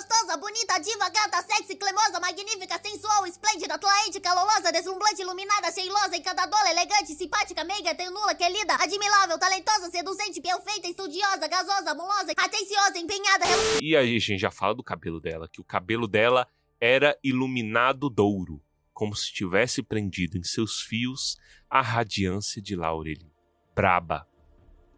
[0.09, 6.71] Gostosa, bonita, diva, gata, sexy, cremosa, magnífica, sensual, esplêndida, atraente, calorosa, deslumbrante, iluminada, cheirosa, encantadora,
[6.71, 13.79] elegante, simpática, meiga, ternura, querida, admirável, talentosa, seduzente, perfeita, estudiosa, gasosa, amorosa, atenciosa, empenhada, relu-
[13.83, 16.47] E a gente já fala do cabelo dela, que o cabelo dela
[16.81, 18.59] era iluminado douro,
[18.93, 21.37] como se tivesse prendido em seus fios
[21.69, 23.31] a radiância de Laurelin.
[23.75, 24.27] Braba.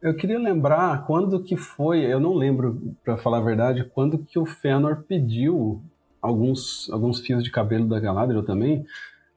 [0.01, 4.39] Eu queria lembrar quando que foi, eu não lembro, pra falar a verdade, quando que
[4.39, 5.83] o Fëanor pediu
[6.21, 8.83] alguns, alguns fios de cabelo da Galadriel também.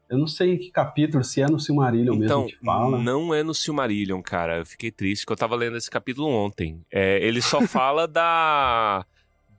[0.08, 2.98] Eu não sei em que capítulo, se é no Silmarillion Então, mesmo que fala.
[2.98, 4.58] não é no Silmarillion, cara.
[4.58, 6.80] Eu fiquei triste que eu tava lendo esse capítulo ontem.
[6.90, 9.04] É, ele só fala da.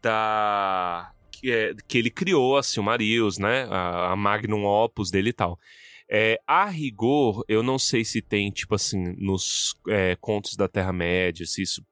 [0.01, 1.11] da.
[1.31, 3.67] Que, é, que ele criou a Silmarils, né?
[3.69, 5.59] A, a Magnum Opus dele e tal.
[6.09, 11.45] É, a rigor, eu não sei se tem, tipo assim, nos é, contos da Terra-média,
[11.45, 11.83] se isso.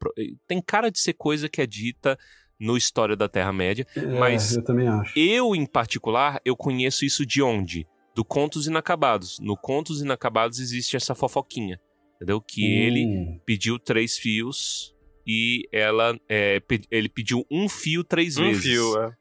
[0.47, 2.17] Tem cara de ser coisa que é dita
[2.59, 3.85] no História da Terra-média.
[3.95, 5.17] É, mas- eu também acho.
[5.17, 7.87] Eu, em particular, eu conheço isso de onde?
[8.15, 9.39] Do Contos Inacabados.
[9.39, 11.79] No Contos Inacabados existe essa fofoquinha,
[12.15, 12.39] entendeu?
[12.39, 14.93] Que ele Hum, pediu três fios
[15.25, 18.61] e ela é, pe- ele pediu um fio três Um vezes.
[18.63, 19.11] fio, é.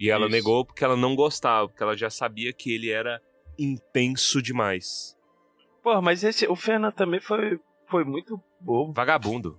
[0.00, 0.32] E ela Isso.
[0.34, 3.20] negou porque ela não gostava, porque ela já sabia que ele era
[3.58, 5.16] intenso demais.
[5.82, 7.58] Pô, mas esse, o Fena também foi,
[7.88, 8.92] foi muito bobo.
[8.92, 9.58] Vagabundo.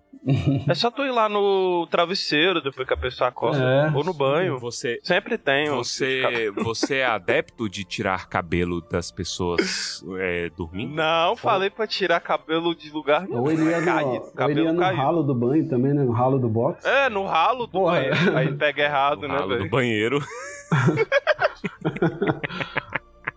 [0.68, 3.64] É só tu ir lá no travesseiro depois que a pessoa acorda.
[3.64, 3.90] É.
[3.96, 4.60] Ou no banho.
[4.60, 5.70] Você Sempre tem.
[5.72, 10.94] um você você é adepto de tirar cabelo das pessoas é, dormindo?
[10.94, 13.40] Não, falei pra tirar cabelo de lugar nenhum.
[13.44, 15.02] Ou ele ia Caído, no, ele cabelo ia no caído.
[15.02, 16.04] ralo do banho também, né?
[16.04, 16.86] No ralo do box.
[16.86, 17.94] É, no ralo do Porra.
[18.02, 18.38] banheiro.
[18.38, 19.70] Aí pega errado, No né, ralo do velho?
[19.70, 20.20] banheiro.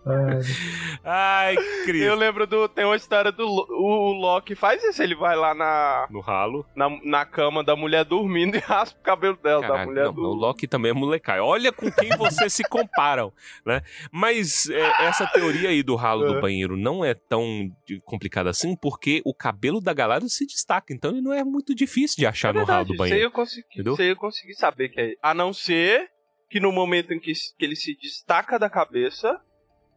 [1.03, 1.55] Ai, Ai,
[1.93, 2.67] Eu lembro do.
[2.67, 3.45] Tem uma história do.
[3.45, 6.65] O, o Loki faz isso, ele vai lá na, No ralo.
[6.75, 10.13] na, na cama da mulher dormindo e raspa o cabelo dela, da mulher não, o
[10.13, 10.35] dormindo.
[10.39, 11.39] Loki também é molecai.
[11.39, 13.31] Olha com quem vocês se comparam,
[13.65, 13.81] né?
[14.11, 16.41] Mas é, essa teoria aí do ralo do É.
[16.41, 17.69] banheiro não é tão
[18.05, 22.17] complicada assim, porque o cabelo da galera se destaca, então ele não é muito difícil
[22.17, 23.23] de achar É no ralo verdade, do Isso banheiro.
[23.23, 23.95] eu consegui, Entendeu?
[23.99, 25.13] eu consegui saber que é.
[25.21, 26.09] A não ser
[26.49, 29.39] que no momento em que, que ele se destaca da cabeça,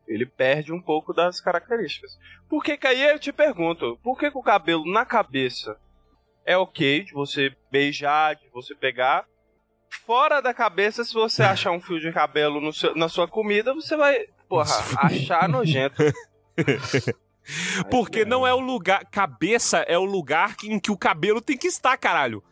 [0.06, 2.18] ele perde um pouco das características.
[2.48, 5.76] Por que que aí eu te pergunto, por que, que o cabelo na cabeça
[6.44, 9.24] é ok de você beijar, de você pegar?
[10.04, 13.74] Fora da cabeça, se você achar um fio de cabelo no seu- na sua comida,
[13.74, 14.64] você vai, porra,
[14.98, 16.02] achar nojento.
[17.90, 19.04] Porque não é o lugar.
[19.10, 22.42] Cabeça é o lugar em que o cabelo tem que estar, caralho.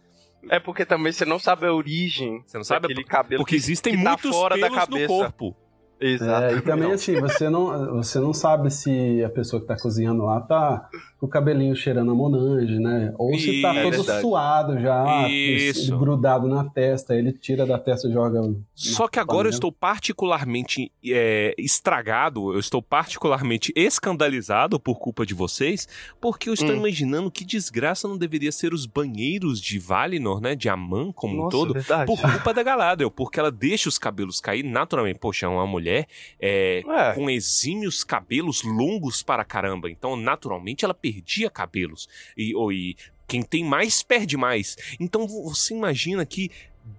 [0.51, 2.83] É porque também você não sabe a origem Você não sabe?
[2.87, 5.07] daquele cabelo Porque que- existem que tá muitos fora da pelos no cabeça.
[5.09, 5.57] corpo.
[6.01, 6.45] Exato.
[6.45, 10.25] É, e também assim, você não, você não sabe se a pessoa que tá cozinhando
[10.25, 13.13] lá tá com o cabelinho cheirando a Monange, né?
[13.19, 13.97] Ou se tá Isso.
[14.05, 15.97] todo É suado já, Isso.
[15.99, 18.41] grudado na testa, ele tira da testa e joga.
[18.75, 25.35] Só que agora eu estou particularmente é, estragado, eu estou particularmente escandalizado por culpa de
[25.35, 25.89] vocês,
[26.21, 26.77] porque eu estou Hum.
[26.79, 30.55] imaginando que desgraça não deveria ser os banheiros de Valinor, né?
[30.55, 31.73] De Amman como um Nossa, todo.
[31.75, 32.07] verdade.
[32.07, 35.19] Por culpa da Galadriel, porque ela deixa os cabelos cair naturalmente.
[35.19, 36.07] Poxa, é uma mulher
[36.41, 37.13] é, É.
[37.15, 39.91] com exímios cabelos longos para caramba.
[39.91, 42.09] Então, naturalmente, ela perdia cabelos.
[42.37, 42.97] E, ou, e
[43.27, 44.77] quem tem mais, perde mais.
[45.01, 46.51] Então, vo- você imagina que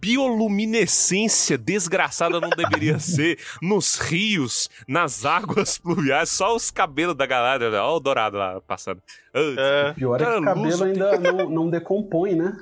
[0.02, 7.68] bioluminescência desgraçada não deveria ser nos rios, nas águas pluviais, só os cabelos da galera.
[7.68, 9.02] Olha o dourado lá passando.
[9.34, 12.58] Ah, É, Pior é que o cabelo ainda não, não decompõe, né?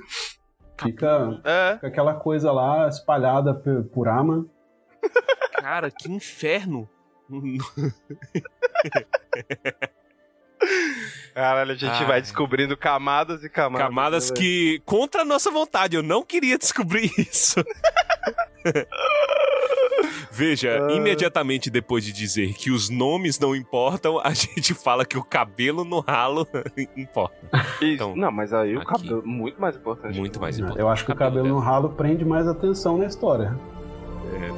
[0.82, 1.74] Fica, é.
[1.76, 4.46] fica aquela coisa lá espalhada por, por Aman.
[5.52, 6.88] Cara, que inferno.
[11.34, 12.06] Caralho, a gente Ai.
[12.06, 13.86] vai descobrindo camadas e camadas.
[13.88, 17.62] Camadas que, contra a nossa vontade, eu não queria descobrir isso.
[20.30, 20.92] Veja, Ah.
[20.92, 25.84] imediatamente depois de dizer que os nomes não importam, a gente fala que o cabelo
[25.84, 26.46] no ralo
[26.96, 27.34] importa.
[27.80, 27.84] Isso.
[27.84, 28.86] então, não, mas aí o aqui.
[28.92, 30.18] cabelo é muito mais importante.
[30.18, 30.80] Muito mais importante.
[30.80, 33.56] Eu acho que o cabelo no ralo prende mais atenção na história.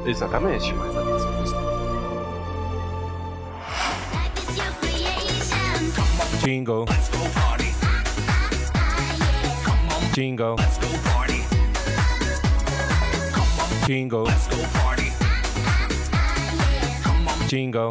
[0.07, 0.73] Exatamente.
[0.73, 0.97] Mais
[6.47, 6.87] Jingle.
[10.15, 10.57] Jingle.
[13.85, 14.27] Jingle.
[17.49, 17.91] Jingle.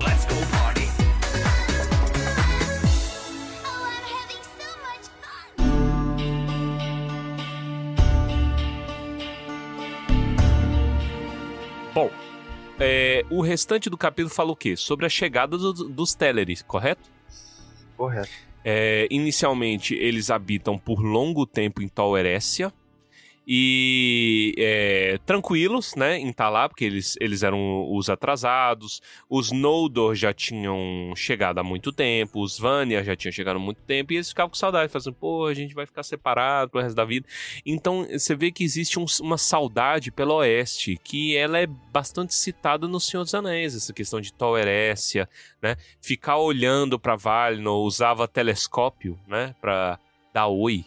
[11.94, 12.10] Bom,
[12.80, 14.78] é, o restante do capítulo fala o quê?
[14.78, 17.14] Sobre a chegada do- dos Tellery, correto?
[17.98, 18.45] Correto.
[18.68, 22.74] É, inicialmente, eles habitam por longo tempo em Tol Erécia.
[23.48, 29.02] E é, tranquilos, né, em estar lá, porque eles, eles eram os atrasados.
[29.30, 33.82] Os Noldor já tinham chegado há muito tempo, os Vanya já tinham chegado há muito
[33.84, 36.96] tempo, e eles ficavam com saudade, fazendo, pô, a gente vai ficar separado pro resto
[36.96, 37.28] da vida.
[37.66, 42.88] Então, você vê que existe um- uma saudade pelo oeste, que ela é bastante citada
[42.88, 45.30] no Senhor dos Anéis, essa questão de Tol Erécia,
[45.62, 45.76] né?
[46.02, 50.00] Ficar olhando pra Valinor, usava telescópio, né, pra
[50.34, 50.86] dar oi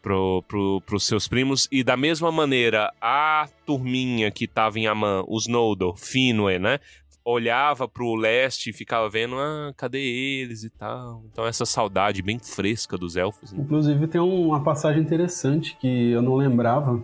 [0.00, 1.68] pro, pro, pros seus primos.
[1.70, 6.78] E da mesma maneira, a turminha que tava em Aman, os Noldor, Finwë, né?
[7.24, 11.22] Olhava pro leste e ficava vendo, ah, cadê eles e tal.
[11.30, 13.52] Então essa saudade bem fresca dos elfos.
[13.52, 13.60] Né?
[13.62, 17.02] Inclusive tem uma passagem interessante que eu não lembrava,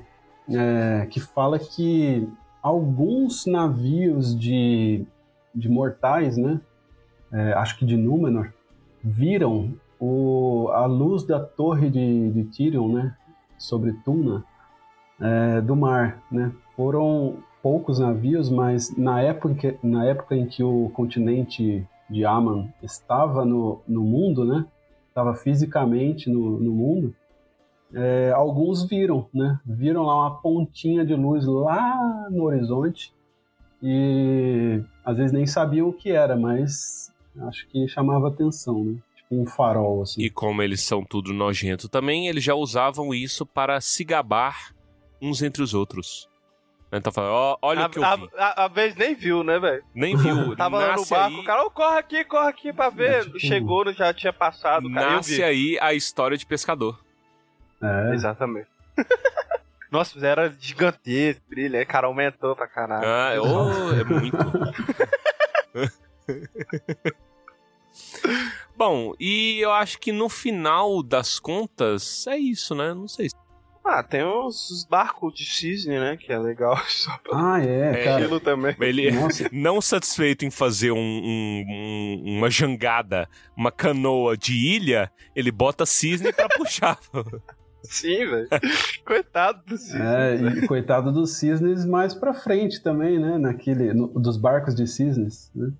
[0.49, 2.27] é, que fala que
[2.63, 5.05] alguns navios de,
[5.55, 6.61] de mortais, né,
[7.31, 8.53] é, acho que de Númenor,
[9.05, 13.17] viram o, a luz da torre de, de Tyrion, né,
[13.59, 14.45] sobre Tuna,
[15.21, 16.53] é, do mar, né.
[16.77, 23.45] Foram poucos navios, mas na época, na época em que o continente de Aman estava
[23.45, 24.67] no, no mundo, né,
[25.09, 27.15] estava fisicamente no, no mundo,
[27.95, 29.59] é, alguns viram, né?
[29.65, 33.15] Viram lá uma pontinha de luz lá no horizonte
[33.83, 37.13] e às vezes nem sabiam o que era, mas
[37.43, 38.97] acho que chamava atenção, né?
[39.29, 40.23] Tipo um farol, assim.
[40.23, 44.73] E como eles são tudo nojento também, eles já usavam isso para se gabar
[45.21, 46.29] uns entre os outros.
[46.93, 48.29] Então falando, ó, olha a, o que eu a- vi.
[48.39, 49.83] a- a vez nem viu, né, velho?
[49.93, 50.55] Nem viu.
[50.57, 53.11] Tava lá no barco, aí, o cara, "Ô, corre aqui, corre aqui pra ver.
[53.11, 55.17] É, tipo- Chegou, já tinha passado, cara.
[55.17, 56.99] nasce aí a história de pescador.
[57.83, 58.69] É, Exatamente.
[59.91, 63.07] Nossa, mas era gigantesco, brilho, aí, cara, aumentou pra caralho.
[63.07, 64.37] Ah, oh, é muito.
[68.77, 72.93] Bom, e eu acho que no final das contas é isso, né?
[72.93, 73.29] Não sei.
[73.89, 76.17] Ah, tem os barcos de cisne, né?
[76.17, 76.77] Que é legal.
[76.89, 78.17] Só pra Ah, é, É, cara.
[78.17, 78.75] aquilo também.
[78.81, 79.49] Ele, Nossa.
[79.53, 85.87] não satisfeito em fazer um- um- um- uma jangada, uma canoa de ilha, ele bota
[85.87, 86.99] cisne pra puxar.
[87.85, 88.49] Sim, velho.
[89.07, 90.01] Coitado do cisne.
[90.03, 93.39] É, e coitado dos cisnes mais pra frente também, né?
[93.39, 95.71] Naquele, no- dos barcos de cisnes, né?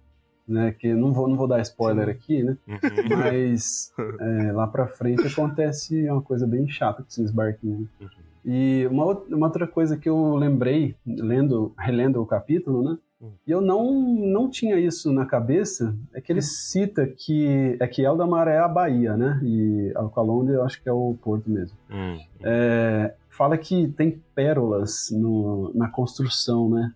[0.47, 0.73] Né?
[0.79, 2.57] Que não vou, não vou dar spoiler aqui, né?
[2.69, 2.79] Uhum.
[3.19, 7.89] Mas é, lá pra frente acontece uma coisa bem chata com esses barquinhos.
[8.01, 8.09] Uhum.
[8.45, 12.97] E uma, uma outra coisa que eu lembrei, lendo, relendo o capítulo, né?
[13.21, 13.33] Uhum.
[13.47, 18.03] E eu não, não tinha isso na cabeça, é que ele cita que é que
[18.03, 19.41] Eldamar é a Bahia, né?
[19.43, 21.77] E Alcalonde eu acho que é o porto mesmo.
[21.91, 22.19] Hum.
[22.45, 26.93] É, fala que tem pérolas no- na construção, né?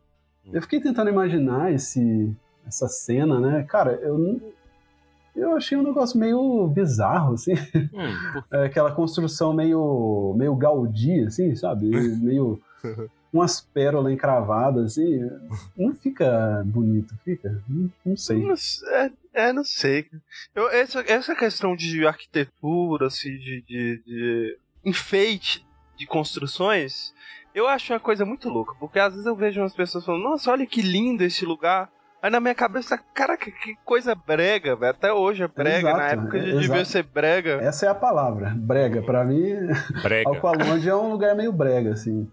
[0.52, 2.30] Eu fiquei tentando imaginar esse,
[2.70, 3.62] essa cena, né?
[3.68, 4.40] Cara, eu,
[5.36, 7.54] eu achei um negócio meio bizarro, assim.
[7.92, 11.90] Hum, É, aquela construção meio, meio Gaudí, assim, sabe?
[12.18, 12.60] Meio
[13.32, 15.20] umas pérolas encravadas, assim.
[15.76, 17.62] Não fica bonito, fica?
[17.68, 18.38] Não, não sei.
[18.88, 20.06] É, é, não sei.
[20.54, 25.64] Eu, essa, essa questão de arquitetura, assim, de, de, de enfeite
[25.96, 27.12] de construções,
[27.54, 28.74] eu acho uma coisa muito louca.
[28.80, 31.88] Porque às vezes eu vejo umas pessoas falando, nossa, olha que lindo esse lugar.
[32.22, 34.90] Aí na minha cabeça, caraca, que coisa brega, velho.
[34.90, 37.52] Até hoje é brega, na Exato, época é, de devia ser brega.
[37.62, 39.00] Essa é a palavra, brega.
[39.02, 39.54] Pra mim,
[40.02, 40.28] Brega.
[40.28, 42.30] Alqualonde é um lugar meio brega, assim.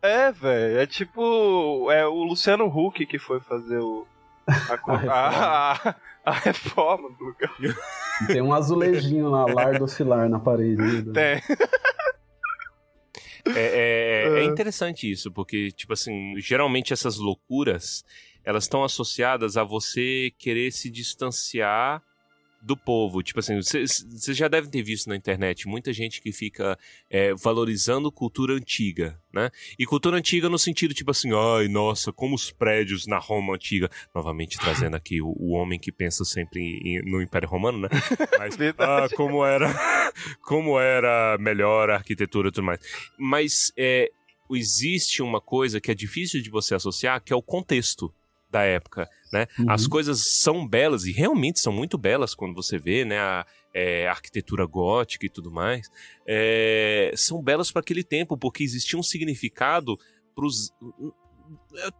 [0.00, 0.78] É, velho.
[0.78, 1.90] É tipo.
[1.92, 4.06] É o Luciano Huck que foi fazer o.
[4.46, 4.74] A,
[5.12, 5.94] a, a-
[6.24, 7.50] a reforma do lugar.
[8.26, 11.02] Tem um azulejinho lá, lar do filar na parede.
[11.06, 11.12] né?
[11.12, 11.56] Tem.
[13.54, 18.04] É, é- é interessante isso, porque, tipo assim, geralmente essas loucuras,
[18.44, 22.02] elas estão associadas a você querer se distanciar
[22.62, 23.22] do povo.
[23.22, 24.04] Tipo assim, vocês
[24.36, 29.50] já devem ter visto na internet muita gente que fica é, valorizando cultura antiga, né?
[29.78, 33.90] E cultura antiga no sentido, tipo assim, ai, nossa, como os prédios na Roma antiga.
[34.14, 37.88] Novamente trazendo aqui o, o homem que pensa sempre em- no Império Romano, né?
[38.38, 39.72] Mas, ah, como era,
[40.44, 42.80] como era melhor a arquitetura e tudo mais.
[43.18, 44.10] Mas é,
[44.50, 48.12] existe uma coisa que é difícil de você associar, que é o contexto
[48.50, 49.46] da época, né?
[49.58, 49.70] Uhum.
[49.70, 53.18] As coisas são belas e realmente são muito belas quando você vê, né?
[53.18, 55.88] A, é, a arquitetura gótica e tudo mais.
[56.26, 59.96] É, são belas para aquele tempo, porque existia um significado
[60.34, 60.72] para os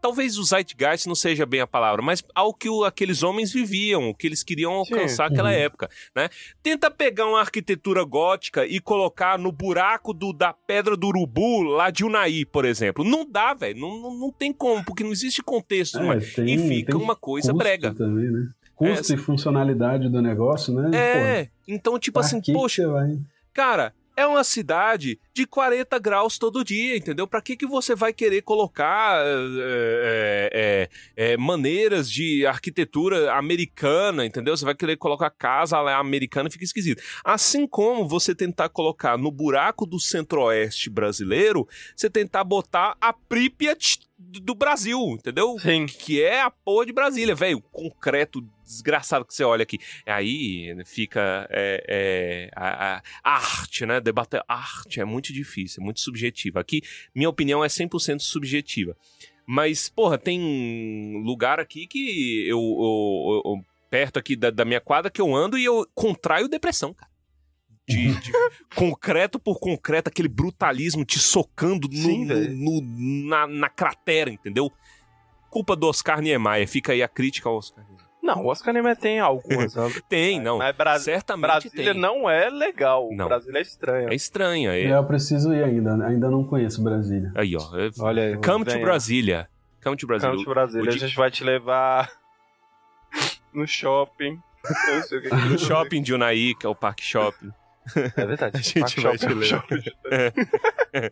[0.01, 4.09] talvez o zeitgeist não seja bem a palavra, mas ao que o- aqueles homens viviam,
[4.09, 5.55] o que eles queriam alcançar naquela Uhum.
[5.55, 6.29] época, né?
[6.61, 11.89] Tenta pegar uma arquitetura gótica e colocar no buraco do, da Pedra do Urubu, lá
[11.89, 13.03] de Unai, por exemplo.
[13.03, 13.79] Não dá, velho.
[13.79, 15.99] Não, não, não tem como, porque não existe contexto.
[15.99, 17.93] É, mas- tem- e fica uma coisa brega.
[17.93, 18.47] Também, né?
[18.75, 20.89] Custo e funcionalidade do negócio, né?
[20.97, 22.83] É, então, tipo assim, poxa?
[23.53, 27.27] Cara, é uma cidade de 40 graus todo dia, entendeu?
[27.27, 34.55] Pra que, que você vai querer colocar é, é, é, maneiras de arquitetura americana, entendeu?
[34.55, 37.01] Você vai querer colocar casa lá americana fica esquisito.
[37.23, 43.99] Assim como você tentar colocar no buraco do centro-oeste brasileiro, você tentar botar a Pripyat
[44.17, 45.57] do Brasil, entendeu?
[45.59, 45.85] Sim.
[45.85, 47.61] Que é a porra de Brasília, velho.
[47.71, 48.41] Concreto
[48.71, 49.77] desgraçado que você olha aqui.
[50.05, 53.99] Aí fica é, é, a, a arte, né?
[53.99, 56.59] Debater arte é muito difícil, é muito subjetivo.
[56.59, 56.81] Aqui,
[57.13, 58.95] minha opinião é 100% subjetiva.
[59.45, 65.11] Mas, porra, tem lugar aqui que eu, eu- eu- perto aqui da, da minha quadra
[65.11, 67.11] que eu ando e eu contraio depressão, cara.
[67.89, 68.31] De, de
[68.75, 74.71] concreto por concreto, aquele brutalismo te socando no- Sim, no- no- na, na cratera, entendeu?
[75.49, 78.00] Culpa do Oscar Niemeyer, fica aí a crítica ao Oscar Niemeyer.
[78.21, 79.73] Não, o Oscar Niemeyer tem algumas.
[80.07, 80.59] Tem, não.
[80.59, 82.01] Mas Bra Certamente Brasília tem.
[82.01, 83.09] não é legal.
[83.11, 83.27] Não.
[83.27, 84.09] Brasília é estranho.
[84.09, 84.71] É estranha.
[84.73, 84.83] É...
[84.85, 85.93] É, eu preciso ir ainda.
[86.05, 87.31] Ainda não conheço Brasília.
[87.35, 87.77] Aí, ó.
[87.77, 88.37] é- Olha aí.
[88.37, 88.79] Come to.
[88.79, 89.49] Brasília.
[89.83, 90.31] Come to Brasília.
[90.33, 90.85] Come to Brasília.
[90.85, 92.11] O A gente vai te levar
[93.53, 94.39] no shopping.
[94.87, 97.51] Eu não sei o que No shopping de Unai, que é o Parque Shopping.
[98.15, 98.55] É verdade.
[98.57, 99.45] A gente vai shopping, te levar.
[99.45, 99.81] shopping.
[100.93, 101.11] É.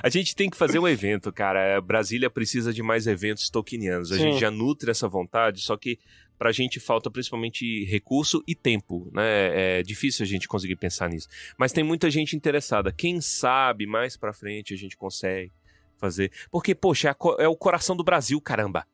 [0.00, 1.80] A gente tem que fazer um evento, cara.
[1.80, 4.12] Brasília precisa de mais eventos tolkienianos.
[4.12, 4.22] A Sim.
[4.30, 5.98] gente já nutre essa vontade, só que
[6.38, 9.78] pra gente falta principalmente recurso e tempo, né?
[9.78, 11.28] É difícil a gente conseguir pensar nisso.
[11.58, 12.92] Mas tem muita gente interessada.
[12.92, 15.52] Quem sabe mais pra frente a gente consegue
[15.98, 16.30] fazer.
[16.50, 18.86] Porque, poxa, é a é o coração do Brasil, caramba.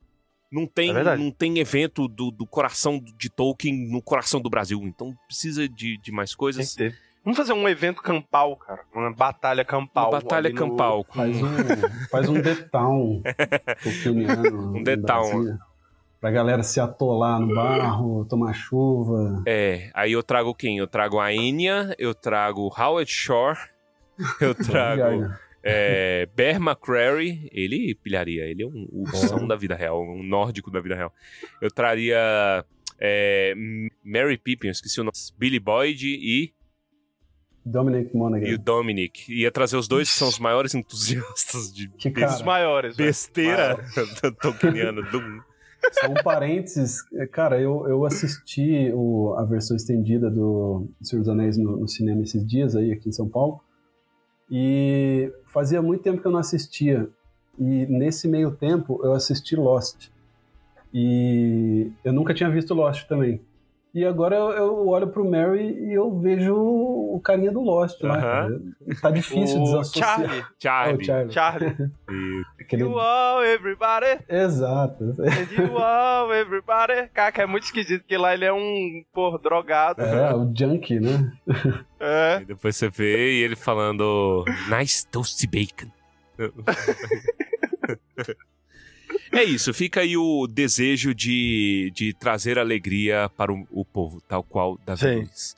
[0.53, 4.81] Não tem, É não tem evento do, do coração de Tolkien no coração do Brasil.
[4.83, 6.71] Então precisa de, de mais Tem coisas.
[6.73, 6.99] que ter.
[7.23, 8.83] Vamos fazer um evento campal, cara.
[8.95, 10.07] Uma batalha campal.
[10.11, 11.05] Uma batalha ali no- campal.
[11.15, 13.23] Faz um, faz um The Town
[14.75, 15.59] Um The Town.
[16.21, 19.43] Pra galera se atolar no barro, tomar chuva.
[19.47, 20.77] É, aí eu trago quem?
[20.77, 23.59] Eu trago a Enya, eu trago Howard Shore,
[24.41, 25.33] eu trago
[25.63, 30.79] é, Bear McCreary, ele pilharia, ele é um ursão da vida real, um nórdico da
[30.81, 31.11] vida real.
[31.61, 32.65] Eu traria
[32.99, 33.55] é,
[34.05, 36.53] Mary Pippin, eu esqueci o nome, Billy Boyd e
[37.65, 38.47] Dominic Monaghan.
[38.47, 39.31] E o Dominic.
[39.33, 42.37] Ia trazer os dois que são os maiores entusiastas de Que bes- cara.
[42.37, 42.97] Os maiores.
[42.97, 43.05] né?
[43.07, 43.79] besteira
[44.41, 45.45] tolkieniana do mundo.
[45.93, 51.29] Só um parênteses, é, cara, eu, eu assisti o- a versão estendida do Senhor dos
[51.29, 53.61] Anéis no, no cinema esses dias aí, aqui em São Paulo,
[54.51, 57.09] e fazia muito tempo que eu não assistia,
[57.59, 60.09] e nesse meio tempo eu assisti Lost,
[60.93, 63.41] e eu nunca tinha visto Lost também.
[63.93, 68.47] E agora eu, olho pro Mary e eu vejo o carinha do Lost lá.
[69.03, 70.17] Tá difícil O desassociar.
[70.17, 70.45] Charlie.
[70.63, 70.95] Charlie.
[70.95, 71.33] Oh, Charlie.
[71.33, 71.77] Charlie.
[72.61, 74.21] Aquele- You all, everybody.
[74.29, 75.13] Exato.
[75.59, 77.09] You all, everybody.
[77.13, 80.03] Cara, que é muito esquisito, porque lá ele é um, pô, drogado.
[80.03, 81.33] É, o Junkie, né?
[81.99, 82.39] É.
[82.43, 85.91] e depois você vê e ele falando Nice toasty bacon.
[89.33, 94.43] É isso, fica aí o desejo de, de trazer alegria para o, o povo, tal
[94.43, 95.15] qual Davi Sim.
[95.17, 95.57] Luiz.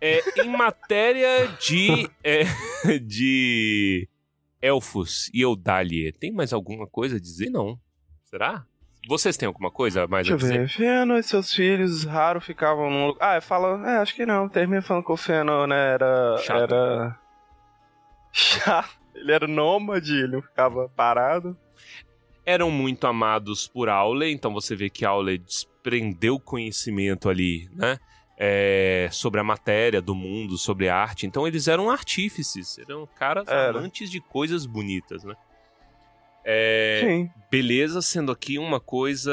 [0.00, 2.44] É, em matéria de, é,
[3.00, 4.06] de
[4.60, 7.48] elfos e Eudalie, tem mais alguma coisa a dizer?
[7.50, 7.78] Não.
[8.24, 8.66] Será?
[9.08, 10.66] Vocês têm alguma coisa mais Deixa a eu dizer?
[10.66, 10.68] ver.
[10.68, 13.36] Fëanor e seus filhos raro ficavam num lugar.
[13.36, 13.88] Ah, fala.
[13.88, 14.48] É, acho que não.
[14.48, 16.36] Termina falando que o Fëanor, né, era.
[16.38, 16.74] Chato.
[16.74, 17.18] Era.
[18.32, 18.90] Chato.
[19.14, 21.56] Ele era nômade, ele não ficava parado.
[22.46, 27.98] Eram muito amados por Aule, então você vê que Aule desprendeu conhecimento ali, né?
[28.36, 31.26] é, sobre a matéria do mundo, sobre a arte.
[31.26, 33.78] Então eles eram artífices, eram caras Era.
[33.78, 35.34] amantes de coisas bonitas, né?
[36.48, 37.30] É, Sim.
[37.50, 39.32] beleza sendo aqui uma coisa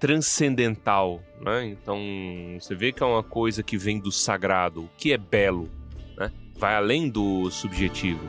[0.00, 1.66] transcendental, né?
[1.66, 2.00] Então
[2.58, 5.70] você vê que é uma coisa que vem do sagrado, o que é belo,
[6.16, 6.32] né?
[6.56, 8.28] Vai além do subjetivo.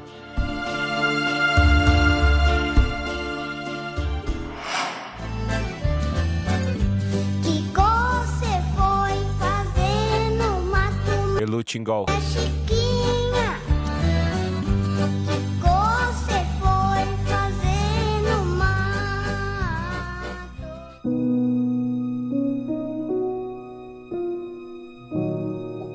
[11.53, 11.63] No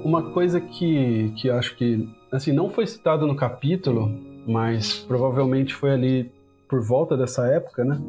[0.04, 4.08] Uma coisa que, que acho que, assim, não foi citado no capítulo,
[4.46, 6.32] mas provavelmente foi ali
[6.68, 8.00] por volta dessa época, né?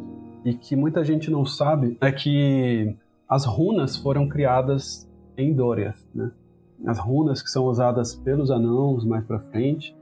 [0.45, 2.95] E que muita gente não sabe é que
[3.27, 6.31] as runas foram criadas em Doriath, né?
[6.85, 9.95] As runas que são usadas pelos anãos mais pra frente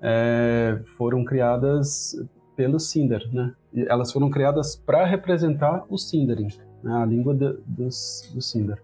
[0.00, 2.14] é, foram criadas
[2.54, 3.52] pelo Sindar, né?
[3.72, 6.48] E elas foram criadas para representar o Sindarin,
[6.82, 6.92] né?
[6.92, 8.78] a língua do, dos, do Sindar.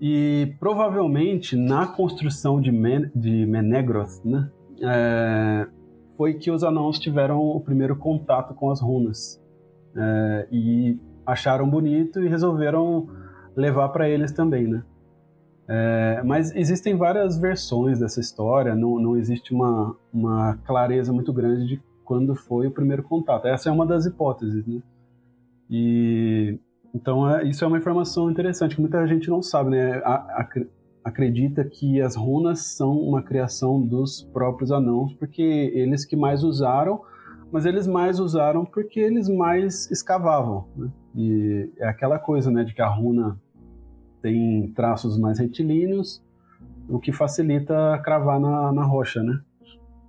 [0.00, 4.50] E provavelmente na construção de, Men de Menegroth, né,
[4.82, 5.66] é,
[6.16, 9.40] foi que os anãos tiveram o primeiro contato com as runas
[9.96, 13.08] é, e acharam bonito e resolveram
[13.56, 14.82] levar para eles também, né?
[15.66, 21.66] É, mas existem várias versões dessa história, não, não existe uma, uma clareza muito grande
[21.66, 23.46] de quando foi o primeiro contato.
[23.46, 24.82] Essa é uma das hipóteses, né?
[25.70, 26.58] E
[26.94, 30.00] então, é, isso é uma informação interessante que muita gente não sabe, né?
[30.04, 30.68] A- ac-
[31.02, 35.42] acredita que as runas são uma criação dos próprios anãos, porque
[35.74, 37.00] eles que mais usaram,
[37.50, 40.88] mas eles mais usaram porque eles mais escavavam, né?
[41.16, 43.40] E é aquela coisa, né, de que a runa
[44.24, 46.24] tem traços mais retilíneos,
[46.88, 49.38] o que facilita cravar na, na rocha, né?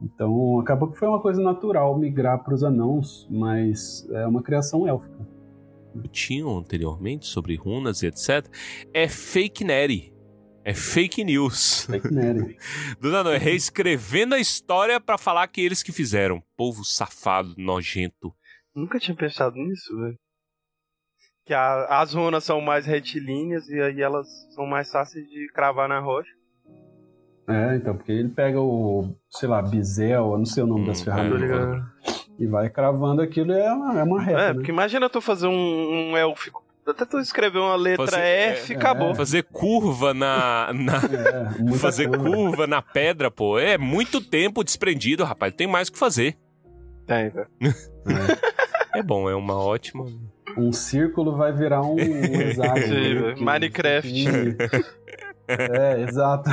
[0.01, 4.87] Então, acabou que foi uma coisa natural migrar para os anãos, mas é uma criação
[4.87, 5.27] élfica.
[6.13, 8.47] tinham anteriormente sobre runas e etc.
[8.93, 10.13] É fake neri.
[10.63, 11.85] É fake news.
[11.85, 12.57] Fake Nery.
[12.99, 16.41] Dona Noé reescrevendo a história pra falar que eles que fizeram.
[16.57, 18.33] Povo safado, nojento.
[18.73, 20.17] Nunca tinha pensado nisso, velho.
[21.45, 25.87] Que a- as runas são mais retilíneas e aí elas são mais fáceis de cravar
[25.87, 26.31] na rocha.
[27.47, 31.01] É, então, porque ele pega o, sei lá, bisel, eu não sei o nome das
[31.01, 31.83] Hum, ferramentas,
[32.39, 34.53] e vai cravando aquilo e é uma, é uma reta, É, né?
[34.55, 36.63] porque imagina tu fazer um, um élfico.
[36.87, 39.13] Até tu escrever uma letra Fazer- F, é, acabou.
[39.15, 40.71] Fazer curva na.
[40.73, 42.23] na- É, fazer curva.
[42.29, 43.57] curva na pedra, pô.
[43.59, 45.53] É muito tempo desprendido, rapaz.
[45.53, 46.35] Tem mais o que fazer.
[47.07, 47.47] Tem, velho.
[48.95, 50.05] É bom, é uma ótima.
[50.57, 51.95] Um círculo vai virar um, um
[52.41, 53.27] hexágono.
[53.27, 53.35] Né?
[53.39, 54.11] Minecraft.
[54.11, 54.85] que-
[55.47, 56.49] É, exato.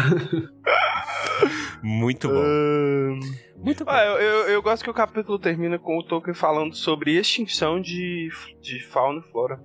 [1.82, 3.20] Muito bom.
[3.56, 3.90] Muito bom.
[3.90, 7.80] Ah, eu, eu, eu gosto que o capítulo termina com o Tolkien falando sobre extinção
[7.80, 8.28] de,
[8.60, 9.60] de fauna e flora.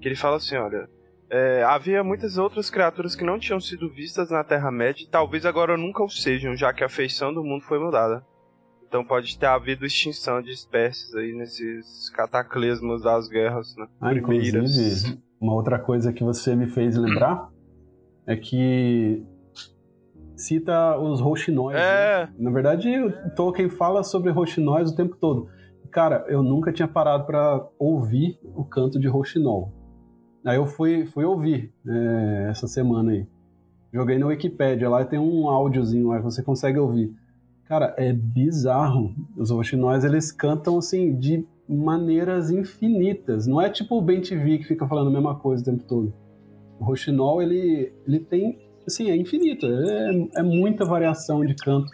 [0.00, 0.88] que ele fala assim, olha,
[1.30, 5.76] é, havia muitas outras criaturas que não tinham sido vistas na Terra-média e talvez agora
[5.76, 8.24] nunca o sejam, já que a feição do mundo foi mudada.
[8.92, 13.86] Então pode ter havido extinção de espécies aí nesses cataclismos das guerras, né?
[13.98, 17.48] Ah, inclusive, uma outra coisa que você me fez lembrar
[18.26, 19.24] é que
[20.36, 21.78] cita os roxinóis.
[21.78, 22.26] É.
[22.26, 22.34] Né?
[22.38, 25.48] Na verdade, o Tolkien fala sobre roxinóis o tempo todo.
[25.90, 29.72] Cara, eu nunca tinha parado para ouvir o canto de roxinol.
[30.44, 33.26] Aí eu fui, fui ouvir é, essa semana aí.
[33.90, 37.21] Joguei no Wikipedia, lá tem um áudiozinho lá você consegue ouvir.
[37.72, 39.14] Cara, é bizarro.
[39.34, 43.46] Os roxinóis, eles cantam assim de maneiras infinitas.
[43.46, 46.12] Não é tipo o Ben TV que fica falando a mesma coisa o tempo todo.
[46.78, 49.64] O roxinol, ele, ele tem, assim, é infinito.
[49.64, 51.90] É, é muita variação de canto.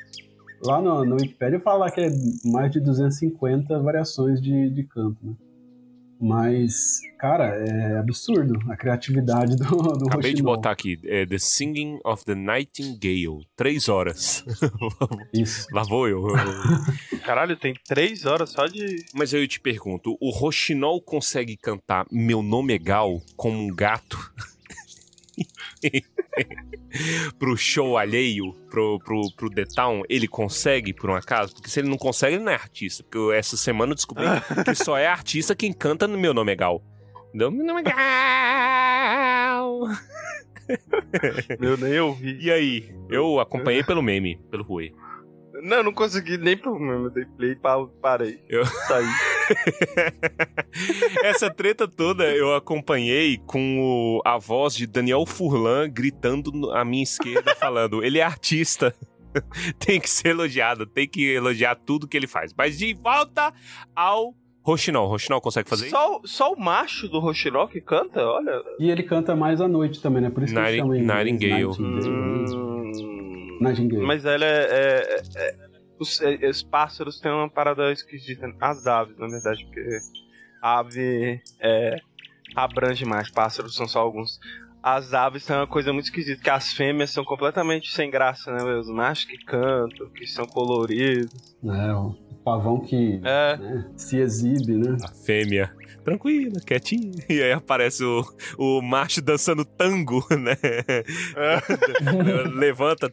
[0.64, 2.10] Lá no, no Wikipedia fala que é
[2.44, 5.32] mais de 250 variações de, de canto, né?
[6.20, 10.57] Mas, cara, é absurdo a criatividade do, do Acabei de Roxinol.
[10.57, 13.47] botar aqui, é The Singing of the Nightingale.
[13.57, 14.45] Três horas.
[15.32, 15.66] Isso.
[15.73, 16.24] Lá vou eu.
[17.24, 19.05] Caralho, tem três horas só de.
[19.15, 24.19] Mas eu te pergunto, o Roxinol consegue cantar Meu Nome é Gal como um gato?
[27.39, 31.55] pro show alheio, pro, pro, pro The Town, ele consegue, por um acaso?
[31.55, 33.02] Porque se ele não consegue, ele não é artista.
[33.02, 34.24] Porque eu, essa semana eu descobri
[34.65, 36.82] que só é artista quem canta no Meu Nome é Gal.
[37.32, 37.98] Meu nome é Gal.
[41.60, 42.39] Eu nem ouvi.
[42.40, 42.94] E aí?
[43.09, 44.93] Eu acompanhei pelo meme, pelo Rui.
[45.62, 47.10] Não, não consegui nem pro meu.
[47.10, 48.40] Dei play pa- parei.
[48.48, 48.64] Eu...
[48.66, 49.05] Saí.
[51.24, 57.02] Essa treta toda eu acompanhei com o- a voz de Daniel Furlan gritando à minha
[57.02, 58.94] esquerda, falando: ele é artista.
[59.78, 62.52] tem que ser elogiado, tem que elogiar tudo que ele faz.
[62.56, 63.52] Mas de volta
[63.94, 65.06] ao Roxinol.
[65.09, 65.94] Roxinol consegue fazer isso?
[65.97, 68.22] Só, só o macho do Roxinol que canta?
[68.24, 68.62] Olha.
[68.78, 70.30] E ele canta mais à noite também, né?
[70.30, 71.64] Por isso que Nighting- ele chama inglês Nightingale.
[71.64, 72.94] Nightingale.
[72.94, 74.06] Hum, Nightingale.
[74.06, 74.64] Mas ela é.
[74.70, 75.68] é- é- é-
[75.98, 78.52] os, é- os pássaros têm uma parada esquisita.
[78.60, 79.98] As aves, na verdade, porque
[80.62, 81.97] ave é,
[82.55, 83.30] abrange mais.
[83.30, 84.39] Pássaros são só alguns.
[84.82, 88.62] As aves têm uma coisa muito esquisita, que as fêmeas são completamente sem graça, né?
[88.78, 91.56] Os machos que cantam, que são coloridos.
[91.64, 92.14] É, o
[92.44, 93.56] pavão que É.
[93.56, 94.97] né, se exibe, né?
[95.05, 95.74] A fêmea,
[96.09, 97.12] tranquila, quietinha.
[97.28, 98.24] E aí aparece o,
[98.56, 100.56] o macho dançando tango, né?
[102.55, 103.12] Levanta.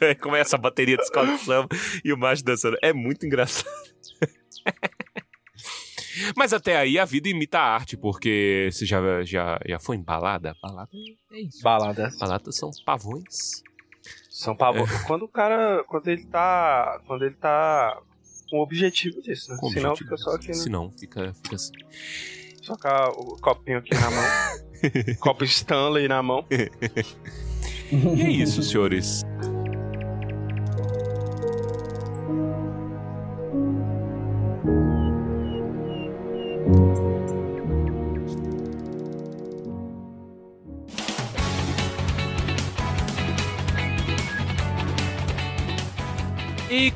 [0.00, 1.68] Aí começa a bateria de escola de samba
[2.04, 2.76] e o macho dançando.
[2.82, 3.68] É muito engraçado.
[6.36, 10.54] Mas até aí a vida imita a arte, porque você já, já, já foi embalada?
[10.62, 10.90] Balada
[11.32, 11.60] é isso.
[11.60, 12.08] Balada.
[12.20, 13.64] Balada são pavões.
[14.30, 14.90] São pavões.
[14.90, 15.06] É.
[15.06, 15.82] Quando o cara.
[15.84, 17.00] Quando ele tá.
[17.06, 18.00] Quando ele tá
[18.54, 19.56] com o objetivo disso, né?
[19.58, 20.54] Com Senão fica só aqui, né?
[20.54, 21.72] Senão fica, fica assim.
[22.62, 24.24] Só com a- o copinho aqui na mão.
[25.18, 26.46] Copo Stanley na mão.
[28.16, 29.22] E é isso, senhores.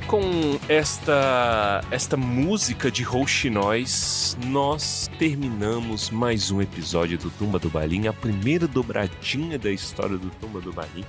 [0.06, 8.06] Com esta esta música de rouxinóis, nós terminamos mais um episódio do Tumba do Balim,
[8.06, 11.04] a primeira dobradinha da história do Tumba do Balim.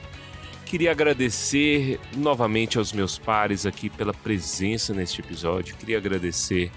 [0.66, 5.76] Queria agradecer novamente aos meus pares aqui pela presença neste episódio.
[5.76, 6.72] Queria agradecer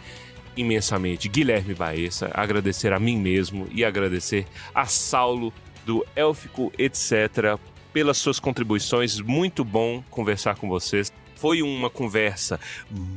[0.57, 5.53] imensamente Guilherme Baessa, agradecer a mim mesmo e agradecer a Saulo
[5.85, 7.59] do Élfico etc
[7.93, 9.21] pelas suas contribuições.
[9.21, 11.13] Muito bom conversar com vocês.
[11.43, 12.61] Foi uma conversa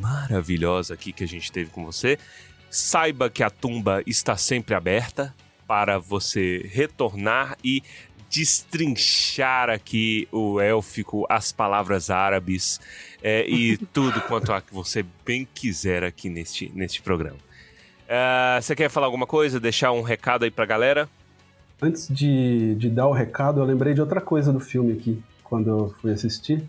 [0.02, 2.18] maravilhosa aqui que a gente teve com você.
[2.72, 5.32] Saiba que a tumba está sempre aberta
[5.68, 7.84] para você retornar e
[8.28, 12.82] destrinchar aqui o élfico, as palavras árabes
[13.22, 17.38] é, e tudo quanto a que você bem quiser aqui neste, neste programa.
[18.10, 19.60] Ah, você quer falar alguma coisa?
[19.60, 21.08] Deixar um recado aí pra galera?
[21.80, 25.70] Antes de, de dar o recado, eu lembrei de outra coisa do filme aqui, quando
[25.70, 26.68] eu fui assistir.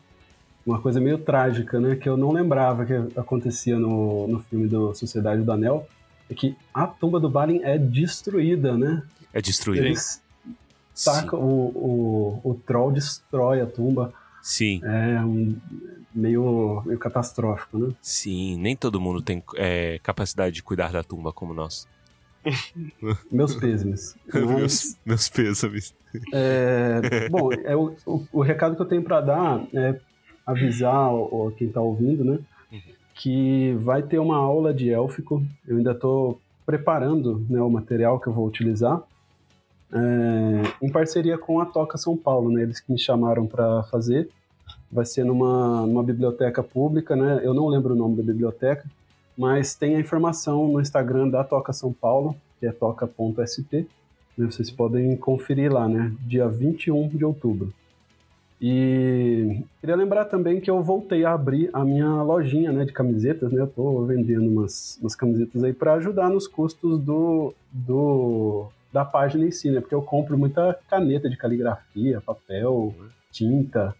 [0.66, 1.94] Uma coisa meio trágica, né?
[1.94, 5.86] Que eu não lembrava que acontecia no, no filme do Sociedade do Anel.
[6.28, 9.02] É que a tumba do Balin é destruída, né?
[9.32, 9.86] É destruída.
[9.86, 10.20] Eles
[11.04, 14.12] tacam, o, o, o troll destrói a tumba.
[14.42, 14.80] Sim.
[14.82, 15.56] É um,
[16.14, 17.92] meio, meio catastrófico, né?
[18.00, 21.86] Sim, nem todo mundo tem é, capacidade de cuidar da tumba como nós.
[23.30, 24.16] Meus pêsames.
[24.32, 25.94] Mas- meus, meus pêsames.
[26.32, 30.00] É, bom, é o, o, o recado que eu tenho para dar é
[30.46, 32.38] avisar o, quem tá ouvindo, né?
[33.16, 35.42] que vai ter uma aula de élfico.
[35.66, 39.02] Eu ainda estou preparando né, o material que eu vou utilizar,
[39.92, 44.28] é, em parceria com a Toca São Paulo, né, eles que me chamaram para fazer.
[44.90, 47.40] Vai ser numa, numa biblioteca pública, né?
[47.42, 48.84] Eu não lembro o nome da biblioteca,
[49.36, 53.86] mas tem a informação no Instagram da Toca São Paulo, que é toca.sp.
[54.38, 56.12] Né, vocês podem conferir lá, né?
[56.20, 57.72] Dia 21 de outubro.
[58.60, 63.52] E queria lembrar também que eu voltei a abrir a minha lojinha né, de camisetas,
[63.52, 63.60] né?
[63.60, 69.44] Eu tô vendendo umas, umas camisetas aí para ajudar nos custos do, do da página
[69.44, 69.80] em si, né?
[69.80, 72.94] Porque eu compro muita caneta de caligrafia, papel,
[73.30, 73.94] tinta,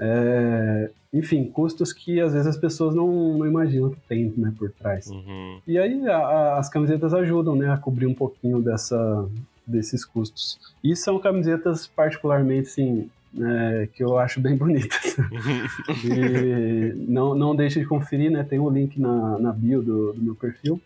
[0.00, 4.72] é, enfim, custos que às vezes as pessoas não, não imaginam que tem né, por
[4.72, 5.06] trás.
[5.06, 5.60] Uhum.
[5.64, 9.28] E aí a, a, as camisetas ajudam né, a cobrir um pouquinho dessa,
[9.64, 10.58] desses custos.
[10.82, 13.08] E são camisetas particularmente, assim,
[13.40, 15.16] é, que eu acho bem bonitas.
[16.04, 18.44] e não, não deixe de conferir, né?
[18.44, 20.80] Tem o um link na, na bio do, do, meu perfil.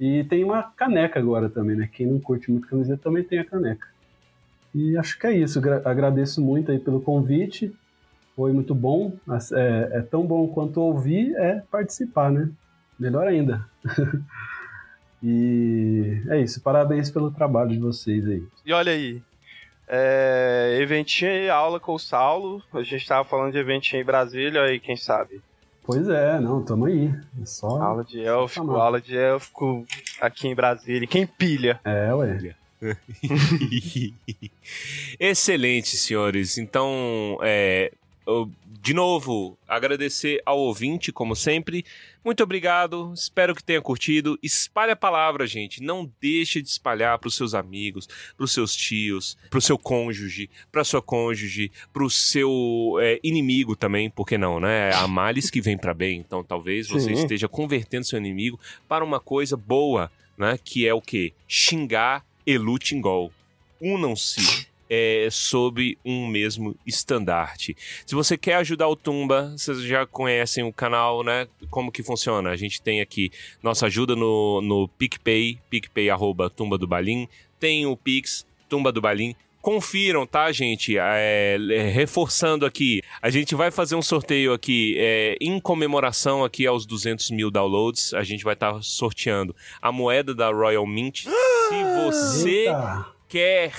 [0.00, 1.88] E tem uma caneca agora também, né?
[1.92, 3.86] Quem não curte muito camiseta também tem a caneca.
[4.74, 5.60] E acho que é isso.
[5.84, 7.74] Agradeço muito aí pelo convite.
[8.36, 9.16] Foi muito bom.
[9.52, 12.48] É, é tão bom quanto ouvir é participar, né?
[12.98, 13.64] Melhor ainda.
[15.22, 16.60] e é isso.
[16.60, 18.44] Parabéns pelo trabalho de vocês aí.
[18.64, 19.22] E olha aí,
[19.88, 22.62] é, eventinho aí, aula com o Saulo.
[22.72, 25.40] A gente tava falando de eventinho em Brasília, aí quem sabe.
[25.82, 27.10] Pois é, não, tamo aí.
[27.40, 27.80] É só.
[27.80, 29.86] Aula de élfico, aula de élfico
[30.20, 31.08] aqui em Brasília.
[31.08, 31.80] Quem pilha?
[31.84, 32.54] É, ué.
[35.18, 36.58] Excelente, senhores.
[36.58, 37.90] Então, é,
[38.80, 41.84] de novo, agradecer ao ouvinte, como sempre.
[42.22, 44.38] Muito obrigado, espero que tenha curtido.
[44.42, 45.82] Espalhe a palavra, gente.
[45.82, 48.06] Não deixe de espalhar para os seus amigos,
[48.36, 53.18] para os seus tios, para o seu cônjuge, para sua cônjuge, para o seu é,
[53.22, 54.92] inimigo também, por que não, né?
[54.92, 57.22] Há males que vem para bem, então talvez você Sim.
[57.22, 60.58] esteja convertendo seu inimigo para uma coisa boa, né?
[60.62, 61.32] Que é o que?
[61.46, 63.32] Xingar Elutingol.
[63.80, 67.76] Unam-se é, sob um mesmo estandarte.
[68.06, 71.46] Se você quer ajudar o Tumba, vocês já conhecem o canal, né?
[71.70, 72.50] Como que funciona?
[72.50, 73.30] A gente tem aqui
[73.62, 77.28] nossa ajuda no, no PicPay, PicPay arroba Tumba do Balim.
[77.60, 79.34] Tem o Pix, Tumba do Balim.
[79.60, 80.96] Confiram, tá, gente?
[80.96, 86.64] É, é, reforçando aqui, a gente vai fazer um sorteio aqui é, em comemoração aqui
[86.64, 88.14] aos 200 mil downloads.
[88.14, 91.24] A gente vai estar tá sorteando a moeda da Royal Mint.
[91.24, 93.06] Se você Eita.
[93.28, 93.72] quer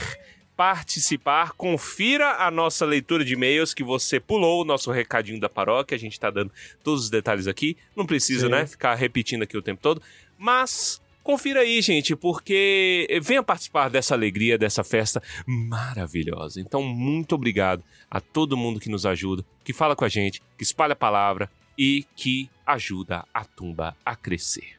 [0.60, 5.96] participar, confira a nossa leitura de e-mails que você pulou o nosso recadinho da paróquia.
[5.96, 6.52] A gente está dando
[6.84, 7.78] todos os detalhes aqui.
[7.96, 8.52] Não precisa, Sim.
[8.52, 10.02] né, ficar repetindo aqui o tempo todo.
[10.38, 16.60] Mas confira aí, gente, porque venha participar dessa alegria, dessa festa maravilhosa.
[16.60, 17.82] Então, muito obrigado
[18.12, 21.50] a todo mundo que nos ajuda, que fala com a gente, que espalha a palavra
[21.78, 24.79] e que ajuda a tumba a crescer.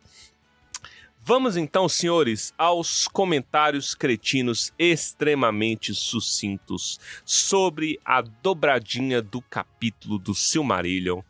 [1.23, 11.21] Vamos então, senhores, aos comentários cretinos extremamente sucintos sobre a dobradinha do capítulo do Silmarillion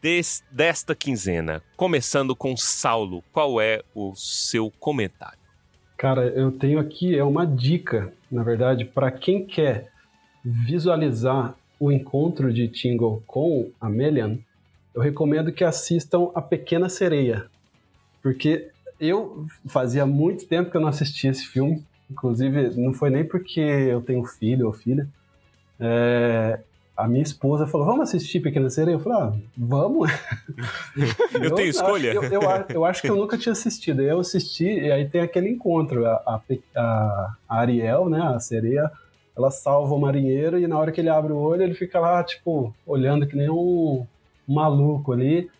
[0.00, 1.62] des, desta quinzena.
[1.76, 5.38] Começando com Saulo, qual é o seu comentário?
[5.96, 9.92] Cara, eu tenho aqui é uma dica, na verdade, para quem quer
[10.44, 14.38] visualizar o encontro de Tingle com a Melian,
[14.94, 17.46] eu recomendo que assistam A Pequena Sereia,
[18.20, 18.71] porque
[19.08, 21.84] eu fazia muito tempo que eu não assistia esse filme.
[22.10, 25.08] Inclusive, não foi nem porque eu tenho filho ou filha.
[25.80, 26.60] É,
[26.96, 28.94] a minha esposa falou: Vamos assistir Pequena Sereia?
[28.94, 30.10] Eu falei: ah, Vamos.
[31.34, 32.12] eu, eu, tenho escolha?
[32.12, 34.02] Eu, eu, eu, acho que eu nunca tinha assistido.
[34.02, 36.06] Eu assisti, e aí tem aquele encontro.
[36.06, 36.40] A,
[36.76, 38.90] a, a Ariel, né, a sereia,
[39.36, 42.22] ela salva o marinheiro, e na hora que ele abre o olho, ele fica lá,
[42.22, 44.06] tipo, olhando que nem um
[44.46, 45.50] maluco ali.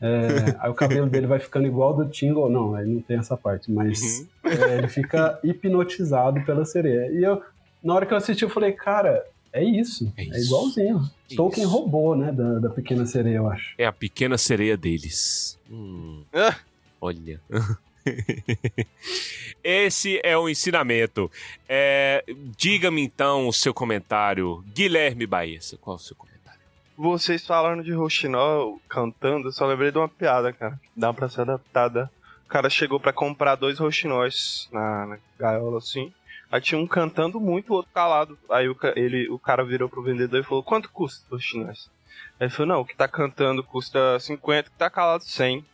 [0.00, 2.50] É, aí o cabelo dele vai ficando igual do Tingle.
[2.50, 4.50] Não, aí não tem essa parte, mas uhum.
[4.50, 7.10] é, ele fica hipnotizado pela sereia.
[7.12, 7.42] E eu,
[7.82, 10.12] na hora que eu assisti, eu falei, cara, é isso.
[10.16, 10.34] É, é isso.
[10.34, 11.10] é igualzinho.
[11.30, 11.72] É Tolkien isso.
[11.72, 13.74] roubou, né, da, da pequena sereia, eu acho.
[13.78, 15.58] É a pequena sereia deles.
[15.70, 16.22] Hum.
[17.00, 17.40] Olha.
[19.62, 21.30] Esse é o ensinamento.
[21.68, 22.24] É,
[22.56, 24.62] Diga-me então o seu comentário.
[24.74, 26.33] Guilherme Baessa, qual é o seu comentário?
[26.96, 30.78] Vocês falaram de Rochinol cantando, eu só lembrei de uma piada, cara.
[30.96, 32.08] Dá pra ser adaptada.
[32.44, 36.12] O cara chegou para comprar dois roxinóis na, na, gaiola, assim.
[36.52, 38.38] Aí tinha um cantando muito, o outro calado.
[38.48, 41.90] Aí o, ele, o cara virou pro vendedor e falou, quanto custa roxinóis?
[42.38, 45.64] Aí ele falou, não, o que tá cantando custa 50, o que tá calado 100.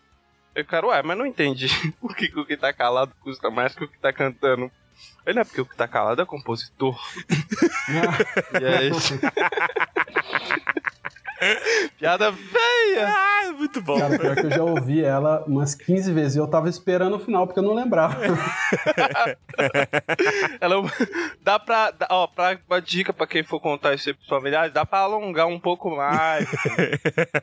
[0.54, 1.68] Eu, cara, ué, mas não entendi
[2.00, 4.70] por que, que o que tá calado custa mais que o que tá cantando.
[5.26, 6.98] Ele não é porque o que tá calado é compositor.
[8.58, 9.18] e é isso.
[11.98, 13.08] Piada feia!
[13.08, 13.98] Ah, muito bom.
[13.98, 17.20] Cara, pior que eu já ouvi ela umas 15 vezes e eu tava esperando o
[17.20, 18.16] final porque eu não lembrava.
[20.60, 20.76] Ela
[21.42, 21.92] dá pra.
[22.10, 25.46] Ó, pra, uma dica pra quem for contar isso aí pros familiares, dá pra alongar
[25.46, 26.46] um pouco mais.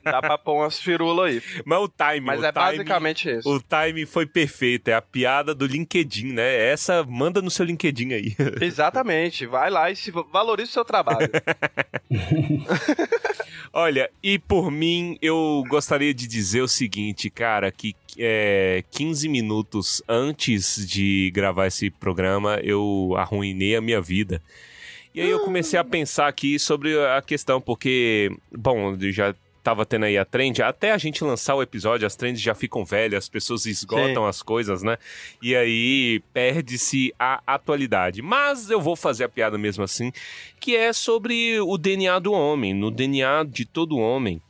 [0.03, 1.41] dá pra pôr umas firulas aí.
[1.65, 3.49] Mas o time, Mas o é time- basicamente isso.
[3.49, 6.69] O time foi perfeito, é a piada do LinkedIn, né?
[6.71, 8.35] Essa manda no seu LinkedIn aí.
[8.61, 9.45] Exatamente.
[9.45, 11.29] Vai lá e se valorize o seu trabalho.
[13.88, 20.03] Olha, e por mim, eu gostaria de dizer o seguinte, cara, que é, 15 minutos
[20.09, 24.41] antes de gravar esse programa, eu arruinei a minha vida.
[25.15, 29.34] E aí eu comecei a pensar aqui sobre a questão, porque, bom, eu já
[29.68, 32.85] tava tendo aí a trend, até a gente lançar o episódio, as trends já ficam
[32.85, 34.98] velhas, as pessoas esgotam as coisas, né?
[35.41, 38.22] E aí perde-se a atualidade.
[38.22, 40.14] Mas eu vou fazer a piada mesmo assim,
[40.57, 42.73] que é sobre o DNA do homem.
[42.73, 44.41] No DNA de todo homem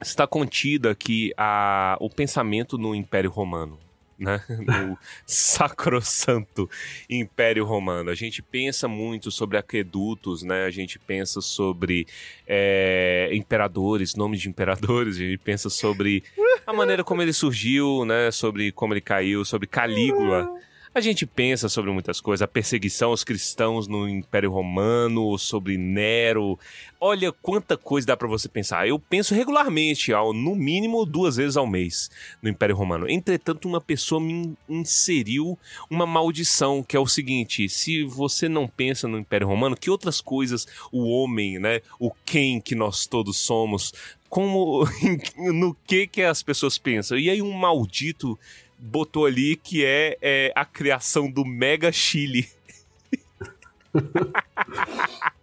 [0.00, 3.83] está contido aqui a, o pensamento no Império Romano.
[4.18, 4.40] Né?
[4.48, 4.96] No
[5.26, 6.70] sacrossanto
[7.08, 8.10] Império Romano.
[8.10, 10.64] A gente pensa muito sobre aquedutos, né?
[10.64, 12.06] A gente pensa sobre
[12.46, 16.22] é, imperadores, nomes de imperadores, a gente pensa sobre
[16.66, 18.30] a maneira como ele surgiu, né?
[18.30, 20.48] Sobre como ele caiu, sobre Calígula.
[20.94, 26.56] A gente pensa sobre muitas coisas, a perseguição aos cristãos no Império Romano, sobre Nero.
[27.00, 28.86] Olha quanta coisa dá pra você pensar.
[28.86, 33.10] Eu penso regularmente, ao, no mínimo duas vezes ao mês, no Império Romano.
[33.10, 35.58] Entretanto, uma pessoa me in- inseriu
[35.90, 40.20] uma maldição, que é o seguinte: se você não pensa no Império Romano, que outras
[40.20, 43.92] coisas o homem, né, o quem que nós todos somos,
[44.28, 44.84] como
[45.52, 47.18] no que que as pessoas pensam?
[47.18, 48.38] E aí um maldito
[48.84, 52.48] botou ali que é, é, a criação do Mega Chile.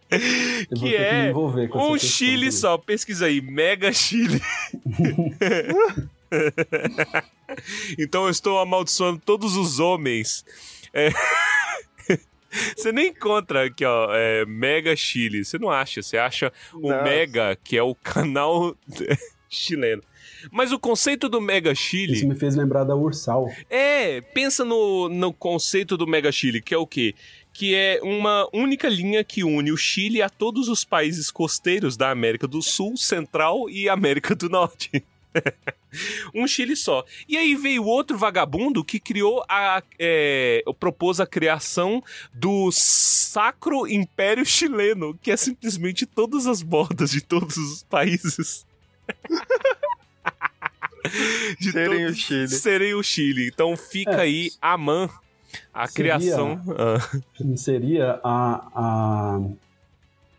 [0.09, 2.51] Que que é essa um Chile também.
[2.51, 2.77] só.
[2.77, 4.41] Pesquisa aí, Mega Chile.
[7.97, 10.45] então eu estou amaldiçoando todos os homens.
[10.93, 11.11] É,
[12.76, 15.45] Você nem encontra aqui, ó, é, Mega Chile.
[15.45, 16.01] Você não acha.
[16.01, 16.89] Você acha o.
[16.89, 18.76] Mega, que é o canal
[19.49, 20.03] chileno.
[20.49, 22.13] Mas o conceito do Mega Chile.
[22.13, 23.49] Isso me fez lembrar da Ursal.
[23.69, 27.13] É, pensa no, no conceito do Mega Chile, que é o quê?
[27.53, 32.09] Que é uma única linha que une o Chile a todos os países costeiros da
[32.09, 35.03] América do Sul, Central e América do Norte.
[36.34, 37.05] um Chile só.
[37.27, 39.81] E aí veio outro vagabundo que criou a.
[39.99, 42.03] É, propôs a criação
[42.34, 48.65] do Sacro Império Chileno, que é simplesmente todas as bordas de todos os países.
[51.60, 52.48] de Serem todos- o Chile.
[52.48, 53.48] Serem o Chile.
[53.53, 54.22] Então fica É.
[54.22, 55.10] aí a man,
[55.73, 56.61] a Seria- criação.
[56.78, 59.40] Ah, Não seria a, a,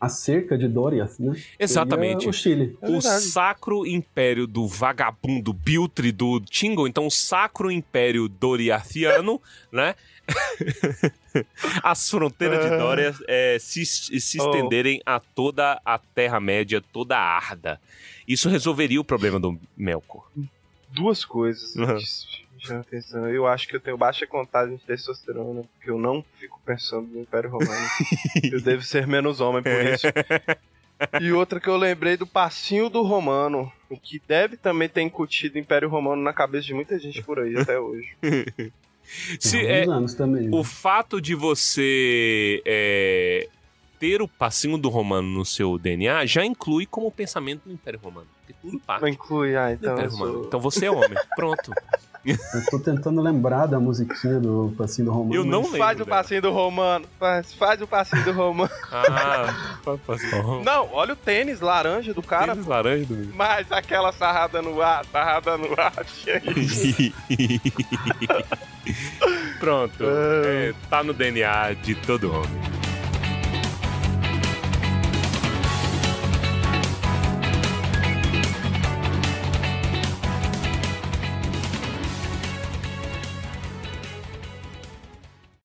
[0.00, 1.34] a cerca de Dorias, né?
[1.58, 2.18] Exatamente.
[2.24, 2.76] Seria o Chile.
[2.82, 3.24] É o verdade.
[3.24, 9.40] Sacro Império do Vagabundo Biltre do Tingle, então o Sacro Império Doriathiano,
[9.72, 9.94] né?
[11.82, 12.78] As fronteiras de Ah.
[12.78, 14.46] Dória é, se, se Oh.
[14.46, 17.80] estenderem a toda a Terra-média, toda a Arda.
[18.26, 20.28] Isso resolveria o problema do Melkor.
[20.88, 21.74] Duas coisas.
[21.76, 21.98] Uhum.
[22.58, 23.28] Já atenção.
[23.28, 27.20] Eu acho que eu tenho baixa contagem de testosterona, porque eu não fico pensando no
[27.20, 27.88] Império Romano.
[28.52, 30.06] eu devo ser menos homem por isso.
[31.20, 35.56] E outra que eu lembrei do passinho do Romano, o que deve também ter incutido
[35.56, 38.14] o Império Romano na cabeça de muita gente por aí até hoje.
[39.40, 40.48] Se, é, anos também.
[40.48, 40.50] né?
[40.56, 43.48] o fato de você é,
[43.98, 48.26] ter o passinho do romano no seu DNA já inclui como pensamento do Império Romano.
[48.38, 49.92] Porque tudo parte Não inclui, ah, então.
[49.92, 50.32] Império eu Romano.
[50.34, 51.18] sou- Então você é homem.
[51.36, 51.72] Pronto.
[52.24, 55.34] Eu tô tentando lembrar da musiquinha do Passinho do Romano.
[55.34, 55.78] Eu não lembro.
[55.78, 57.04] Faz o passinho do Romano.
[57.18, 58.70] Faz, faz o passinho do Romano.
[58.92, 59.54] Ah,
[60.06, 60.62] passinho.
[60.62, 62.52] Não, olha o tênis laranja do cara.
[62.52, 67.12] Tênis laranja do Mas aquela sarrada no ar, sarrada no ar, tinha isso.
[69.58, 70.04] Pronto.
[70.04, 72.71] É, tá no DNA de todo homem.